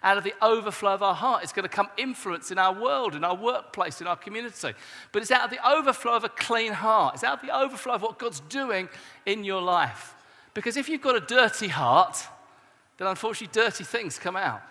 Out 0.05 0.19
of 0.19 0.23
the 0.23 0.35
overflow 0.41 0.95
of 0.95 1.03
our 1.03 1.17
heart 1.17 1.43
is 1.43 1.51
going 1.51 1.65
to 1.65 1.69
come 1.69 1.89
influence 1.97 2.53
in 2.53 2.59
our 2.59 2.73
world, 2.73 3.17
in 3.17 3.25
our 3.25 3.35
workplace, 3.35 4.01
in 4.01 4.07
our 4.07 4.15
community. 4.15 4.73
But 5.11 5.23
it's 5.23 5.33
out 5.33 5.43
of 5.43 5.51
the 5.51 5.69
overflow 5.69 6.15
of 6.15 6.23
a 6.23 6.29
clean 6.29 6.73
heart. 6.73 7.15
It's 7.15 7.25
out 7.25 7.43
of 7.43 7.49
the 7.49 7.53
overflow 7.53 7.95
of 7.95 8.03
what 8.03 8.21
God's 8.21 8.39
doing 8.39 8.89
in 9.27 9.43
your 9.43 9.61
life. 9.61 10.15
Because 10.55 10.77
if 10.77 10.89
you've 10.89 11.03
got 11.03 11.17
a 11.17 11.21
dirty 11.21 11.67
heart, 11.67 12.25
then 12.99 13.09
unfortunately 13.09 13.53
dirty 13.53 13.83
things 13.83 14.17
come 14.17 14.37
out. 14.37 14.63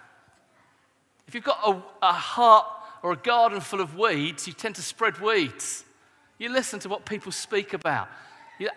If 1.27 1.35
you've 1.35 1.43
got 1.43 1.59
a, 1.67 1.83
a 2.01 2.13
heart 2.13 2.65
or 3.03 3.11
a 3.11 3.17
garden 3.17 3.59
full 3.59 3.81
of 3.81 3.97
weeds, 3.97 4.47
you 4.47 4.53
tend 4.53 4.75
to 4.75 4.81
spread 4.81 5.19
weeds. 5.19 5.83
You 6.37 6.47
listen 6.47 6.79
to 6.79 6.87
what 6.87 7.05
people 7.05 7.33
speak 7.33 7.73
about. 7.73 8.07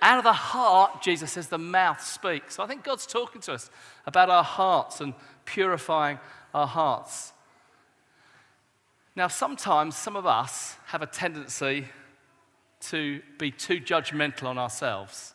Out 0.02 0.18
of 0.18 0.24
the 0.24 0.32
heart, 0.32 1.02
Jesus 1.02 1.32
says, 1.32 1.48
the 1.48 1.58
mouth 1.58 2.02
speaks. 2.02 2.56
So 2.56 2.62
I 2.62 2.66
think 2.66 2.84
God's 2.84 3.06
talking 3.06 3.40
to 3.42 3.54
us 3.54 3.70
about 4.06 4.28
our 4.28 4.44
hearts 4.44 5.00
and 5.00 5.14
purifying 5.44 6.18
our 6.54 6.66
hearts. 6.66 7.32
Now, 9.16 9.28
sometimes 9.28 9.96
some 9.96 10.16
of 10.16 10.26
us 10.26 10.76
have 10.86 11.02
a 11.02 11.06
tendency 11.06 11.88
to 12.80 13.20
be 13.38 13.50
too 13.50 13.80
judgmental 13.80 14.44
on 14.44 14.58
ourselves. 14.58 15.34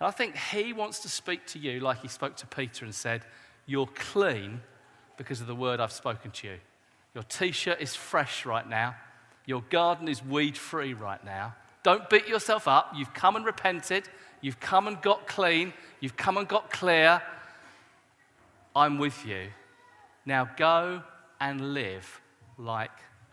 And 0.00 0.06
I 0.06 0.10
think 0.10 0.36
He 0.36 0.72
wants 0.72 1.00
to 1.00 1.08
speak 1.08 1.46
to 1.48 1.58
you 1.58 1.80
like 1.80 2.02
He 2.02 2.08
spoke 2.08 2.36
to 2.36 2.46
Peter 2.46 2.84
and 2.84 2.94
said, 2.94 3.22
You're 3.66 3.88
clean 3.94 4.60
because 5.16 5.40
of 5.40 5.46
the 5.46 5.54
word 5.54 5.80
I've 5.80 5.92
spoken 5.92 6.30
to 6.32 6.48
you. 6.48 6.56
Your 7.14 7.24
t 7.24 7.52
shirt 7.52 7.80
is 7.80 7.94
fresh 7.94 8.44
right 8.44 8.68
now, 8.68 8.96
your 9.46 9.62
garden 9.70 10.08
is 10.08 10.24
weed 10.24 10.58
free 10.58 10.92
right 10.92 11.24
now. 11.24 11.54
Don't 11.86 12.10
beat 12.10 12.26
yourself 12.26 12.66
up. 12.66 12.94
You've 12.96 13.14
come 13.14 13.36
and 13.36 13.46
repented. 13.46 14.08
You've 14.40 14.58
come 14.58 14.88
and 14.88 15.00
got 15.00 15.28
clean. 15.28 15.72
You've 16.00 16.16
come 16.16 16.36
and 16.36 16.48
got 16.48 16.68
clear. 16.68 17.22
I'm 18.74 18.98
with 18.98 19.24
you. 19.24 19.50
Now 20.24 20.50
go 20.56 21.04
and 21.40 21.74
live 21.74 22.20
like 22.58 22.90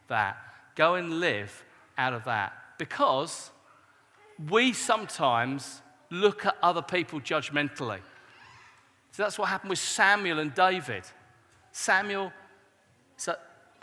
that. 0.07 0.37
Go 0.75 0.93
and 0.93 1.19
live 1.19 1.65
out 1.97 2.13
of 2.13 2.25
that. 2.25 2.53
Because 2.77 3.49
we 4.51 4.71
sometimes 4.71 5.81
look 6.11 6.45
at 6.45 6.55
other 6.61 6.83
people 6.83 7.19
judgmentally. 7.21 8.01
So 9.13 9.23
that's 9.23 9.39
what 9.39 9.49
happened 9.49 9.71
with 9.71 9.79
Samuel 9.79 10.37
and 10.37 10.53
David. 10.53 11.05
Samuel, 11.71 12.31
so 13.17 13.33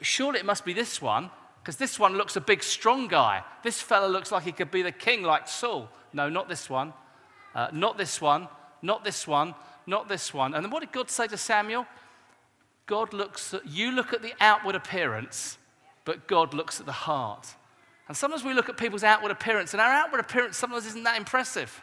surely 0.01 0.39
it 0.39 0.47
must 0.47 0.65
be 0.65 0.73
this 0.73 1.03
one 1.03 1.29
because 1.63 1.77
this 1.77 1.99
one 1.99 2.17
looks 2.17 2.37
a 2.37 2.41
big, 2.41 2.63
strong 2.63 3.07
guy. 3.07 3.43
This 3.63 3.81
fella 3.81 4.07
looks 4.07 4.33
like 4.33 4.45
he 4.45 4.53
could 4.53 4.71
be 4.71 4.83
the 4.83 4.93
king 4.93 5.23
like 5.23 5.47
Saul. 5.47 5.89
No, 6.13 6.29
not 6.29 6.49
this 6.49 6.71
one. 6.71 6.93
Uh, 7.55 7.69
not 7.73 7.99
this 7.99 8.21
one. 8.21 8.49
Not 8.83 9.05
this 9.05 9.27
one. 9.27 9.55
Not 9.87 10.09
this 10.09 10.33
one. 10.33 10.55
And 10.55 10.65
then 10.65 10.71
what 10.71 10.81
did 10.81 10.93
God 10.93 11.11
say 11.11 11.27
to 11.27 11.37
Samuel? 11.37 11.87
God 12.87 13.13
looks 13.13 13.55
at, 13.55 13.67
you 13.69 13.93
look 13.93 14.13
at 14.13 14.23
the 14.23 14.33
outward 14.41 14.75
appearance, 14.75 15.59
but 16.05 16.27
God 16.27 16.55
looks 16.55 16.81
at 16.81 16.87
the 16.87 16.93
heart. 16.93 17.47
And 18.09 18.17
sometimes 18.17 18.43
we 18.43 18.55
look 18.55 18.69
at 18.69 18.77
people's 18.77 19.05
outward 19.05 19.31
appearance, 19.31 19.75
and 19.75 19.81
our 19.81 19.93
outward 19.93 20.21
appearance 20.21 20.57
sometimes 20.57 20.87
isn't 20.87 21.05
that 21.05 21.17
impressive. 21.17 21.83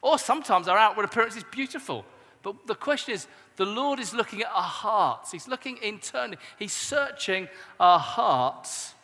Or 0.00 0.18
sometimes 0.18 0.68
our 0.68 0.78
outward 0.78 1.04
appearance 1.04 1.36
is 1.36 1.44
beautiful. 1.50 2.06
But 2.42 2.66
the 2.66 2.74
question 2.74 3.14
is, 3.14 3.26
the 3.56 3.66
Lord 3.66 3.98
is 3.98 4.14
looking 4.14 4.42
at 4.42 4.50
our 4.54 4.62
hearts. 4.62 5.32
He's 5.32 5.48
looking 5.48 5.78
internally. 5.82 6.38
He's 6.58 6.72
searching 6.72 7.48
our 7.80 7.98
hearts 7.98 8.94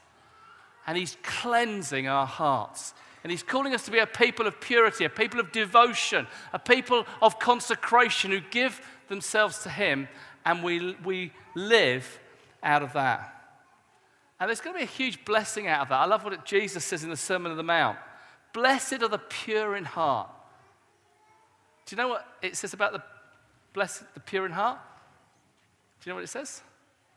and 0.87 0.97
He's 0.97 1.17
cleansing 1.23 2.07
our 2.07 2.27
hearts. 2.27 2.95
And 3.23 3.31
He's 3.31 3.43
calling 3.43 3.75
us 3.75 3.85
to 3.87 3.91
be 3.91 3.99
a 3.99 4.07
people 4.07 4.47
of 4.47 4.61
purity, 4.61 5.05
a 5.05 5.09
people 5.09 5.41
of 5.41 5.51
devotion, 5.53 6.27
a 6.53 6.59
people 6.59 7.07
of 7.23 7.39
consecration 7.39 8.31
who 8.31 8.41
give 8.51 8.81
themselves 9.09 9.59
to 9.63 9.71
Him, 9.71 10.09
and 10.45 10.63
we, 10.63 10.95
we 11.05 11.33
live 11.55 12.21
out 12.63 12.83
of 12.83 12.93
that. 12.93 13.31
And 14.39 14.49
there's 14.49 14.61
going 14.61 14.75
to 14.75 14.79
be 14.79 14.85
a 14.85 14.87
huge 14.87 15.25
blessing 15.25 15.69
out 15.69 15.83
of 15.83 15.89
that. 15.89 16.01
I 16.01 16.05
love 16.05 16.25
what 16.25 16.45
Jesus 16.45 16.85
says 16.85 17.05
in 17.05 17.11
the 17.11 17.17
Sermon 17.17 17.51
on 17.51 17.57
the 17.57 17.63
Mount 17.63 17.99
Blessed 18.53 19.03
are 19.03 19.09
the 19.09 19.19
pure 19.19 19.75
in 19.77 19.85
heart. 19.85 20.31
Do 21.87 21.97
you 21.97 22.03
know 22.03 22.09
what 22.09 22.27
it 22.41 22.57
says 22.57 22.73
about 22.73 22.93
the 22.93 23.03
blessed, 23.73 24.05
the 24.15 24.21
pure 24.21 24.47
in 24.47 24.53
heart? 24.53 24.79
Do 26.01 26.09
you 26.09 26.13
know 26.13 26.17
what 26.17 26.25
it 26.25 26.29
says? 26.29 26.63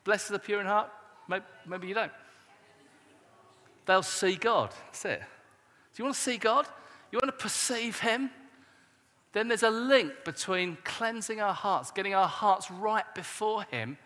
Blessed 0.03 0.31
are 0.31 0.33
the 0.33 0.39
pure 0.39 0.59
in 0.59 0.65
heart? 0.65 0.89
Maybe, 1.27 1.45
maybe 1.65 1.87
you 1.87 1.93
don't 1.93 2.11
they'll 3.87 4.03
see 4.03 4.35
God. 4.35 4.71
That's 4.85 5.05
it. 5.05 5.19
Do 5.19 6.03
you 6.03 6.05
want 6.05 6.15
to 6.15 6.21
see 6.21 6.37
God? 6.37 6.67
You 7.11 7.19
want 7.21 7.37
to 7.37 7.43
perceive 7.43 7.99
Him? 7.99 8.29
Then 9.33 9.47
there's 9.47 9.63
a 9.63 9.69
link 9.69 10.13
between 10.25 10.77
cleansing 10.83 11.41
our 11.41 11.53
hearts, 11.53 11.91
getting 11.91 12.13
our 12.13 12.27
hearts 12.27 12.69
right 12.69 13.05
before 13.15 13.63
Him. 13.63 13.97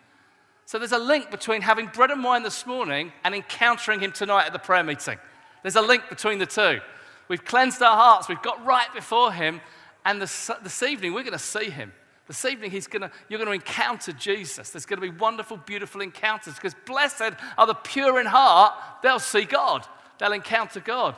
So 0.64 0.78
there's 0.78 0.92
a 0.92 0.98
link 0.98 1.30
between 1.30 1.60
having 1.62 1.86
bread 1.86 2.10
and 2.10 2.22
wine 2.24 2.42
this 2.42 2.66
morning 2.66 3.12
and 3.24 3.34
encountering 3.34 4.00
Him 4.00 4.12
tonight 4.12 4.46
at 4.46 4.52
the 4.52 4.58
prayer 4.58 4.82
meeting. 4.82 5.18
There's 5.62 5.76
a 5.76 5.82
link 5.82 6.08
between 6.08 6.38
the 6.38 6.46
two. 6.46 6.80
We've 7.28 7.44
cleansed 7.44 7.82
our 7.82 7.96
hearts, 7.96 8.28
we've 8.28 8.42
got 8.42 8.64
right 8.64 8.92
before 8.94 9.32
Him, 9.32 9.60
and 10.04 10.20
this, 10.20 10.50
this 10.62 10.82
evening 10.82 11.12
we're 11.12 11.22
going 11.22 11.32
to 11.32 11.38
see 11.38 11.70
Him. 11.70 11.92
This 12.32 12.46
evening, 12.46 12.70
he's 12.70 12.86
gonna, 12.86 13.10
you're 13.28 13.36
going 13.36 13.46
to 13.48 13.52
encounter 13.52 14.10
Jesus. 14.10 14.70
There's 14.70 14.86
going 14.86 15.02
to 15.02 15.12
be 15.12 15.14
wonderful, 15.18 15.58
beautiful 15.58 16.00
encounters 16.00 16.54
because 16.54 16.72
blessed 16.86 17.34
are 17.58 17.66
the 17.66 17.74
pure 17.74 18.18
in 18.18 18.24
heart. 18.24 18.72
They'll 19.02 19.18
see 19.18 19.44
God, 19.44 19.86
they'll 20.18 20.32
encounter 20.32 20.80
God, 20.80 21.14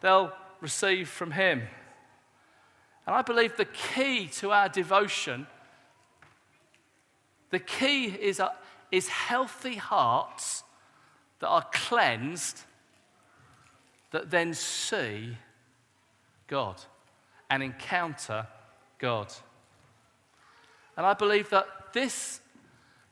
they'll 0.00 0.32
receive 0.60 1.08
from 1.08 1.30
Him. 1.30 1.62
And 3.06 3.14
I 3.14 3.22
believe 3.22 3.56
the 3.56 3.66
key 3.66 4.26
to 4.38 4.50
our 4.50 4.68
devotion, 4.68 5.46
the 7.50 7.60
key 7.60 8.06
is, 8.06 8.40
a, 8.40 8.52
is 8.90 9.06
healthy 9.06 9.76
hearts 9.76 10.64
that 11.38 11.46
are 11.46 11.64
cleansed 11.72 12.62
that 14.10 14.32
then 14.32 14.52
see 14.52 15.36
God 16.48 16.82
and 17.48 17.62
encounter 17.62 18.48
God. 18.98 19.32
And 20.96 21.04
I 21.06 21.14
believe 21.14 21.50
that 21.50 21.66
this, 21.92 22.40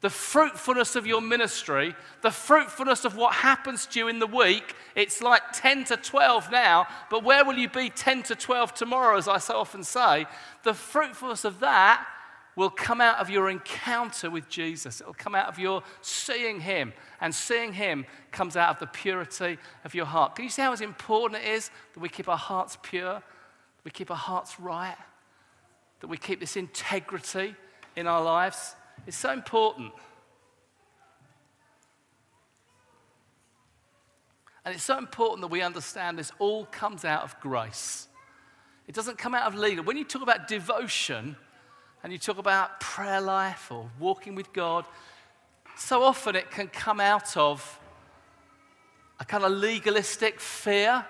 the 0.01 0.11
fruitfulness 0.11 0.97
of 0.97 1.07
your 1.07 1.21
ministry, 1.21 1.95
the 2.23 2.31
fruitfulness 2.31 3.05
of 3.05 3.17
what 3.17 3.35
happens 3.35 3.87
to 3.87 3.99
you 3.99 4.09
in 4.09 4.19
the 4.19 4.27
week, 4.27 4.75
it's 4.95 5.21
like 5.23 5.43
10 5.53 5.85
to 5.85 5.97
12 5.97 6.51
now, 6.51 6.87
but 7.11 7.25
where 7.25 7.45
will 7.45 7.57
you 7.57 7.69
be 7.69 7.91
10 7.91 8.23
to 8.25 8.35
12 8.35 8.75
tomorrow, 8.75 9.17
as 9.17 9.29
I 9.29 9.39
so 9.39 9.59
often 9.59 9.85
say? 9.85 10.27
The 10.63 10.75
fruitfulness 10.75 11.45
of 11.45 11.61
that 11.61 12.07
will 12.57 12.71
come 12.71 13.01
out 13.01 13.19
of 13.19 13.31
your 13.31 13.51
encounter 13.51 14.31
with 14.31 14.49
Jesus. 14.49 15.01
It 15.01 15.07
will 15.07 15.15
come 15.15 15.35
out 15.35 15.49
of 15.49 15.59
your 15.59 15.83
seeing 16.03 16.61
Him. 16.61 16.93
And 17.21 17.35
seeing 17.35 17.73
Him 17.73 18.07
comes 18.31 18.57
out 18.57 18.71
of 18.71 18.79
the 18.79 18.87
purity 18.87 19.59
of 19.85 19.95
your 19.95 20.07
heart. 20.07 20.37
Can 20.37 20.45
you 20.45 20.51
see 20.51 20.63
how 20.63 20.73
important 20.75 21.43
it 21.43 21.49
is 21.49 21.71
that 21.95 22.01
we 22.01 22.09
keep 22.09 22.29
our 22.29 22.39
hearts 22.39 22.79
pure, 22.83 23.15
that 23.15 23.85
we 23.85 23.91
keep 23.91 24.11
our 24.11 24.17
hearts 24.17 24.61
right, 24.61 24.97
that 26.01 26.07
we 26.07 26.17
keep 26.17 26.41
this 26.41 26.57
integrity 26.57 27.55
in 27.97 28.07
our 28.07 28.23
lives. 28.23 28.75
It's 29.07 29.17
so 29.17 29.33
important. 29.33 29.93
And 34.65 34.75
it's 34.75 34.85
so 34.85 34.97
important 34.97 35.43
that 35.43 35.49
we 35.49 35.61
understand 35.61 36.19
this 36.19 36.33
all 36.39 36.67
comes 36.67 37.05
out 37.05 37.23
of 37.23 37.39
grace. 37.41 38.09
It 38.87 38.95
doesn't 38.95 39.19
come 39.19 39.35
out 39.35 39.47
of 39.47 39.55
legal. 39.55 39.85
When 39.85 39.97
you 39.97 40.05
talk 40.05 40.23
about 40.23 40.49
devotion 40.49 41.37
and 42.03 42.13
you 42.13 42.19
talk 42.19 42.39
about 42.39 42.81
prayer 42.81 43.21
life 43.21 43.71
or 43.71 43.91
walking 43.99 44.35
with 44.35 44.53
God, 44.53 44.87
so 45.77 46.03
often 46.03 46.37
it 46.37 46.51
can 46.51 46.69
come 46.69 47.01
out 47.01 47.37
of 47.37 47.81
a 49.21 49.25
kind 49.25 49.45
of 49.45 49.53
legalistic 49.53 50.41
fear. 50.41 51.05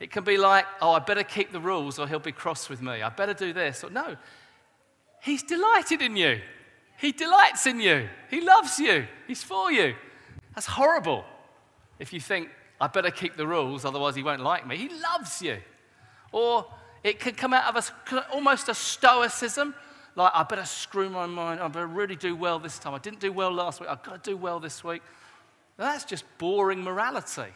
It 0.00 0.10
can 0.10 0.24
be 0.24 0.36
like, 0.36 0.66
oh, 0.80 0.92
I 0.92 0.98
better 0.98 1.22
keep 1.22 1.52
the 1.52 1.60
rules 1.60 1.98
or 1.98 2.06
he'll 2.06 2.18
be 2.18 2.32
cross 2.32 2.68
with 2.68 2.82
me. 2.82 3.02
I 3.02 3.08
better 3.08 3.34
do 3.34 3.52
this. 3.52 3.84
Or 3.84 3.90
no, 3.90 4.16
He's 5.24 5.42
delighted 5.42 6.02
in 6.02 6.16
you. 6.16 6.40
He 6.98 7.10
delights 7.10 7.66
in 7.66 7.80
you. 7.80 8.08
He 8.28 8.42
loves 8.42 8.78
you. 8.78 9.06
He's 9.26 9.42
for 9.42 9.72
you. 9.72 9.94
That's 10.54 10.66
horrible 10.66 11.24
if 11.98 12.12
you 12.12 12.20
think, 12.20 12.50
I 12.80 12.88
better 12.88 13.10
keep 13.10 13.36
the 13.36 13.46
rules, 13.46 13.86
otherwise 13.86 14.16
he 14.16 14.22
won't 14.22 14.42
like 14.42 14.66
me. 14.66 14.76
He 14.76 14.90
loves 14.90 15.40
you. 15.40 15.58
Or 16.30 16.66
it 17.02 17.20
can 17.20 17.34
come 17.34 17.54
out 17.54 17.74
of 17.74 17.90
a, 18.12 18.32
almost 18.32 18.68
a 18.68 18.74
stoicism, 18.74 19.74
like, 20.16 20.30
I 20.34 20.42
better 20.42 20.64
screw 20.64 21.08
my 21.08 21.26
mind, 21.26 21.60
I 21.60 21.68
better 21.68 21.86
really 21.86 22.16
do 22.16 22.36
well 22.36 22.58
this 22.58 22.78
time. 22.78 22.94
I 22.94 22.98
didn't 22.98 23.20
do 23.20 23.32
well 23.32 23.50
last 23.50 23.80
week, 23.80 23.88
I've 23.88 24.02
got 24.02 24.22
to 24.22 24.30
do 24.30 24.36
well 24.36 24.60
this 24.60 24.84
week. 24.84 25.02
Now, 25.78 25.86
that's 25.86 26.04
just 26.04 26.24
boring 26.38 26.82
morality. 26.82 27.52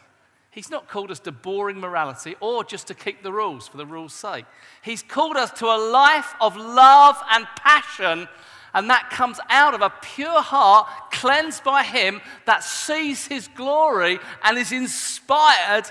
He's 0.51 0.71
not 0.71 0.87
called 0.87 1.11
us 1.11 1.19
to 1.21 1.31
boring 1.31 1.79
morality 1.79 2.35
or 2.39 2.63
just 2.63 2.87
to 2.87 2.95
keep 2.95 3.21
the 3.21 3.31
rules 3.31 3.67
for 3.67 3.77
the 3.77 3.85
rules' 3.85 4.13
sake. 4.13 4.45
He's 4.81 5.03
called 5.03 5.37
us 5.37 5.51
to 5.59 5.67
a 5.67 5.77
life 5.77 6.33
of 6.41 6.57
love 6.57 7.21
and 7.31 7.45
passion, 7.55 8.27
and 8.73 8.89
that 8.89 9.11
comes 9.11 9.39
out 9.49 9.75
of 9.75 9.81
a 9.81 9.93
pure 10.01 10.41
heart 10.41 10.87
cleansed 11.11 11.63
by 11.63 11.83
Him 11.83 12.21
that 12.45 12.63
sees 12.63 13.27
His 13.27 13.47
glory 13.47 14.19
and 14.43 14.57
is 14.57 14.71
inspired 14.71 15.85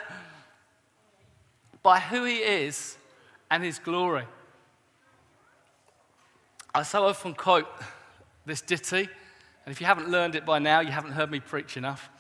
by 1.83 2.01
who 2.01 2.25
He 2.25 2.39
is 2.39 2.97
and 3.51 3.63
His 3.63 3.79
glory. 3.79 4.25
I 6.75 6.83
so 6.83 7.05
often 7.05 7.35
quote 7.35 7.69
this 8.45 8.61
ditty, 8.61 9.09
and 9.65 9.73
if 9.73 9.81
you 9.81 9.87
haven't 9.87 10.09
learned 10.09 10.35
it 10.35 10.45
by 10.45 10.59
now, 10.59 10.81
you 10.81 10.91
haven't 10.91 11.13
heard 11.13 11.31
me 11.31 11.39
preach 11.39 11.77
enough. 11.77 12.11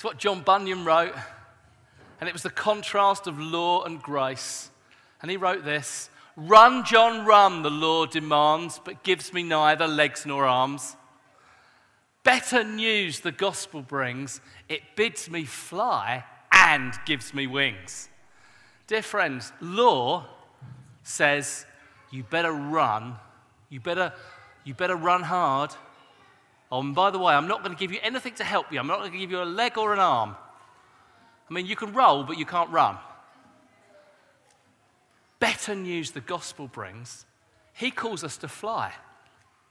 It's 0.00 0.04
what 0.06 0.16
John 0.16 0.40
Bunyan 0.40 0.86
wrote, 0.86 1.12
and 2.20 2.26
it 2.26 2.32
was 2.32 2.42
the 2.42 2.48
contrast 2.48 3.26
of 3.26 3.38
law 3.38 3.84
and 3.84 4.00
grace. 4.00 4.70
And 5.20 5.30
he 5.30 5.36
wrote 5.36 5.62
this 5.62 6.08
Run, 6.36 6.86
John, 6.86 7.26
run, 7.26 7.62
the 7.62 7.70
law 7.70 8.06
demands, 8.06 8.80
but 8.82 9.02
gives 9.02 9.34
me 9.34 9.42
neither 9.42 9.86
legs 9.86 10.24
nor 10.24 10.46
arms. 10.46 10.96
Better 12.24 12.64
news 12.64 13.20
the 13.20 13.30
gospel 13.30 13.82
brings, 13.82 14.40
it 14.70 14.80
bids 14.96 15.28
me 15.28 15.44
fly 15.44 16.24
and 16.50 16.94
gives 17.04 17.34
me 17.34 17.46
wings. 17.46 18.08
Dear 18.86 19.02
friends, 19.02 19.52
law 19.60 20.24
says 21.02 21.66
you 22.10 22.22
better 22.22 22.52
run, 22.52 23.16
you 23.68 23.80
better, 23.80 24.14
you 24.64 24.72
better 24.72 24.96
run 24.96 25.24
hard. 25.24 25.72
Oh, 26.70 26.80
and 26.80 26.94
by 26.94 27.10
the 27.10 27.18
way, 27.18 27.34
I'm 27.34 27.48
not 27.48 27.64
going 27.64 27.74
to 27.74 27.78
give 27.78 27.90
you 27.90 27.98
anything 28.02 28.34
to 28.34 28.44
help 28.44 28.72
you. 28.72 28.78
I'm 28.78 28.86
not 28.86 29.00
going 29.00 29.12
to 29.12 29.18
give 29.18 29.30
you 29.30 29.42
a 29.42 29.44
leg 29.44 29.76
or 29.76 29.92
an 29.92 29.98
arm. 29.98 30.36
I 31.48 31.52
mean, 31.54 31.66
you 31.66 31.74
can 31.74 31.92
roll, 31.92 32.22
but 32.22 32.38
you 32.38 32.46
can't 32.46 32.70
run. 32.70 32.96
Better 35.40 35.74
news 35.74 36.12
the 36.12 36.20
gospel 36.20 36.68
brings. 36.68 37.26
He 37.72 37.90
calls 37.90 38.22
us 38.22 38.36
to 38.38 38.48
fly. 38.48 38.92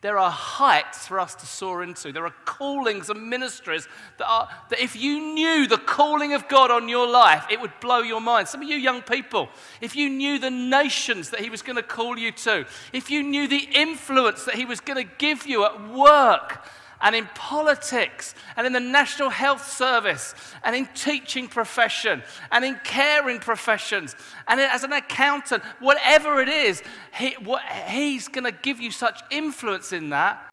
There 0.01 0.17
are 0.17 0.31
heights 0.31 1.07
for 1.07 1.19
us 1.19 1.35
to 1.35 1.45
soar 1.45 1.83
into. 1.83 2.13
There 2.13 2.25
are 2.25 2.33
callings 2.45 3.09
and 3.09 3.29
ministries 3.29 3.85
that 4.17 4.27
are 4.27 4.47
that 4.69 4.79
if 4.79 4.95
you 4.95 5.19
knew 5.19 5.67
the 5.67 5.77
calling 5.77 6.33
of 6.33 6.47
God 6.47 6.71
on 6.71 6.87
your 6.87 7.05
life, 7.05 7.45
it 7.51 7.59
would 7.59 7.77
blow 7.81 7.99
your 7.99 8.21
mind. 8.21 8.47
Some 8.47 8.61
of 8.61 8.69
you 8.69 8.77
young 8.77 9.01
people, 9.01 9.49
if 9.81 9.97
you 9.97 10.09
knew 10.09 10.39
the 10.39 10.49
nations 10.49 11.31
that 11.31 11.41
He 11.41 11.49
was 11.49 11.61
going 11.61 11.75
to 11.75 11.83
call 11.83 12.17
you 12.17 12.31
to, 12.31 12.65
if 12.93 13.11
you 13.11 13.21
knew 13.21 13.47
the 13.47 13.67
influence 13.75 14.45
that 14.45 14.55
He 14.55 14.63
was 14.63 14.79
going 14.79 15.05
to 15.05 15.13
give 15.17 15.45
you 15.45 15.65
at 15.65 15.89
work, 15.89 16.65
and 17.01 17.15
in 17.15 17.25
politics 17.35 18.35
and 18.55 18.67
in 18.67 18.73
the 18.73 18.79
National 18.79 19.29
Health 19.29 19.71
Service 19.71 20.35
and 20.63 20.75
in 20.75 20.85
teaching 20.87 21.47
profession 21.47 22.21
and 22.51 22.65
in 22.65 22.79
caring 22.83 23.39
professions 23.39 24.15
and 24.47 24.59
as 24.59 24.83
an 24.83 24.93
accountant, 24.93 25.63
whatever 25.79 26.41
it 26.41 26.49
is, 26.49 26.83
he, 27.17 27.31
what, 27.43 27.63
he's 27.87 28.27
going 28.27 28.43
to 28.43 28.51
give 28.51 28.79
you 28.79 28.91
such 28.91 29.21
influence 29.31 29.93
in 29.93 30.09
that. 30.09 30.51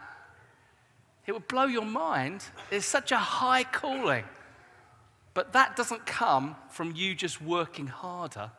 It 1.27 1.33
would 1.33 1.49
blow 1.49 1.65
your 1.65 1.85
mind. 1.85 2.45
It's 2.71 2.87
such 2.87 3.11
a 3.11 3.19
high 3.19 3.65
calling. 3.65 4.25
But 5.35 5.53
that 5.53 5.77
doesn't 5.77 6.07
come 6.07 6.57
from 6.71 6.95
you 6.95 7.15
just 7.15 7.43
working 7.43 7.89
harder. 7.89 8.51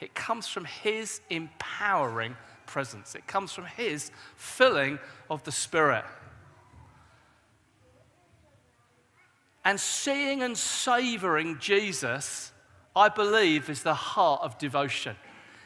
It 0.00 0.14
comes 0.14 0.48
from 0.48 0.64
his 0.64 1.20
empowering 1.30 2.36
presence. 2.66 3.14
It 3.14 3.26
comes 3.28 3.52
from 3.52 3.66
his 3.66 4.10
filling 4.36 4.98
of 5.30 5.44
the 5.44 5.52
Spirit. 5.52 6.04
And 9.64 9.78
seeing 9.78 10.42
and 10.42 10.56
savoring 10.56 11.58
Jesus, 11.58 12.52
I 12.96 13.08
believe, 13.08 13.70
is 13.70 13.82
the 13.82 13.94
heart 13.94 14.40
of 14.42 14.58
devotion. 14.58 15.16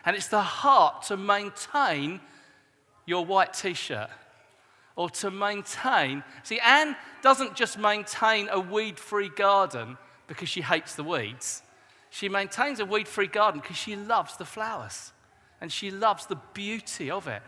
And 0.04 0.14
it's 0.14 0.28
the 0.28 0.42
heart 0.42 1.02
to 1.04 1.16
maintain 1.16 2.20
your 3.06 3.24
white 3.24 3.54
t 3.54 3.74
shirt 3.74 4.10
or 4.96 5.10
to 5.10 5.30
maintain. 5.30 6.24
See, 6.42 6.58
Anne 6.58 6.96
doesn't 7.22 7.54
just 7.54 7.78
maintain 7.78 8.48
a 8.50 8.60
weed 8.60 8.98
free 8.98 9.28
garden 9.28 9.96
because 10.26 10.48
she 10.48 10.62
hates 10.62 10.94
the 10.94 11.04
weeds. 11.04 11.62
She 12.10 12.28
maintains 12.28 12.80
a 12.80 12.84
weed 12.84 13.08
free 13.08 13.26
garden 13.26 13.60
because 13.60 13.76
she 13.76 13.94
loves 13.94 14.36
the 14.36 14.44
flowers 14.44 15.12
and 15.60 15.70
she 15.70 15.90
loves 15.90 16.26
the 16.26 16.38
beauty 16.54 17.10
of 17.10 17.28
it. 17.28 17.42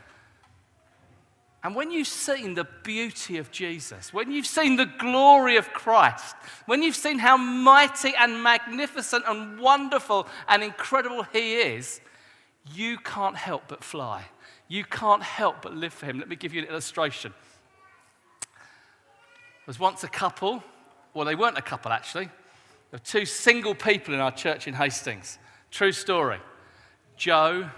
And 1.64 1.74
when 1.74 1.90
you've 1.90 2.06
seen 2.06 2.54
the 2.54 2.68
beauty 2.84 3.38
of 3.38 3.50
Jesus, 3.50 4.12
when 4.12 4.30
you've 4.30 4.46
seen 4.46 4.76
the 4.76 4.86
glory 4.86 5.56
of 5.56 5.72
Christ, 5.72 6.36
when 6.66 6.82
you've 6.82 6.94
seen 6.94 7.18
how 7.18 7.36
mighty 7.36 8.14
and 8.18 8.42
magnificent 8.42 9.24
and 9.26 9.58
wonderful 9.58 10.28
and 10.48 10.62
incredible 10.62 11.24
He 11.24 11.56
is, 11.56 12.00
you 12.72 12.96
can't 12.98 13.36
help 13.36 13.64
but 13.66 13.82
fly. 13.82 14.26
You 14.68 14.84
can't 14.84 15.22
help 15.22 15.62
but 15.62 15.74
live 15.74 15.92
for 15.92 16.06
Him. 16.06 16.18
Let 16.18 16.28
me 16.28 16.36
give 16.36 16.54
you 16.54 16.62
an 16.62 16.68
illustration. 16.68 17.34
There 18.50 18.56
was 19.66 19.80
once 19.80 20.04
a 20.04 20.08
couple, 20.08 20.62
well, 21.12 21.26
they 21.26 21.34
weren't 21.34 21.58
a 21.58 21.62
couple 21.62 21.90
actually. 21.90 22.26
There 22.90 22.98
were 23.00 23.04
two 23.04 23.26
single 23.26 23.74
people 23.74 24.14
in 24.14 24.20
our 24.20 24.30
church 24.30 24.68
in 24.68 24.74
Hastings. 24.74 25.38
True 25.70 25.92
story. 25.92 26.38
Joe 27.16 27.68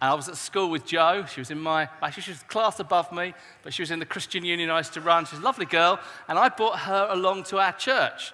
and 0.00 0.10
I 0.10 0.14
was 0.14 0.28
at 0.28 0.36
school 0.36 0.70
with 0.70 0.86
Jo. 0.86 1.24
She 1.26 1.40
was 1.40 1.50
in 1.50 1.60
my, 1.60 1.88
actually, 2.00 2.22
she 2.22 2.30
was 2.30 2.42
class 2.44 2.78
above 2.78 3.10
me, 3.10 3.34
but 3.64 3.74
she 3.74 3.82
was 3.82 3.90
in 3.90 3.98
the 3.98 4.06
Christian 4.06 4.44
Union 4.44 4.70
I 4.70 4.78
used 4.78 4.92
to 4.94 5.00
run. 5.00 5.24
She's 5.26 5.40
a 5.40 5.42
lovely 5.42 5.66
girl. 5.66 5.98
And 6.28 6.38
I 6.38 6.48
brought 6.48 6.80
her 6.80 7.08
along 7.10 7.44
to 7.44 7.58
our 7.58 7.72
church. 7.72 8.32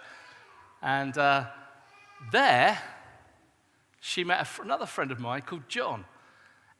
And 0.82 1.16
uh, 1.16 1.46
there, 2.30 2.78
she 4.00 4.24
met 4.24 4.46
another 4.62 4.84
friend 4.84 5.10
of 5.10 5.18
mine 5.18 5.40
called 5.40 5.66
John. 5.66 6.04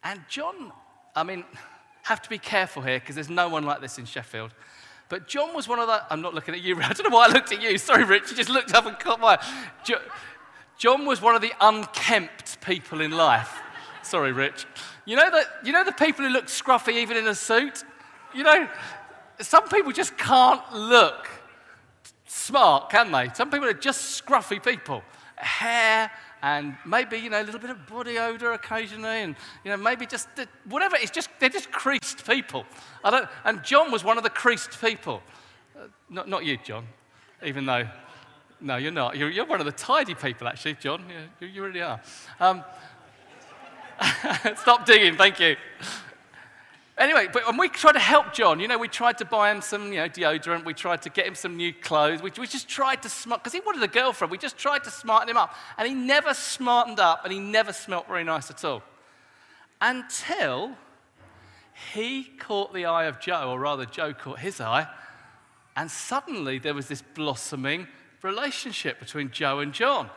And 0.02 0.20
John, 0.28 0.70
I 1.16 1.22
mean, 1.22 1.44
have 2.02 2.20
to 2.20 2.28
be 2.28 2.36
careful 2.36 2.82
here 2.82 3.00
because 3.00 3.14
there's 3.14 3.30
no 3.30 3.48
one 3.48 3.64
like 3.64 3.80
this 3.80 3.98
in 3.98 4.04
Sheffield. 4.04 4.52
But 5.08 5.26
John 5.26 5.54
was 5.54 5.66
one 5.66 5.78
of 5.78 5.86
the, 5.86 6.02
I'm 6.12 6.20
not 6.20 6.34
looking 6.34 6.54
at 6.54 6.60
you, 6.60 6.76
I 6.82 6.92
don't 6.92 7.10
know 7.10 7.16
why 7.16 7.28
I 7.28 7.32
looked 7.32 7.52
at 7.52 7.62
you. 7.62 7.78
Sorry, 7.78 8.04
Rich, 8.04 8.30
you 8.30 8.36
just 8.36 8.50
looked 8.50 8.74
up 8.74 8.84
and 8.84 8.98
caught 8.98 9.18
my. 9.18 9.38
John 10.76 11.06
was 11.06 11.22
one 11.22 11.34
of 11.34 11.40
the 11.40 11.52
unkempt 11.58 12.60
people 12.60 13.00
in 13.00 13.12
life. 13.12 13.62
Sorry, 14.04 14.32
Rich. 14.32 14.66
You 15.06 15.16
know, 15.16 15.30
that, 15.30 15.46
you 15.64 15.72
know 15.72 15.84
the 15.84 15.92
people 15.92 16.24
who 16.24 16.30
look 16.30 16.46
scruffy 16.46 16.94
even 16.94 17.16
in 17.16 17.26
a 17.26 17.34
suit? 17.34 17.84
You 18.34 18.42
know, 18.42 18.68
some 19.40 19.68
people 19.68 19.92
just 19.92 20.16
can't 20.18 20.60
look 20.72 21.28
smart, 22.26 22.90
can 22.90 23.12
they? 23.12 23.30
Some 23.34 23.50
people 23.50 23.68
are 23.68 23.72
just 23.72 24.24
scruffy 24.24 24.62
people. 24.62 25.02
Hair 25.36 26.10
and 26.42 26.76
maybe, 26.84 27.16
you 27.16 27.30
know, 27.30 27.40
a 27.40 27.44
little 27.44 27.60
bit 27.60 27.70
of 27.70 27.86
body 27.86 28.18
odor 28.18 28.52
occasionally 28.52 29.22
and, 29.22 29.34
you 29.64 29.70
know, 29.70 29.76
maybe 29.76 30.04
just 30.04 30.28
whatever. 30.68 30.96
It's 30.96 31.10
just, 31.10 31.30
they're 31.40 31.48
just 31.48 31.72
creased 31.72 32.26
people. 32.26 32.66
I 33.02 33.10
don't, 33.10 33.28
and 33.44 33.64
John 33.64 33.90
was 33.90 34.04
one 34.04 34.18
of 34.18 34.24
the 34.24 34.30
creased 34.30 34.80
people. 34.80 35.22
Uh, 35.74 35.86
not, 36.10 36.28
not 36.28 36.44
you, 36.44 36.58
John, 36.62 36.86
even 37.42 37.64
though, 37.64 37.88
no, 38.60 38.76
you're 38.76 38.92
not. 38.92 39.16
You're, 39.16 39.30
you're 39.30 39.46
one 39.46 39.60
of 39.60 39.66
the 39.66 39.72
tidy 39.72 40.14
people, 40.14 40.46
actually, 40.46 40.74
John. 40.74 41.04
Yeah, 41.08 41.24
you, 41.40 41.46
you 41.48 41.64
really 41.64 41.82
are. 41.82 42.00
Um, 42.40 42.62
Stop 44.56 44.86
digging, 44.86 45.16
thank 45.16 45.40
you. 45.40 45.56
Anyway, 46.96 47.26
but 47.32 47.44
when 47.44 47.56
we 47.56 47.68
tried 47.68 47.92
to 47.92 47.98
help 47.98 48.32
John, 48.32 48.60
you 48.60 48.68
know, 48.68 48.78
we 48.78 48.86
tried 48.86 49.18
to 49.18 49.24
buy 49.24 49.50
him 49.50 49.60
some, 49.60 49.92
you 49.92 49.98
know, 49.98 50.08
deodorant. 50.08 50.64
We 50.64 50.74
tried 50.74 51.02
to 51.02 51.10
get 51.10 51.26
him 51.26 51.34
some 51.34 51.56
new 51.56 51.72
clothes. 51.72 52.22
We, 52.22 52.30
we 52.38 52.46
just 52.46 52.68
tried 52.68 53.02
to 53.02 53.08
smart, 53.08 53.42
because 53.42 53.52
he 53.52 53.60
wanted 53.60 53.82
a 53.82 53.88
girlfriend. 53.88 54.30
We 54.30 54.38
just 54.38 54.56
tried 54.56 54.84
to 54.84 54.90
smarten 54.90 55.28
him 55.28 55.36
up. 55.36 55.54
And 55.76 55.88
he 55.88 55.94
never 55.94 56.32
smartened 56.34 57.00
up 57.00 57.24
and 57.24 57.32
he 57.32 57.40
never 57.40 57.72
smelt 57.72 58.06
very 58.06 58.22
nice 58.22 58.48
at 58.48 58.64
all. 58.64 58.84
Until 59.80 60.76
he 61.92 62.24
caught 62.38 62.72
the 62.72 62.84
eye 62.84 63.06
of 63.06 63.18
Joe, 63.18 63.50
or 63.50 63.58
rather, 63.58 63.86
Joe 63.86 64.14
caught 64.14 64.38
his 64.38 64.60
eye. 64.60 64.86
And 65.76 65.90
suddenly 65.90 66.60
there 66.60 66.74
was 66.74 66.86
this 66.86 67.02
blossoming 67.02 67.88
relationship 68.22 69.00
between 69.00 69.32
Joe 69.32 69.58
and 69.58 69.72
John. 69.72 70.10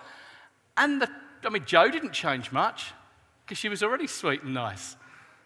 And 0.78 1.02
the, 1.02 1.10
I 1.44 1.50
mean, 1.50 1.66
Joe 1.66 1.90
didn't 1.90 2.14
change 2.14 2.52
much 2.52 2.94
because 3.48 3.58
she 3.58 3.70
was 3.70 3.82
already 3.82 4.08
sweet 4.08 4.44
and 4.44 4.54
nice. 4.54 4.98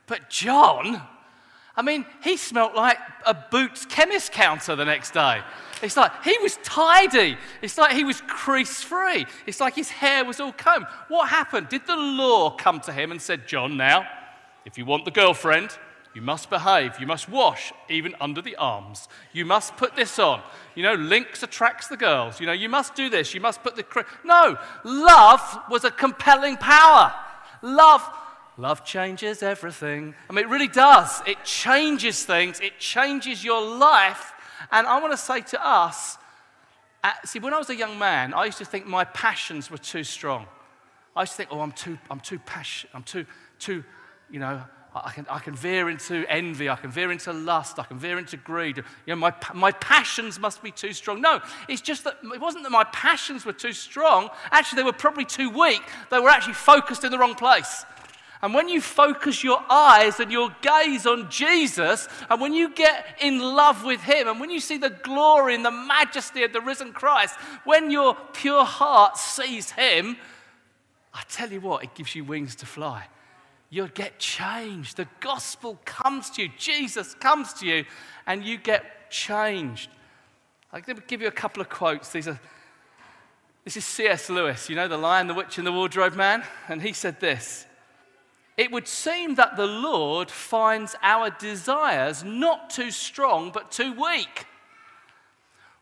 But 0.07 0.27
John, 0.27 0.99
I 1.75 1.83
mean, 1.83 2.03
he 2.23 2.35
smelt 2.35 2.73
like 2.73 2.97
a 3.27 3.35
Boots 3.35 3.85
chemist 3.85 4.31
counter 4.31 4.75
the 4.75 4.85
next 4.85 5.13
day. 5.13 5.41
It's 5.83 5.95
like 5.95 6.11
he 6.23 6.35
was 6.41 6.57
tidy. 6.63 7.37
It's 7.61 7.77
like 7.77 7.93
he 7.93 8.03
was 8.03 8.21
crease 8.21 8.81
free. 8.81 9.27
It's 9.45 9.59
like 9.59 9.75
his 9.75 9.91
hair 9.91 10.25
was 10.25 10.39
all 10.39 10.51
combed. 10.51 10.87
What 11.09 11.29
happened? 11.29 11.69
Did 11.69 11.85
the 11.85 11.95
law 11.95 12.55
come 12.55 12.79
to 12.81 12.91
him 12.91 13.11
and 13.11 13.21
said, 13.21 13.47
John, 13.47 13.77
now, 13.77 14.07
if 14.65 14.79
you 14.79 14.85
want 14.85 15.05
the 15.05 15.11
girlfriend, 15.11 15.77
you 16.15 16.23
must 16.23 16.49
behave. 16.49 16.99
You 16.99 17.05
must 17.05 17.29
wash, 17.29 17.71
even 17.87 18.15
under 18.19 18.41
the 18.41 18.55
arms. 18.55 19.07
You 19.31 19.45
must 19.45 19.77
put 19.77 19.95
this 19.95 20.17
on. 20.17 20.41
You 20.73 20.81
know, 20.81 20.95
Lynx 20.95 21.43
attracts 21.43 21.87
the 21.87 21.97
girls. 21.97 22.39
You 22.39 22.47
know, 22.47 22.51
you 22.51 22.67
must 22.67 22.95
do 22.95 23.11
this. 23.11 23.35
You 23.35 23.41
must 23.41 23.61
put 23.61 23.75
the. 23.75 23.85
No, 24.25 24.57
love 24.83 25.59
was 25.69 25.83
a 25.83 25.91
compelling 25.91 26.57
power. 26.57 27.13
Love, 27.61 28.07
love 28.57 28.83
changes 28.85 29.43
everything. 29.43 30.15
I 30.29 30.33
mean, 30.33 30.45
it 30.45 30.49
really 30.49 30.67
does. 30.67 31.21
It 31.27 31.43
changes 31.43 32.23
things, 32.23 32.59
it 32.59 32.79
changes 32.79 33.43
your 33.43 33.61
life. 33.61 34.33
And 34.71 34.87
I 34.87 34.99
want 34.99 35.13
to 35.13 35.17
say 35.17 35.41
to 35.41 35.67
us, 35.67 36.17
uh, 37.03 37.11
see, 37.25 37.39
when 37.39 37.53
I 37.53 37.57
was 37.57 37.69
a 37.69 37.75
young 37.75 37.97
man, 37.97 38.33
I 38.33 38.45
used 38.45 38.59
to 38.59 38.65
think 38.65 38.85
my 38.85 39.03
passions 39.03 39.71
were 39.71 39.77
too 39.77 40.03
strong. 40.03 40.45
I 41.15 41.21
used 41.21 41.33
to 41.33 41.37
think, 41.37 41.49
oh, 41.51 41.59
I'm 41.59 41.71
too, 41.71 41.97
I'm 42.09 42.19
too 42.19 42.39
passionate, 42.39 42.95
I'm 42.95 43.03
too, 43.03 43.25
too, 43.59 43.83
you 44.29 44.39
know, 44.39 44.61
I 44.93 45.11
can, 45.11 45.25
I 45.29 45.39
can 45.39 45.55
veer 45.55 45.89
into 45.89 46.25
envy, 46.27 46.69
I 46.69 46.75
can 46.75 46.91
veer 46.91 47.13
into 47.13 47.31
lust, 47.31 47.79
I 47.79 47.83
can 47.83 47.97
veer 47.97 48.19
into 48.19 48.35
greed. 48.35 48.77
You 48.77 48.83
know, 49.07 49.15
my, 49.15 49.33
my 49.53 49.71
passions 49.71 50.37
must 50.37 50.61
be 50.61 50.71
too 50.71 50.91
strong. 50.91 51.21
No, 51.21 51.39
it's 51.69 51.81
just 51.81 52.03
that 52.03 52.17
it 52.21 52.41
wasn't 52.41 52.63
that 52.63 52.71
my 52.71 52.83
passions 52.83 53.45
were 53.45 53.53
too 53.53 53.71
strong. 53.71 54.29
Actually, 54.51 54.81
they 54.81 54.85
were 54.85 54.91
probably 54.91 55.23
too 55.23 55.49
weak. 55.49 55.81
They 56.09 56.19
were 56.19 56.29
actually 56.29 56.55
focused 56.55 57.05
in 57.05 57.11
the 57.11 57.17
wrong 57.17 57.35
place. 57.35 57.85
And 58.41 58.53
when 58.53 58.67
you 58.67 58.81
focus 58.81 59.45
your 59.45 59.63
eyes 59.69 60.19
and 60.19 60.29
your 60.29 60.53
gaze 60.61 61.05
on 61.05 61.29
Jesus, 61.29 62.09
and 62.29 62.41
when 62.41 62.53
you 62.53 62.73
get 62.73 63.05
in 63.21 63.39
love 63.39 63.85
with 63.85 64.01
Him, 64.01 64.27
and 64.27 64.41
when 64.41 64.49
you 64.49 64.59
see 64.59 64.77
the 64.77 64.89
glory 64.89 65.55
and 65.55 65.63
the 65.63 65.71
majesty 65.71 66.43
of 66.43 66.51
the 66.51 66.59
risen 66.59 66.91
Christ, 66.91 67.35
when 67.63 67.91
your 67.91 68.17
pure 68.33 68.65
heart 68.65 69.15
sees 69.15 69.71
Him, 69.71 70.17
I 71.13 71.21
tell 71.29 71.49
you 71.49 71.61
what, 71.61 71.83
it 71.83 71.95
gives 71.95 72.13
you 72.13 72.25
wings 72.25 72.55
to 72.57 72.65
fly 72.65 73.07
you'll 73.71 73.87
get 73.87 74.19
changed. 74.19 74.97
The 74.97 75.07
gospel 75.21 75.79
comes 75.85 76.29
to 76.31 76.43
you, 76.43 76.49
Jesus 76.59 77.15
comes 77.15 77.53
to 77.53 77.65
you, 77.65 77.85
and 78.27 78.43
you 78.43 78.57
get 78.57 79.09
changed. 79.09 79.89
I'm 80.71 80.81
going 80.81 80.97
to 80.97 81.03
give 81.07 81.21
you 81.21 81.27
a 81.27 81.31
couple 81.31 81.61
of 81.61 81.69
quotes. 81.69 82.11
These 82.11 82.27
are 82.27 82.39
This 83.63 83.77
is 83.77 83.85
C.S. 83.85 84.29
Lewis, 84.29 84.69
you 84.69 84.75
know, 84.75 84.87
The 84.87 84.97
Lion, 84.97 85.27
the 85.27 85.33
Witch, 85.33 85.57
and 85.57 85.65
the 85.65 85.71
Wardrobe 85.71 86.15
Man. 86.15 86.43
And 86.67 86.81
he 86.81 86.93
said 86.93 87.19
this 87.19 87.65
It 88.57 88.71
would 88.71 88.87
seem 88.87 89.35
that 89.35 89.55
the 89.55 89.67
Lord 89.67 90.29
finds 90.29 90.95
our 91.01 91.29
desires 91.29 92.23
not 92.23 92.69
too 92.69 92.91
strong, 92.91 93.51
but 93.51 93.71
too 93.71 93.93
weak. 93.93 94.45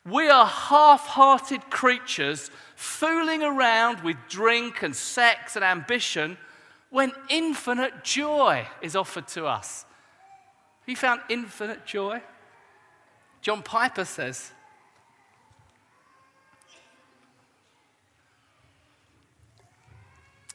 We 0.05 0.29
are 0.29 0.45
half 0.45 1.07
hearted 1.07 1.69
creatures 1.69 2.49
fooling 2.75 3.43
around 3.43 4.01
with 4.01 4.15
drink 4.29 4.81
and 4.81 4.95
sex 4.95 5.55
and 5.55 5.65
ambition 5.65 6.37
when 6.89 7.11
infinite 7.29 8.03
joy 8.03 8.67
is 8.81 8.95
offered 8.95 9.27
to 9.29 9.45
us. 9.45 9.85
Have 10.81 10.89
you 10.89 10.95
found 10.95 11.21
infinite 11.29 11.85
joy? 11.85 12.21
John 13.41 13.61
Piper 13.61 14.05
says, 14.05 14.51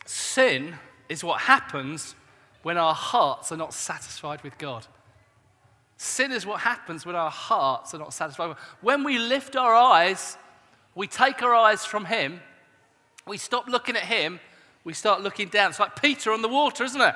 Sin 0.06 0.74
is 1.08 1.22
what 1.22 1.42
happens 1.42 2.14
when 2.62 2.76
our 2.76 2.94
hearts 2.94 3.52
are 3.52 3.56
not 3.56 3.72
satisfied 3.72 4.42
with 4.42 4.58
God. 4.58 4.86
Sin 5.96 6.32
is 6.32 6.44
what 6.44 6.60
happens 6.60 7.06
when 7.06 7.14
our 7.14 7.30
hearts 7.30 7.94
are 7.94 7.98
not 7.98 8.12
satisfied. 8.12 8.56
When 8.80 9.04
we 9.04 9.18
lift 9.18 9.54
our 9.54 9.74
eyes, 9.74 10.36
we 10.94 11.06
take 11.06 11.42
our 11.42 11.54
eyes 11.54 11.84
from 11.84 12.04
Him, 12.06 12.40
we 13.26 13.38
stop 13.38 13.68
looking 13.68 13.96
at 13.96 14.02
Him, 14.02 14.40
we 14.84 14.92
start 14.92 15.22
looking 15.22 15.48
down. 15.48 15.70
It's 15.70 15.80
like 15.80 16.00
Peter 16.00 16.32
on 16.32 16.42
the 16.42 16.48
water, 16.48 16.84
isn't 16.84 17.00
it? 17.00 17.14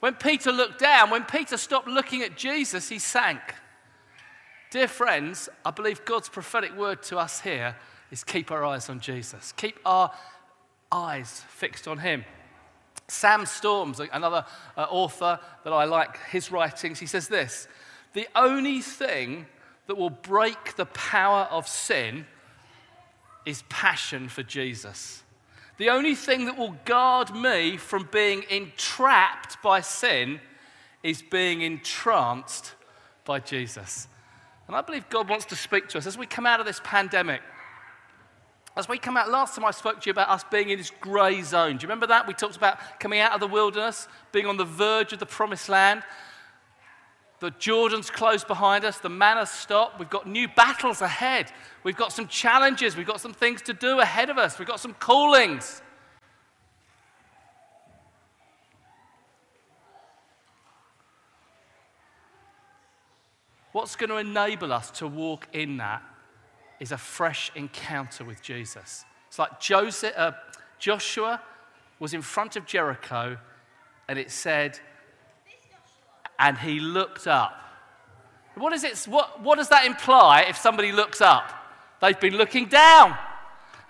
When 0.00 0.14
Peter 0.14 0.52
looked 0.52 0.78
down, 0.78 1.10
when 1.10 1.24
Peter 1.24 1.56
stopped 1.56 1.88
looking 1.88 2.22
at 2.22 2.36
Jesus, 2.36 2.88
he 2.88 2.98
sank. 2.98 3.40
Dear 4.70 4.88
friends, 4.88 5.48
I 5.64 5.70
believe 5.70 6.04
God's 6.04 6.28
prophetic 6.28 6.76
word 6.76 7.02
to 7.04 7.18
us 7.18 7.40
here 7.40 7.74
is 8.10 8.22
keep 8.22 8.50
our 8.50 8.64
eyes 8.64 8.88
on 8.88 9.00
Jesus. 9.00 9.52
Keep 9.52 9.78
our 9.84 10.12
eyes 10.92 11.42
fixed 11.48 11.88
on 11.88 11.98
Him. 11.98 12.24
Sam 13.08 13.46
Storms, 13.46 14.00
another 14.00 14.44
uh, 14.76 14.86
author 14.90 15.40
that 15.64 15.72
I 15.72 15.84
like 15.84 16.18
his 16.26 16.52
writings, 16.52 16.98
he 16.98 17.06
says 17.06 17.28
this 17.28 17.66
The 18.12 18.28
only 18.36 18.82
thing 18.82 19.46
that 19.86 19.96
will 19.96 20.10
break 20.10 20.76
the 20.76 20.86
power 20.86 21.48
of 21.50 21.66
sin 21.66 22.26
is 23.46 23.62
passion 23.70 24.28
for 24.28 24.42
Jesus. 24.42 25.22
The 25.78 25.90
only 25.90 26.16
thing 26.16 26.44
that 26.46 26.58
will 26.58 26.76
guard 26.84 27.34
me 27.34 27.76
from 27.76 28.08
being 28.10 28.44
entrapped 28.50 29.62
by 29.62 29.80
sin 29.80 30.40
is 31.02 31.22
being 31.22 31.62
entranced 31.62 32.74
by 33.24 33.38
Jesus. 33.38 34.08
And 34.66 34.76
I 34.76 34.82
believe 34.82 35.08
God 35.08 35.28
wants 35.28 35.46
to 35.46 35.56
speak 35.56 35.88
to 35.88 35.98
us 35.98 36.06
as 36.06 36.18
we 36.18 36.26
come 36.26 36.46
out 36.46 36.58
of 36.60 36.66
this 36.66 36.80
pandemic. 36.82 37.40
As 38.76 38.88
we 38.88 38.98
come 38.98 39.16
out, 39.16 39.30
last 39.30 39.54
time 39.54 39.64
I 39.64 39.70
spoke 39.70 40.00
to 40.00 40.06
you 40.06 40.10
about 40.10 40.28
us 40.28 40.44
being 40.50 40.70
in 40.70 40.78
this 40.78 40.90
grey 41.00 41.42
zone. 41.42 41.76
Do 41.76 41.82
you 41.82 41.88
remember 41.88 42.08
that? 42.08 42.26
We 42.26 42.34
talked 42.34 42.56
about 42.56 42.78
coming 43.00 43.20
out 43.20 43.32
of 43.32 43.40
the 43.40 43.46
wilderness, 43.46 44.08
being 44.32 44.46
on 44.46 44.56
the 44.56 44.64
verge 44.64 45.12
of 45.12 45.20
the 45.20 45.26
promised 45.26 45.68
land. 45.68 46.02
The 47.40 47.50
Jordan's 47.52 48.10
closed 48.10 48.48
behind 48.48 48.84
us, 48.84 48.98
the 48.98 49.08
manna's 49.08 49.50
stopped. 49.50 49.98
We've 49.98 50.10
got 50.10 50.28
new 50.28 50.48
battles 50.48 51.02
ahead. 51.02 51.52
We've 51.84 51.96
got 51.96 52.12
some 52.12 52.26
challenges. 52.26 52.96
We've 52.96 53.06
got 53.06 53.20
some 53.20 53.32
things 53.32 53.62
to 53.62 53.72
do 53.72 54.00
ahead 54.00 54.30
of 54.30 54.38
us. 54.38 54.58
We've 54.58 54.68
got 54.68 54.80
some 54.80 54.94
callings. 54.94 55.82
What's 63.72 63.96
going 63.96 64.10
to 64.10 64.16
enable 64.16 64.72
us 64.72 64.90
to 64.92 65.06
walk 65.06 65.46
in 65.52 65.76
that 65.76 66.02
is 66.80 66.90
a 66.90 66.98
fresh 66.98 67.52
encounter 67.54 68.24
with 68.24 68.42
Jesus. 68.42 69.04
It's 69.28 69.38
like 69.38 69.60
Joseph, 69.60 70.14
uh, 70.16 70.32
Joshua 70.78 71.40
was 71.98 72.14
in 72.14 72.22
front 72.22 72.56
of 72.56 72.66
Jericho 72.66 73.36
and 74.08 74.18
it 74.18 74.30
said, 74.30 74.80
and 76.38 76.56
he 76.58 76.80
looked 76.80 77.26
up. 77.26 77.52
What, 78.54 78.72
is 78.72 78.84
it, 78.84 78.96
what, 79.10 79.42
what 79.42 79.58
does 79.58 79.68
that 79.68 79.84
imply 79.84 80.42
if 80.42 80.56
somebody 80.56 80.92
looks 80.92 81.20
up? 81.20 81.57
They've 82.00 82.18
been 82.18 82.36
looking 82.36 82.66
down. 82.66 83.16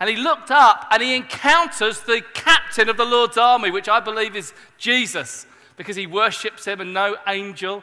And 0.00 0.08
he 0.08 0.16
looked 0.16 0.50
up 0.50 0.86
and 0.90 1.02
he 1.02 1.16
encounters 1.16 2.00
the 2.00 2.22
captain 2.34 2.88
of 2.88 2.96
the 2.96 3.04
Lord's 3.04 3.36
army, 3.36 3.70
which 3.70 3.88
I 3.88 4.00
believe 4.00 4.36
is 4.36 4.52
Jesus, 4.76 5.46
because 5.76 5.96
he 5.96 6.06
worships 6.06 6.64
him 6.64 6.80
and 6.80 6.94
no 6.94 7.16
angel 7.26 7.82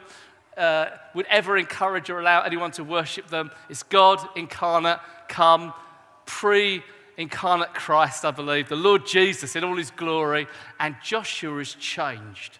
uh, 0.56 0.86
would 1.14 1.26
ever 1.26 1.58
encourage 1.58 2.08
or 2.08 2.18
allow 2.18 2.42
anyone 2.42 2.70
to 2.72 2.84
worship 2.84 3.28
them. 3.28 3.50
It's 3.68 3.82
God 3.82 4.26
incarnate, 4.34 4.98
come, 5.28 5.74
pre 6.24 6.82
incarnate 7.18 7.74
Christ, 7.74 8.24
I 8.24 8.30
believe, 8.30 8.68
the 8.68 8.76
Lord 8.76 9.06
Jesus 9.06 9.56
in 9.56 9.64
all 9.64 9.76
his 9.76 9.90
glory, 9.90 10.46
and 10.80 10.96
Joshua 11.02 11.58
is 11.58 11.74
changed. 11.74 12.58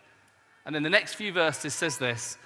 And 0.65 0.75
then 0.75 0.83
the 0.83 0.91
next 0.91 1.15
few 1.15 1.33
verses 1.33 1.75
says 1.75 1.99
this 1.99 2.39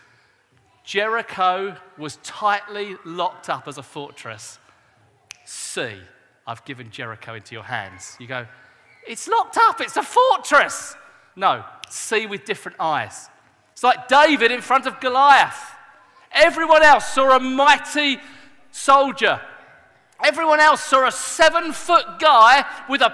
Jericho 0.84 1.76
was 1.98 2.16
tightly 2.22 2.96
locked 3.04 3.48
up 3.48 3.66
as 3.66 3.78
a 3.78 3.82
fortress. 3.82 4.58
See, 5.50 5.96
I've 6.46 6.64
given 6.64 6.92
Jericho 6.92 7.34
into 7.34 7.56
your 7.56 7.64
hands. 7.64 8.16
You 8.20 8.28
go, 8.28 8.46
it's 9.04 9.26
locked 9.26 9.56
up, 9.56 9.80
it's 9.80 9.96
a 9.96 10.02
fortress. 10.04 10.94
No, 11.34 11.64
see 11.88 12.26
with 12.26 12.44
different 12.44 12.78
eyes. 12.78 13.28
It's 13.72 13.82
like 13.82 14.06
David 14.06 14.52
in 14.52 14.60
front 14.60 14.86
of 14.86 15.00
Goliath. 15.00 15.72
Everyone 16.30 16.84
else 16.84 17.06
saw 17.06 17.34
a 17.34 17.40
mighty 17.40 18.20
soldier. 18.70 19.40
Everyone 20.22 20.60
else 20.60 20.84
saw 20.84 21.08
a 21.08 21.10
seven 21.10 21.72
foot 21.72 22.20
guy 22.20 22.64
with 22.88 23.00
a 23.00 23.12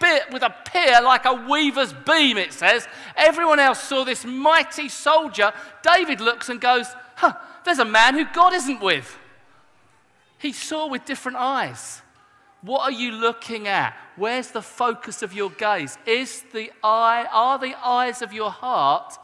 bit 0.00 0.32
with 0.32 0.42
a 0.42 0.54
like 1.02 1.26
a 1.26 1.46
weaver's 1.46 1.92
beam, 1.92 2.38
it 2.38 2.54
says. 2.54 2.88
Everyone 3.18 3.58
else 3.58 3.82
saw 3.82 4.02
this 4.02 4.24
mighty 4.24 4.88
soldier. 4.88 5.52
David 5.82 6.22
looks 6.22 6.48
and 6.48 6.58
goes, 6.58 6.86
huh, 7.16 7.34
there's 7.66 7.80
a 7.80 7.84
man 7.84 8.14
who 8.14 8.24
God 8.32 8.54
isn't 8.54 8.80
with. 8.80 9.18
He 10.40 10.52
saw 10.52 10.88
with 10.88 11.04
different 11.04 11.38
eyes. 11.38 12.02
What 12.62 12.82
are 12.82 12.92
you 12.92 13.12
looking 13.12 13.68
at? 13.68 13.96
Where's 14.16 14.50
the 14.50 14.62
focus 14.62 15.22
of 15.22 15.32
your 15.32 15.50
gaze? 15.50 15.96
Is 16.06 16.42
the 16.52 16.72
eye, 16.82 17.26
are 17.32 17.58
the 17.58 17.74
eyes 17.74 18.22
of 18.22 18.32
your 18.32 18.50
heart 18.50 19.16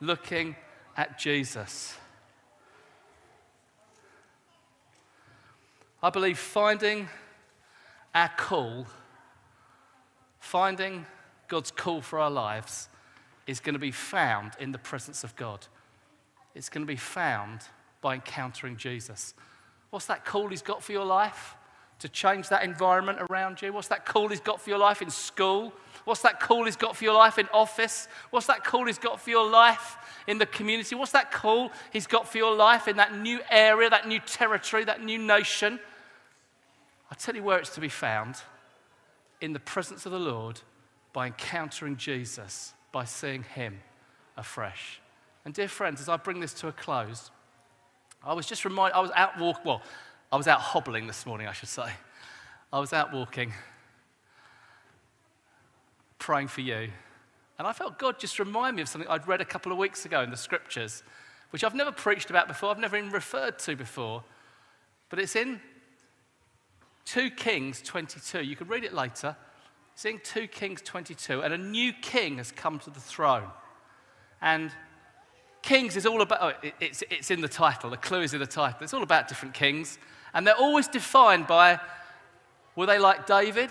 looking 0.00 0.56
at 0.96 1.18
Jesus? 1.18 1.96
I 6.02 6.10
believe 6.10 6.38
finding 6.38 7.08
our 8.14 8.30
call 8.36 8.86
Finding 10.46 11.04
God's 11.48 11.72
call 11.72 12.00
for 12.00 12.20
our 12.20 12.30
lives 12.30 12.88
is 13.48 13.58
going 13.58 13.72
to 13.72 13.80
be 13.80 13.90
found 13.90 14.52
in 14.60 14.70
the 14.70 14.78
presence 14.78 15.24
of 15.24 15.34
God. 15.34 15.66
It's 16.54 16.68
going 16.68 16.86
to 16.86 16.88
be 16.88 16.94
found 16.94 17.62
by 18.00 18.14
encountering 18.14 18.76
Jesus. 18.76 19.34
What's 19.90 20.06
that 20.06 20.24
call 20.24 20.48
He's 20.48 20.62
got 20.62 20.82
for 20.82 20.92
your 20.92 21.04
life? 21.04 21.54
To 22.00 22.08
change 22.08 22.50
that 22.50 22.62
environment 22.62 23.18
around 23.30 23.62
you? 23.62 23.72
What's 23.72 23.88
that 23.88 24.04
call 24.04 24.28
He's 24.28 24.40
got 24.40 24.60
for 24.60 24.70
your 24.70 24.78
life 24.78 25.00
in 25.00 25.10
school? 25.10 25.72
What's 26.04 26.22
that 26.22 26.40
call 26.40 26.64
He's 26.64 26.76
got 26.76 26.96
for 26.96 27.04
your 27.04 27.14
life 27.14 27.38
in 27.38 27.48
office? 27.52 28.06
What's 28.30 28.46
that 28.46 28.64
call 28.64 28.86
He's 28.86 28.98
got 28.98 29.20
for 29.20 29.30
your 29.30 29.48
life 29.48 29.96
in 30.26 30.38
the 30.38 30.46
community? 30.46 30.94
What's 30.94 31.12
that 31.12 31.32
call 31.32 31.70
He's 31.92 32.06
got 32.06 32.28
for 32.28 32.38
your 32.38 32.54
life 32.54 32.86
in 32.86 32.96
that 32.96 33.18
new 33.18 33.40
area, 33.50 33.88
that 33.88 34.06
new 34.06 34.20
territory, 34.20 34.84
that 34.84 35.02
new 35.02 35.18
nation? 35.18 35.80
I'll 37.10 37.18
tell 37.18 37.34
you 37.34 37.42
where 37.42 37.58
it's 37.58 37.74
to 37.74 37.80
be 37.80 37.88
found 37.88 38.36
in 39.40 39.52
the 39.52 39.60
presence 39.60 40.06
of 40.06 40.12
the 40.12 40.18
Lord 40.18 40.60
by 41.12 41.26
encountering 41.26 41.96
Jesus, 41.96 42.74
by 42.92 43.04
seeing 43.04 43.42
Him 43.42 43.80
afresh. 44.36 45.00
And, 45.44 45.54
dear 45.54 45.68
friends, 45.68 46.00
as 46.00 46.08
I 46.08 46.16
bring 46.16 46.40
this 46.40 46.52
to 46.54 46.68
a 46.68 46.72
close, 46.72 47.30
I 48.26 48.32
was 48.32 48.44
just 48.44 48.64
reminded, 48.64 48.96
I 48.96 49.00
was 49.00 49.12
out 49.14 49.38
walking, 49.38 49.62
well, 49.64 49.82
I 50.32 50.36
was 50.36 50.48
out 50.48 50.60
hobbling 50.60 51.06
this 51.06 51.24
morning, 51.26 51.46
I 51.46 51.52
should 51.52 51.68
say. 51.68 51.88
I 52.72 52.80
was 52.80 52.92
out 52.92 53.12
walking, 53.12 53.52
praying 56.18 56.48
for 56.48 56.60
you. 56.60 56.88
And 57.56 57.68
I 57.68 57.72
felt 57.72 58.00
God 58.00 58.18
just 58.18 58.40
remind 58.40 58.74
me 58.74 58.82
of 58.82 58.88
something 58.88 59.08
I'd 59.08 59.28
read 59.28 59.40
a 59.40 59.44
couple 59.44 59.70
of 59.70 59.78
weeks 59.78 60.06
ago 60.06 60.22
in 60.22 60.30
the 60.30 60.36
scriptures, 60.36 61.04
which 61.50 61.62
I've 61.62 61.76
never 61.76 61.92
preached 61.92 62.28
about 62.28 62.48
before, 62.48 62.70
I've 62.70 62.80
never 62.80 62.96
even 62.96 63.10
referred 63.10 63.60
to 63.60 63.76
before. 63.76 64.24
But 65.08 65.20
it's 65.20 65.36
in 65.36 65.60
2 67.04 67.30
Kings 67.30 67.80
22. 67.80 68.42
You 68.42 68.56
can 68.56 68.66
read 68.66 68.82
it 68.82 68.92
later. 68.92 69.36
It's 69.94 70.04
in 70.04 70.18
2 70.24 70.48
Kings 70.48 70.82
22. 70.82 71.44
And 71.44 71.54
a 71.54 71.58
new 71.58 71.92
king 71.92 72.38
has 72.38 72.50
come 72.50 72.80
to 72.80 72.90
the 72.90 72.98
throne. 72.98 73.46
And 74.42 74.72
Kings 75.66 75.96
is 75.96 76.06
all 76.06 76.22
about, 76.22 76.38
oh, 76.40 76.68
it's, 76.78 77.02
it's 77.10 77.32
in 77.32 77.40
the 77.40 77.48
title. 77.48 77.90
The 77.90 77.96
clue 77.96 78.20
is 78.20 78.32
in 78.32 78.38
the 78.38 78.46
title. 78.46 78.78
It's 78.82 78.94
all 78.94 79.02
about 79.02 79.26
different 79.26 79.52
kings. 79.52 79.98
And 80.32 80.46
they're 80.46 80.54
always 80.54 80.86
defined 80.86 81.48
by 81.48 81.80
were 82.76 82.86
they 82.86 83.00
like 83.00 83.26
David 83.26 83.70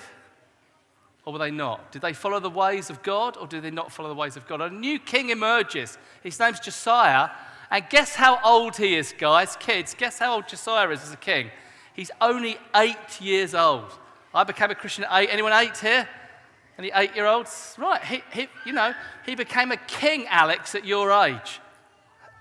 or 1.23 1.31
were 1.31 1.39
they 1.39 1.51
not? 1.51 1.93
Did 1.93 2.01
they 2.01 2.11
follow 2.11 2.41
the 2.41 2.49
ways 2.49 2.89
of 2.89 3.01
God 3.01 3.37
or 3.37 3.47
did 3.47 3.63
they 3.63 3.71
not 3.71 3.93
follow 3.93 4.09
the 4.09 4.15
ways 4.15 4.35
of 4.35 4.45
God? 4.45 4.59
A 4.59 4.69
new 4.69 4.99
king 4.99 5.29
emerges. 5.29 5.97
His 6.21 6.37
name's 6.37 6.59
Josiah. 6.59 7.29
And 7.71 7.85
guess 7.89 8.13
how 8.13 8.41
old 8.43 8.75
he 8.75 8.95
is, 8.95 9.13
guys? 9.17 9.55
Kids, 9.55 9.95
guess 9.97 10.19
how 10.19 10.35
old 10.35 10.49
Josiah 10.49 10.89
is 10.89 11.01
as 11.01 11.13
a 11.13 11.17
king? 11.17 11.49
He's 11.93 12.11
only 12.19 12.57
eight 12.75 13.21
years 13.21 13.55
old. 13.55 13.97
I 14.33 14.43
became 14.43 14.69
a 14.69 14.75
Christian 14.75 15.05
at 15.05 15.17
eight. 15.17 15.29
Anyone 15.31 15.53
eight 15.53 15.77
here? 15.77 16.09
Any 16.77 16.91
eight 16.93 17.15
year 17.15 17.25
olds? 17.25 17.73
Right, 17.77 18.03
he, 18.03 18.21
he, 18.33 18.49
you 18.65 18.73
know, 18.73 18.93
he 19.25 19.35
became 19.35 19.71
a 19.71 19.77
king, 19.77 20.27
Alex, 20.27 20.75
at 20.75 20.83
your 20.83 21.09
age. 21.13 21.61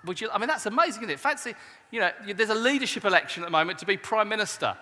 Would 0.06 0.20
you, 0.20 0.28
I 0.30 0.38
mean, 0.38 0.48
that's 0.48 0.66
amazing, 0.66 1.02
isn't 1.02 1.14
it? 1.14 1.20
Fancy, 1.20 1.54
you 1.90 2.00
know, 2.00 2.10
there's 2.34 2.50
a 2.50 2.54
leadership 2.54 3.04
election 3.04 3.42
at 3.42 3.46
the 3.46 3.50
moment 3.50 3.78
to 3.78 3.86
be 3.86 3.96
prime 3.96 4.28
minister. 4.28 4.76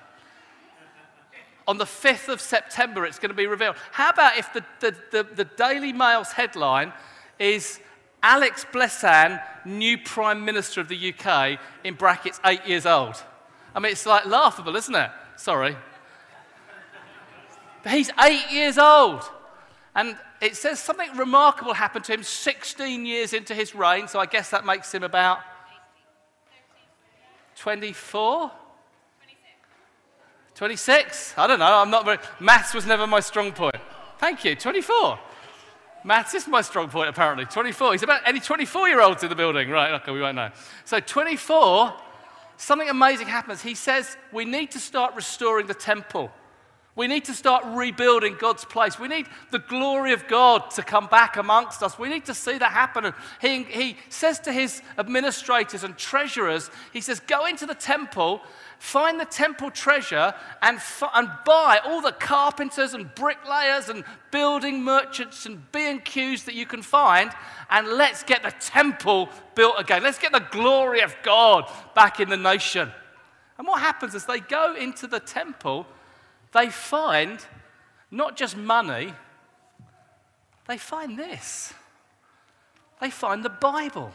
On 1.68 1.78
the 1.78 1.84
5th 1.84 2.28
of 2.28 2.40
September, 2.40 3.06
it's 3.06 3.20
going 3.20 3.30
to 3.30 3.36
be 3.36 3.46
revealed. 3.46 3.76
How 3.92 4.10
about 4.10 4.36
if 4.36 4.52
the, 4.52 4.64
the, 4.80 4.96
the, 5.12 5.22
the 5.22 5.44
Daily 5.44 5.92
Mail's 5.92 6.32
headline 6.32 6.92
is 7.38 7.78
Alex 8.22 8.66
Blessan, 8.72 9.40
new 9.64 9.96
Prime 9.98 10.44
Minister 10.44 10.80
of 10.80 10.88
the 10.88 11.14
UK, 11.14 11.60
in 11.84 11.94
brackets, 11.94 12.40
eight 12.44 12.66
years 12.66 12.84
old? 12.84 13.22
I 13.74 13.80
mean, 13.80 13.92
it's 13.92 14.06
like 14.06 14.26
laughable, 14.26 14.74
isn't 14.74 14.94
it? 14.94 15.10
Sorry. 15.36 15.76
But 17.84 17.92
he's 17.92 18.10
eight 18.20 18.50
years 18.50 18.76
old. 18.76 19.22
And 19.94 20.16
it 20.42 20.56
says 20.56 20.80
something 20.80 21.16
remarkable 21.16 21.72
happened 21.72 22.04
to 22.06 22.12
him 22.12 22.24
16 22.24 23.06
years 23.06 23.32
into 23.32 23.54
his 23.54 23.76
reign, 23.76 24.08
so 24.08 24.18
I 24.18 24.26
guess 24.26 24.50
that 24.50 24.66
makes 24.66 24.92
him 24.92 25.04
about 25.04 25.38
24? 27.56 28.50
26? 30.56 31.34
I 31.38 31.46
don't 31.46 31.60
know. 31.60 31.64
I'm 31.64 31.90
not 31.90 32.04
very. 32.04 32.18
Maths 32.40 32.74
was 32.74 32.84
never 32.86 33.06
my 33.06 33.20
strong 33.20 33.52
point. 33.52 33.76
Thank 34.18 34.44
you. 34.44 34.56
24. 34.56 35.18
Maths 36.04 36.34
is 36.34 36.48
my 36.48 36.60
strong 36.60 36.88
point, 36.88 37.08
apparently. 37.08 37.44
24. 37.44 37.92
He's 37.92 38.02
about 38.02 38.22
any 38.26 38.40
24 38.40 38.88
year 38.88 39.00
olds 39.00 39.22
in 39.22 39.28
the 39.28 39.36
building. 39.36 39.70
Right, 39.70 39.92
okay, 40.00 40.10
we 40.10 40.20
won't 40.20 40.34
know. 40.34 40.50
So, 40.84 40.98
24, 40.98 41.94
something 42.56 42.88
amazing 42.88 43.28
happens. 43.28 43.62
He 43.62 43.76
says, 43.76 44.16
We 44.32 44.44
need 44.44 44.72
to 44.72 44.80
start 44.80 45.14
restoring 45.14 45.68
the 45.68 45.74
temple. 45.74 46.32
We 46.94 47.06
need 47.06 47.24
to 47.24 47.32
start 47.32 47.64
rebuilding 47.64 48.36
God's 48.38 48.66
place. 48.66 48.98
We 48.98 49.08
need 49.08 49.26
the 49.50 49.60
glory 49.60 50.12
of 50.12 50.28
God 50.28 50.70
to 50.72 50.82
come 50.82 51.06
back 51.06 51.38
amongst 51.38 51.82
us. 51.82 51.98
We 51.98 52.10
need 52.10 52.26
to 52.26 52.34
see 52.34 52.58
that 52.58 52.72
happen. 52.72 53.06
And 53.06 53.14
he, 53.40 53.62
he 53.62 53.96
says 54.10 54.38
to 54.40 54.52
his 54.52 54.82
administrators 54.98 55.84
and 55.84 55.96
treasurers, 55.96 56.70
he 56.92 57.00
says, 57.00 57.18
Go 57.20 57.46
into 57.46 57.64
the 57.64 57.74
temple, 57.74 58.42
find 58.78 59.18
the 59.18 59.24
temple 59.24 59.70
treasure, 59.70 60.34
and, 60.60 60.78
and 61.14 61.30
buy 61.46 61.80
all 61.82 62.02
the 62.02 62.12
carpenters 62.12 62.92
and 62.92 63.14
bricklayers 63.14 63.88
and 63.88 64.04
building 64.30 64.82
merchants 64.82 65.46
and 65.46 65.72
B&Qs 65.72 66.44
that 66.44 66.54
you 66.54 66.66
can 66.66 66.82
find, 66.82 67.30
and 67.70 67.88
let's 67.88 68.22
get 68.22 68.42
the 68.42 68.52
temple 68.60 69.30
built 69.54 69.76
again. 69.78 70.02
Let's 70.02 70.18
get 70.18 70.32
the 70.32 70.46
glory 70.50 71.00
of 71.00 71.16
God 71.22 71.72
back 71.94 72.20
in 72.20 72.28
the 72.28 72.36
nation. 72.36 72.92
And 73.56 73.66
what 73.66 73.80
happens 73.80 74.14
is 74.14 74.26
they 74.26 74.40
go 74.40 74.76
into 74.76 75.06
the 75.06 75.20
temple 75.20 75.86
they 76.52 76.68
find 76.70 77.38
not 78.10 78.36
just 78.36 78.56
money, 78.56 79.12
they 80.68 80.78
find 80.78 81.18
this. 81.18 81.72
They 83.00 83.10
find 83.10 83.44
the 83.44 83.50
Bible. 83.50 84.12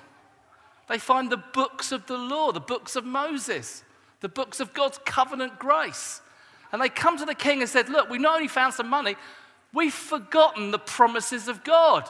They 0.87 0.97
find 0.97 1.29
the 1.29 1.37
books 1.37 1.91
of 1.91 2.05
the 2.07 2.17
law, 2.17 2.51
the 2.51 2.59
books 2.59 2.95
of 2.95 3.03
Moses, 3.03 3.83
the 4.21 4.29
books 4.29 4.59
of 4.59 4.73
God's 4.73 4.99
covenant 5.05 5.59
grace. 5.59 6.21
And 6.71 6.81
they 6.81 6.89
come 6.89 7.17
to 7.17 7.25
the 7.25 7.35
king 7.35 7.61
and 7.61 7.69
said, 7.69 7.89
Look, 7.89 8.09
we 8.09 8.17
not 8.17 8.35
only 8.35 8.47
found 8.47 8.73
some 8.73 8.89
money, 8.89 9.15
we've 9.73 9.93
forgotten 9.93 10.71
the 10.71 10.79
promises 10.79 11.47
of 11.47 11.63
God. 11.63 12.09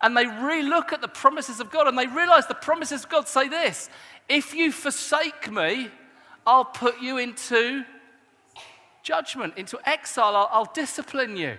And 0.00 0.16
they 0.16 0.26
re-look 0.26 0.92
at 0.92 1.00
the 1.00 1.08
promises 1.08 1.60
of 1.60 1.70
God 1.70 1.86
and 1.86 1.96
they 1.96 2.08
realize 2.08 2.48
the 2.48 2.54
promises 2.54 3.04
of 3.04 3.10
God 3.10 3.28
say 3.28 3.48
this 3.48 3.88
if 4.28 4.54
you 4.54 4.72
forsake 4.72 5.50
me, 5.50 5.88
I'll 6.44 6.64
put 6.64 7.00
you 7.00 7.18
into 7.18 7.84
judgment, 9.02 9.54
into 9.56 9.78
exile. 9.88 10.36
I'll, 10.36 10.48
I'll 10.52 10.72
discipline 10.72 11.36
you. 11.36 11.56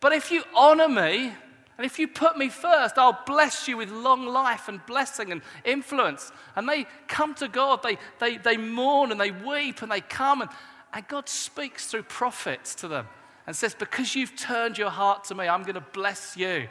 But 0.00 0.12
if 0.12 0.30
you 0.30 0.44
honor 0.54 0.88
me, 0.88 1.32
and 1.78 1.84
if 1.84 1.98
you 1.98 2.08
put 2.08 2.36
me 2.36 2.48
first, 2.48 2.98
I'll 2.98 3.20
bless 3.24 3.68
you 3.68 3.76
with 3.76 3.90
long 3.90 4.26
life 4.26 4.68
and 4.68 4.84
blessing 4.84 5.30
and 5.30 5.42
influence. 5.64 6.32
And 6.56 6.68
they 6.68 6.86
come 7.06 7.34
to 7.36 7.46
God, 7.46 7.82
they, 7.84 7.98
they, 8.18 8.36
they 8.36 8.56
mourn 8.56 9.12
and 9.12 9.20
they 9.20 9.30
weep 9.30 9.82
and 9.82 9.90
they 9.90 10.00
come, 10.00 10.42
and, 10.42 10.50
and 10.92 11.06
God 11.06 11.28
speaks 11.28 11.86
through 11.86 12.02
prophets 12.02 12.74
to 12.76 12.88
them 12.88 13.06
and 13.46 13.54
says, 13.54 13.76
Because 13.76 14.16
you've 14.16 14.34
turned 14.36 14.76
your 14.76 14.90
heart 14.90 15.24
to 15.24 15.36
me, 15.36 15.46
I'm 15.46 15.62
going 15.62 15.76
to 15.76 15.80
bless 15.80 16.36
you. 16.36 16.68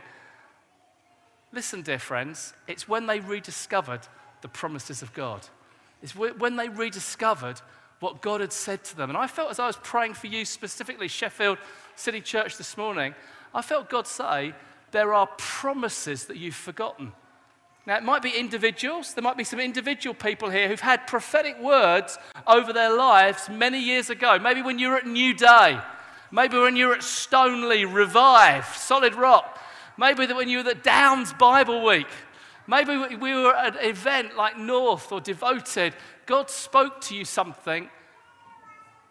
Listen, 1.53 1.81
dear 1.81 1.99
friends, 1.99 2.53
it's 2.67 2.89
when 2.89 3.07
they 3.07 3.21
rediscovered 3.21 4.01
the 4.41 4.49
promises 4.49 5.01
of 5.01 5.13
God. 5.13 5.47
It's 6.03 6.15
when 6.15 6.57
they 6.57 6.67
rediscovered 6.69 7.61
what 7.99 8.21
God 8.21 8.41
had 8.41 8.53
said 8.53 8.83
to 8.85 8.95
them. 8.95 9.09
And 9.09 9.17
I 9.17 9.27
felt 9.27 9.49
as 9.49 9.59
I 9.59 9.67
was 9.67 9.77
praying 9.77 10.13
for 10.13 10.27
you 10.27 10.45
specifically, 10.45 11.07
Sheffield 11.07 11.57
City 11.95 12.21
Church 12.21 12.57
this 12.57 12.77
morning, 12.77 13.15
I 13.53 13.61
felt 13.61 13.89
God 13.89 14.07
say, 14.07 14.53
There 14.91 15.13
are 15.13 15.27
promises 15.37 16.25
that 16.25 16.37
you've 16.37 16.55
forgotten. 16.55 17.13
Now, 17.87 17.95
it 17.95 18.03
might 18.03 18.21
be 18.21 18.31
individuals. 18.31 19.13
There 19.13 19.23
might 19.23 19.37
be 19.37 19.45
some 19.45 19.61
individual 19.61 20.13
people 20.13 20.49
here 20.49 20.67
who've 20.67 20.79
had 20.79 21.07
prophetic 21.07 21.57
words 21.61 22.17
over 22.45 22.73
their 22.73 22.93
lives 22.93 23.47
many 23.49 23.79
years 23.79 24.09
ago. 24.09 24.37
Maybe 24.37 24.61
when 24.61 24.77
you 24.77 24.89
were 24.89 24.97
at 24.97 25.07
New 25.07 25.33
Day. 25.33 25.79
Maybe 26.29 26.57
when 26.57 26.75
you 26.75 26.87
were 26.87 26.95
at 26.95 27.03
Stoneleigh, 27.03 27.85
Revive, 27.85 28.65
Solid 28.75 29.15
Rock. 29.15 29.57
Maybe 29.97 30.25
when 30.33 30.49
you 30.49 30.63
were 30.63 30.69
at 30.69 30.83
Downs 30.83 31.31
Bible 31.31 31.81
Week. 31.81 32.07
Maybe 32.67 32.97
we 33.15 33.33
were 33.33 33.55
at 33.55 33.77
an 33.77 33.89
event 33.89 34.35
like 34.35 34.57
North 34.57 35.09
or 35.13 35.21
Devoted 35.21 35.95
God 36.27 36.49
spoke 36.49 37.01
to 37.01 37.15
you 37.15 37.25
something 37.25 37.89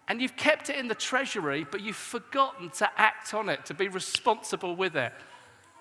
and 0.08 0.20
you've 0.20 0.36
kept 0.36 0.70
it 0.70 0.76
in 0.76 0.86
the 0.86 0.94
treasury, 0.94 1.66
but 1.68 1.80
you've 1.80 1.96
forgotten 1.96 2.70
to 2.70 2.88
act 2.96 3.34
on 3.34 3.48
it, 3.48 3.66
to 3.66 3.74
be 3.74 3.88
responsible 3.88 4.76
with 4.76 4.94
it. 4.94 5.12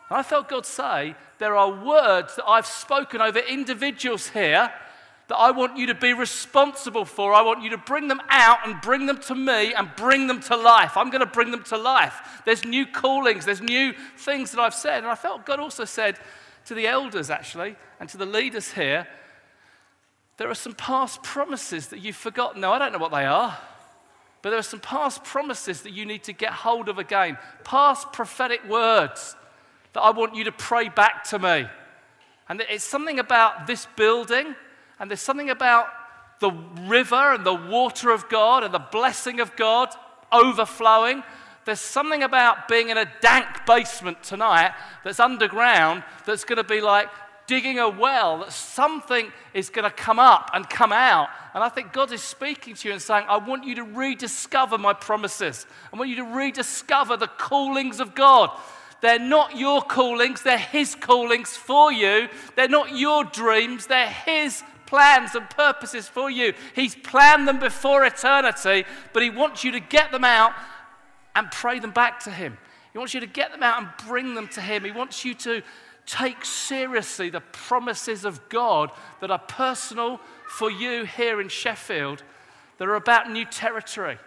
And 0.09 0.17
I 0.17 0.23
felt 0.23 0.49
God 0.49 0.65
say, 0.65 1.15
There 1.37 1.55
are 1.55 1.69
words 1.69 2.35
that 2.37 2.45
I've 2.45 2.65
spoken 2.65 3.21
over 3.21 3.39
individuals 3.39 4.29
here 4.29 4.71
that 5.27 5.35
I 5.35 5.51
want 5.51 5.77
you 5.77 5.87
to 5.87 5.95
be 5.95 6.13
responsible 6.13 7.05
for. 7.05 7.33
I 7.33 7.41
want 7.41 7.63
you 7.63 7.71
to 7.71 7.77
bring 7.77 8.07
them 8.07 8.21
out 8.29 8.59
and 8.65 8.79
bring 8.81 9.07
them 9.07 9.19
to 9.21 9.35
me 9.35 9.73
and 9.73 9.89
bring 9.95 10.27
them 10.27 10.39
to 10.41 10.55
life. 10.55 10.97
I'm 10.97 11.09
going 11.09 11.21
to 11.21 11.25
bring 11.25 11.49
them 11.49 11.63
to 11.63 11.77
life. 11.77 12.41
There's 12.45 12.63
new 12.63 12.85
callings, 12.85 13.45
there's 13.45 13.61
new 13.61 13.93
things 14.17 14.51
that 14.51 14.59
I've 14.61 14.75
said. 14.75 14.99
And 14.99 15.07
I 15.07 15.15
felt 15.15 15.45
God 15.45 15.59
also 15.59 15.85
said 15.85 16.19
to 16.65 16.75
the 16.75 16.87
elders, 16.87 17.29
actually, 17.29 17.75
and 17.99 18.07
to 18.09 18.17
the 18.17 18.25
leaders 18.25 18.71
here, 18.71 19.07
there 20.37 20.49
are 20.49 20.55
some 20.55 20.73
past 20.73 21.23
promises 21.23 21.87
that 21.87 21.99
you've 21.99 22.15
forgotten. 22.15 22.61
Now, 22.61 22.73
I 22.73 22.79
don't 22.79 22.91
know 22.91 22.99
what 22.99 23.11
they 23.11 23.25
are, 23.25 23.57
but 24.41 24.49
there 24.49 24.59
are 24.59 24.63
some 24.63 24.79
past 24.79 25.23
promises 25.23 25.81
that 25.83 25.93
you 25.93 26.05
need 26.05 26.23
to 26.23 26.33
get 26.33 26.51
hold 26.51 26.89
of 26.89 26.97
again. 26.97 27.37
Past 27.63 28.11
prophetic 28.11 28.67
words 28.67 29.35
that 29.93 30.01
I 30.01 30.11
want 30.11 30.35
you 30.35 30.43
to 30.43 30.51
pray 30.51 30.89
back 30.89 31.23
to 31.25 31.39
me. 31.39 31.67
And 32.49 32.61
it's 32.69 32.83
something 32.83 33.17
about 33.17 33.65
this 33.65 33.87
building, 33.95 34.55
and 34.99 35.09
there's 35.09 35.21
something 35.21 35.49
about 35.49 35.87
the 36.39 36.51
river 36.81 37.33
and 37.33 37.45
the 37.45 37.53
water 37.53 38.11
of 38.11 38.29
God 38.29 38.63
and 38.63 38.73
the 38.73 38.79
blessing 38.79 39.39
of 39.39 39.55
God 39.55 39.89
overflowing. 40.31 41.23
There's 41.63 41.79
something 41.79 42.21
about 42.21 42.67
being 42.67 42.89
in 42.89 42.97
a 42.97 43.11
dank 43.21 43.47
basement 43.65 44.21
tonight 44.21 44.73
that's 45.03 45.19
underground 45.19 46.03
that's 46.25 46.43
going 46.43 46.57
to 46.57 46.63
be 46.63 46.81
like 46.81 47.09
digging 47.47 47.79
a 47.79 47.89
well, 47.89 48.39
that 48.39 48.51
something 48.51 49.31
is 49.53 49.69
going 49.69 49.89
to 49.89 49.95
come 49.95 50.19
up 50.19 50.51
and 50.53 50.69
come 50.69 50.91
out. 50.91 51.29
And 51.53 51.63
I 51.63 51.69
think 51.69 51.93
God 51.93 52.11
is 52.11 52.21
speaking 52.21 52.75
to 52.75 52.87
you 52.87 52.93
and 52.93 53.01
saying, 53.01 53.25
I 53.27 53.37
want 53.37 53.65
you 53.65 53.75
to 53.75 53.83
rediscover 53.83 54.77
my 54.77 54.93
promises. 54.93 55.65
I 55.93 55.97
want 55.97 56.09
you 56.09 56.17
to 56.17 56.23
rediscover 56.23 57.17
the 57.17 57.27
callings 57.27 57.99
of 57.99 58.15
God. 58.15 58.49
They're 59.01 59.19
not 59.19 59.57
your 59.57 59.81
callings, 59.81 60.41
they're 60.41 60.57
His 60.57 60.95
callings 60.95 61.55
for 61.55 61.91
you. 61.91 62.27
They're 62.55 62.67
not 62.67 62.97
your 62.97 63.23
dreams, 63.23 63.87
they're 63.87 64.09
His 64.09 64.63
plans 64.85 65.35
and 65.35 65.49
purposes 65.49 66.07
for 66.07 66.29
you. 66.29 66.53
He's 66.73 66.95
planned 66.95 67.47
them 67.47 67.59
before 67.59 68.05
eternity, 68.05 68.85
but 69.13 69.23
He 69.23 69.29
wants 69.29 69.63
you 69.63 69.71
to 69.71 69.79
get 69.79 70.11
them 70.11 70.23
out 70.23 70.53
and 71.35 71.51
pray 71.51 71.79
them 71.79 71.91
back 71.91 72.21
to 72.21 72.31
Him. 72.31 72.57
He 72.95 72.97
wants 72.97 73.13
you 73.13 73.19
to 73.19 73.27
get 73.27 73.51
them 73.51 73.61
out 73.61 73.81
and 73.81 73.89
bring 74.07 74.35
them 74.35 74.47
to 74.53 74.61
Him. 74.61 74.85
He 74.85 74.91
wants 74.91 75.25
you 75.25 75.33
to 75.33 75.61
take 76.05 76.45
seriously 76.45 77.29
the 77.29 77.41
promises 77.41 78.23
of 78.23 78.47
God 78.47 78.89
that 79.19 79.29
are 79.29 79.37
personal 79.37 80.21
for 80.47 80.71
you 80.71 81.03
here 81.03 81.41
in 81.41 81.49
Sheffield, 81.49 82.23
that 82.77 82.87
are 82.87 82.95
about 82.95 83.29
new 83.29 83.43
territory, 83.43 84.17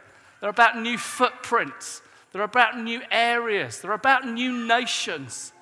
they're 0.43 0.51
about 0.51 0.79
new 0.79 0.99
footprints, 0.99 2.03
they're 2.31 2.43
about 2.43 2.79
new 2.79 3.01
areas, 3.11 3.81
they're 3.81 3.93
about 3.93 4.29
new 4.29 4.67
nations, 4.67 5.55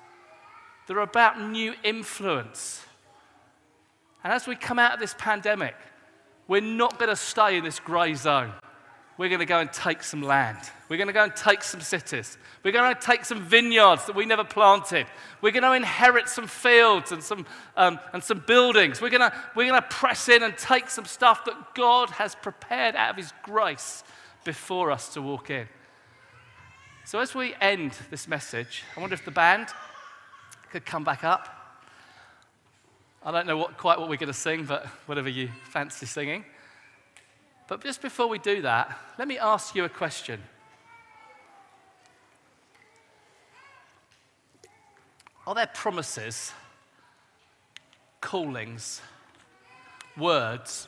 they're 0.85 0.99
about 0.99 1.39
new 1.39 1.75
influence. 1.85 2.85
And 4.21 4.33
as 4.33 4.47
we 4.47 4.57
come 4.57 4.79
out 4.79 4.95
of 4.95 4.99
this 4.99 5.15
pandemic, 5.17 5.75
we're 6.49 6.59
not 6.59 6.99
going 6.99 7.09
to 7.09 7.15
stay 7.15 7.55
in 7.55 7.63
this 7.63 7.79
grey 7.79 8.15
zone 8.15 8.51
we're 9.17 9.29
going 9.29 9.39
to 9.39 9.45
go 9.45 9.59
and 9.59 9.71
take 9.73 10.03
some 10.03 10.21
land. 10.21 10.57
We're 10.89 10.97
going 10.97 11.07
to 11.07 11.13
go 11.13 11.23
and 11.23 11.35
take 11.35 11.63
some 11.63 11.81
cities. 11.81 12.37
We're 12.63 12.71
going 12.71 12.93
to 12.93 13.01
take 13.01 13.25
some 13.25 13.41
vineyards 13.41 14.05
that 14.05 14.15
we 14.15 14.25
never 14.25 14.43
planted. 14.43 15.07
We're 15.41 15.51
going 15.51 15.63
to 15.63 15.73
inherit 15.73 16.29
some 16.29 16.47
fields 16.47 17.11
and 17.11 17.23
some, 17.23 17.45
um, 17.75 17.99
and 18.13 18.23
some 18.23 18.43
buildings. 18.45 19.01
We're 19.01 19.09
going, 19.09 19.21
to, 19.21 19.33
we're 19.55 19.67
going 19.67 19.81
to 19.81 19.87
press 19.87 20.29
in 20.29 20.43
and 20.43 20.55
take 20.57 20.89
some 20.89 21.05
stuff 21.05 21.45
that 21.45 21.73
God 21.73 22.11
has 22.11 22.35
prepared 22.35 22.95
out 22.95 23.11
of 23.11 23.15
His 23.15 23.33
grace 23.41 24.03
before 24.45 24.91
us 24.91 25.13
to 25.13 25.21
walk 25.21 25.49
in. 25.49 25.67
So, 27.05 27.19
as 27.19 27.33
we 27.33 27.55
end 27.59 27.93
this 28.11 28.27
message, 28.27 28.83
I 28.95 28.99
wonder 28.99 29.13
if 29.13 29.25
the 29.25 29.31
band 29.31 29.69
could 30.71 30.85
come 30.85 31.03
back 31.03 31.23
up. 31.23 31.49
I 33.25 33.31
don't 33.31 33.47
know 33.47 33.57
what, 33.57 33.77
quite 33.77 33.99
what 33.99 34.09
we're 34.09 34.17
going 34.17 34.27
to 34.27 34.33
sing, 34.33 34.65
but 34.65 34.85
whatever 35.05 35.29
you 35.29 35.49
fancy 35.69 36.05
singing. 36.05 36.45
But 37.67 37.83
just 37.83 38.01
before 38.01 38.27
we 38.27 38.39
do 38.39 38.61
that, 38.61 38.97
let 39.19 39.27
me 39.27 39.37
ask 39.37 39.75
you 39.75 39.83
a 39.83 39.89
question. 39.89 40.41
Are 45.45 45.55
there 45.55 45.67
promises, 45.67 46.51
callings, 48.21 49.01
words 50.17 50.87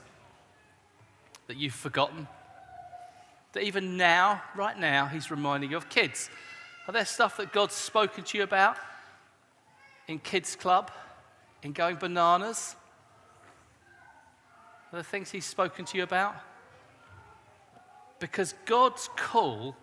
that 1.48 1.58
you've 1.58 1.74
forgotten? 1.74 2.28
That 3.54 3.64
even 3.64 3.98
now, 3.98 4.42
right 4.56 4.78
now, 4.78 5.06
He's 5.08 5.32
reminding 5.32 5.72
you 5.72 5.78
of 5.78 5.90
kids? 5.90 6.30
Are 6.88 6.92
there 6.92 7.06
stuff 7.06 7.38
that 7.38 7.52
God's 7.52 7.76
spoken 7.76 8.24
to 8.24 8.38
you 8.38 8.44
about 8.44 8.78
in 10.08 10.20
Kids 10.20 10.56
Club, 10.56 10.92
in 11.62 11.72
going 11.72 11.98
bananas? 11.98 12.76
Are 14.92 14.98
there 14.98 15.04
things 15.04 15.30
He's 15.30 15.46
spoken 15.46 15.86
to 15.86 15.98
you 15.98 16.04
about? 16.04 16.36
Because 18.20 18.54
God's 18.66 19.10
call 19.16 19.76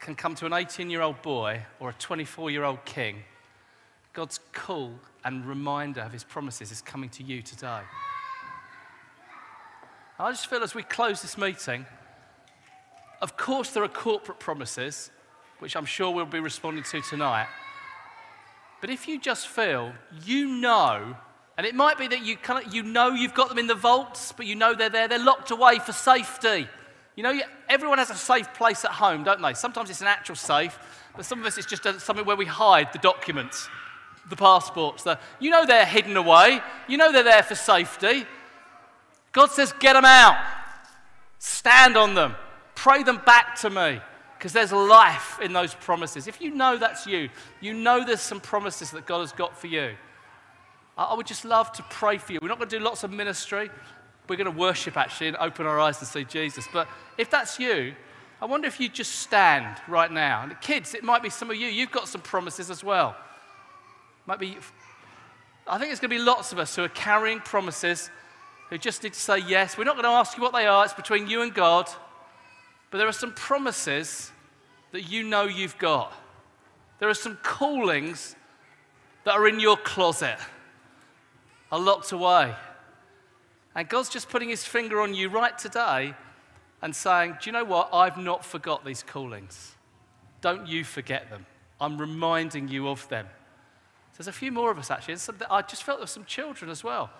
can 0.00 0.14
come 0.14 0.34
to 0.36 0.46
an 0.46 0.52
18 0.52 0.90
year 0.90 1.02
old 1.02 1.22
boy 1.22 1.62
or 1.78 1.90
a 1.90 1.94
24 1.94 2.50
year 2.50 2.64
old 2.64 2.84
king. 2.84 3.22
God's 4.12 4.40
call 4.52 4.92
and 5.24 5.46
reminder 5.46 6.00
of 6.00 6.12
his 6.12 6.24
promises 6.24 6.70
is 6.70 6.82
coming 6.82 7.08
to 7.10 7.22
you 7.22 7.40
today. 7.40 7.80
I 10.18 10.30
just 10.30 10.48
feel 10.48 10.62
as 10.62 10.74
we 10.74 10.82
close 10.82 11.22
this 11.22 11.38
meeting, 11.38 11.86
of 13.20 13.36
course, 13.36 13.70
there 13.70 13.82
are 13.82 13.88
corporate 13.88 14.40
promises, 14.40 15.10
which 15.60 15.76
I'm 15.76 15.84
sure 15.84 16.10
we'll 16.10 16.26
be 16.26 16.40
responding 16.40 16.84
to 16.84 17.00
tonight. 17.02 17.46
But 18.80 18.90
if 18.90 19.06
you 19.06 19.20
just 19.20 19.46
feel 19.46 19.92
you 20.24 20.48
know, 20.48 21.16
and 21.56 21.66
it 21.66 21.74
might 21.74 21.98
be 21.98 22.08
that 22.08 22.24
you, 22.24 22.36
kind 22.36 22.66
of, 22.66 22.74
you 22.74 22.82
know 22.82 23.10
you've 23.10 23.34
got 23.34 23.48
them 23.48 23.58
in 23.58 23.68
the 23.68 23.74
vaults, 23.74 24.32
but 24.32 24.46
you 24.46 24.56
know 24.56 24.74
they're 24.74 24.90
there, 24.90 25.06
they're 25.06 25.18
locked 25.18 25.52
away 25.52 25.78
for 25.78 25.92
safety. 25.92 26.66
You 27.16 27.22
know, 27.22 27.38
everyone 27.68 27.98
has 27.98 28.10
a 28.10 28.14
safe 28.14 28.52
place 28.54 28.84
at 28.84 28.92
home, 28.92 29.24
don't 29.24 29.42
they? 29.42 29.54
Sometimes 29.54 29.90
it's 29.90 30.00
an 30.00 30.06
actual 30.06 30.34
safe, 30.34 30.78
but 31.16 31.26
some 31.26 31.40
of 31.40 31.46
us 31.46 31.58
it's 31.58 31.66
just 31.66 31.82
something 32.00 32.24
where 32.24 32.36
we 32.36 32.46
hide 32.46 32.92
the 32.92 32.98
documents, 32.98 33.68
the 34.30 34.36
passports. 34.36 35.02
The, 35.02 35.18
you 35.38 35.50
know 35.50 35.66
they're 35.66 35.84
hidden 35.84 36.16
away. 36.16 36.60
You 36.88 36.96
know 36.96 37.12
they're 37.12 37.22
there 37.22 37.42
for 37.42 37.54
safety. 37.54 38.24
God 39.32 39.50
says, 39.50 39.72
get 39.78 39.94
them 39.94 40.04
out. 40.04 40.42
Stand 41.38 41.96
on 41.96 42.14
them. 42.14 42.34
Pray 42.74 43.02
them 43.02 43.20
back 43.24 43.56
to 43.60 43.70
me 43.70 44.00
because 44.38 44.52
there's 44.52 44.72
life 44.72 45.38
in 45.40 45.52
those 45.52 45.74
promises. 45.74 46.26
If 46.26 46.40
you 46.40 46.54
know 46.54 46.76
that's 46.76 47.06
you, 47.06 47.28
you 47.60 47.74
know 47.74 48.04
there's 48.04 48.20
some 48.20 48.40
promises 48.40 48.90
that 48.90 49.06
God 49.06 49.20
has 49.20 49.32
got 49.32 49.56
for 49.58 49.66
you. 49.66 49.94
I 50.96 51.14
would 51.14 51.26
just 51.26 51.44
love 51.44 51.72
to 51.72 51.82
pray 51.84 52.18
for 52.18 52.32
you. 52.32 52.38
We're 52.42 52.48
not 52.48 52.58
going 52.58 52.68
to 52.68 52.78
do 52.78 52.84
lots 52.84 53.02
of 53.04 53.10
ministry. 53.10 53.70
We're 54.28 54.36
going 54.36 54.52
to 54.52 54.58
worship 54.58 54.96
actually 54.96 55.28
and 55.28 55.36
open 55.38 55.66
our 55.66 55.80
eyes 55.80 55.98
and 55.98 56.08
see 56.08 56.24
Jesus. 56.24 56.66
But 56.72 56.88
if 57.18 57.30
that's 57.30 57.58
you, 57.58 57.94
I 58.40 58.46
wonder 58.46 58.66
if 58.66 58.80
you 58.80 58.88
just 58.88 59.16
stand 59.16 59.76
right 59.86 60.10
now. 60.10 60.42
And 60.42 60.60
kids, 60.60 60.94
it 60.94 61.04
might 61.04 61.22
be 61.22 61.30
some 61.30 61.50
of 61.50 61.56
you. 61.56 61.68
You've 61.68 61.92
got 61.92 62.08
some 62.08 62.20
promises 62.20 62.70
as 62.70 62.82
well. 62.82 63.16
Might 64.26 64.38
be. 64.38 64.56
I 65.66 65.78
think 65.78 65.90
there's 65.90 66.00
going 66.00 66.10
to 66.10 66.16
be 66.16 66.22
lots 66.22 66.52
of 66.52 66.58
us 66.58 66.74
who 66.74 66.82
are 66.82 66.88
carrying 66.88 67.40
promises, 67.40 68.10
who 68.70 68.78
just 68.78 69.02
need 69.02 69.12
to 69.12 69.20
say 69.20 69.38
yes. 69.38 69.78
We're 69.78 69.84
not 69.84 69.94
going 69.94 70.04
to 70.04 70.10
ask 70.10 70.36
you 70.36 70.42
what 70.42 70.52
they 70.52 70.66
are. 70.66 70.84
It's 70.84 70.94
between 70.94 71.28
you 71.28 71.42
and 71.42 71.54
God. 71.54 71.88
But 72.90 72.98
there 72.98 73.08
are 73.08 73.12
some 73.12 73.32
promises 73.32 74.32
that 74.92 75.10
you 75.10 75.22
know 75.22 75.44
you've 75.44 75.78
got. 75.78 76.12
There 76.98 77.08
are 77.08 77.14
some 77.14 77.38
callings 77.42 78.36
that 79.24 79.34
are 79.34 79.48
in 79.48 79.60
your 79.60 79.76
closet, 79.76 80.36
are 81.70 81.78
locked 81.78 82.12
away. 82.12 82.54
And 83.74 83.88
God's 83.88 84.08
just 84.08 84.28
putting 84.28 84.48
his 84.48 84.64
finger 84.64 85.00
on 85.00 85.14
you 85.14 85.28
right 85.28 85.56
today 85.58 86.14
and 86.82 86.94
saying, 86.94 87.36
Do 87.40 87.48
you 87.48 87.52
know 87.52 87.64
what? 87.64 87.90
I've 87.92 88.18
not 88.18 88.44
forgot 88.44 88.84
these 88.84 89.02
callings. 89.02 89.74
Don't 90.40 90.66
you 90.66 90.84
forget 90.84 91.30
them. 91.30 91.46
I'm 91.80 91.98
reminding 91.98 92.68
you 92.68 92.88
of 92.88 93.08
them. 93.08 93.26
There's 94.16 94.28
a 94.28 94.32
few 94.32 94.52
more 94.52 94.70
of 94.70 94.78
us 94.78 94.90
actually. 94.90 95.16
I 95.50 95.62
just 95.62 95.82
felt 95.82 95.98
there 95.98 96.04
were 96.04 96.08
some 96.08 96.24
children 96.24 96.70
as 96.70 96.84
well. 96.84 97.10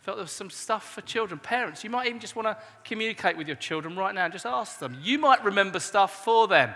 Felt 0.00 0.16
there 0.16 0.24
was 0.24 0.32
some 0.32 0.50
stuff 0.50 0.94
for 0.94 1.00
children. 1.00 1.38
Parents, 1.38 1.84
you 1.84 1.90
might 1.90 2.08
even 2.08 2.20
just 2.20 2.34
want 2.34 2.46
to 2.46 2.56
communicate 2.84 3.36
with 3.36 3.46
your 3.46 3.56
children 3.56 3.96
right 3.96 4.14
now 4.14 4.24
and 4.24 4.32
just 4.32 4.46
ask 4.46 4.80
them. 4.80 4.98
You 5.00 5.18
might 5.18 5.44
remember 5.44 5.78
stuff 5.78 6.24
for 6.24 6.48
them. 6.48 6.74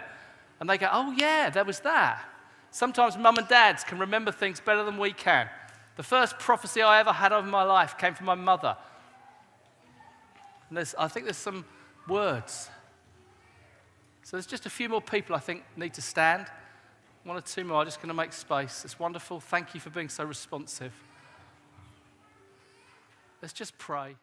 And 0.61 0.71
they 0.71 0.79
go, 0.79 0.89
oh, 0.91 1.13
yeah, 1.13 1.51
there 1.51 1.65
was 1.65 1.81
that. 1.81 2.25
Sometimes 2.71 3.19
mum 3.19 3.37
and 3.37 3.49
dads 3.49 3.83
can 3.83 3.99
remember 3.99 4.31
things 4.31 4.61
better 4.61 4.85
than 4.85 4.97
we 4.97 5.13
can. 5.13 5.49
The 5.97 6.03
first 6.03 6.39
prophecy 6.39 6.83
I 6.83 7.01
ever 7.01 7.13
had 7.13 7.33
of 7.33 7.47
my 7.47 7.63
life 7.63 7.97
came 7.99 8.15
from 8.15 8.27
my 8.27 8.35
mother. 8.35 8.77
And 10.69 10.79
I 10.99 11.09
think 11.09 11.27
there's 11.27 11.37
some 11.37 11.65
words. 12.07 12.69
So 14.23 14.37
there's 14.37 14.47
just 14.47 14.67
a 14.67 14.71
few 14.71 14.89
more 14.89 15.01
people 15.01 15.37
I 15.37 15.39
think 15.39 15.65
need 15.77 15.95
to 15.95 16.03
stand. 16.03 16.47
One 17.25 17.37
or 17.37 17.41
two 17.41 17.65
more. 17.65 17.81
I'm 17.81 17.87
just 17.87 17.99
going 17.99 18.09
to 18.09 18.15
make 18.15 18.33
space. 18.33 18.85
It's 18.85 18.99
wonderful. 18.99 19.41
Thank 19.41 19.75
you 19.75 19.81
for 19.81 19.91
being 19.91 20.09
so 20.09 20.25
responsive. 20.25 20.93
Let's 23.41 23.55
just 23.55 23.79
pray. 23.79 24.17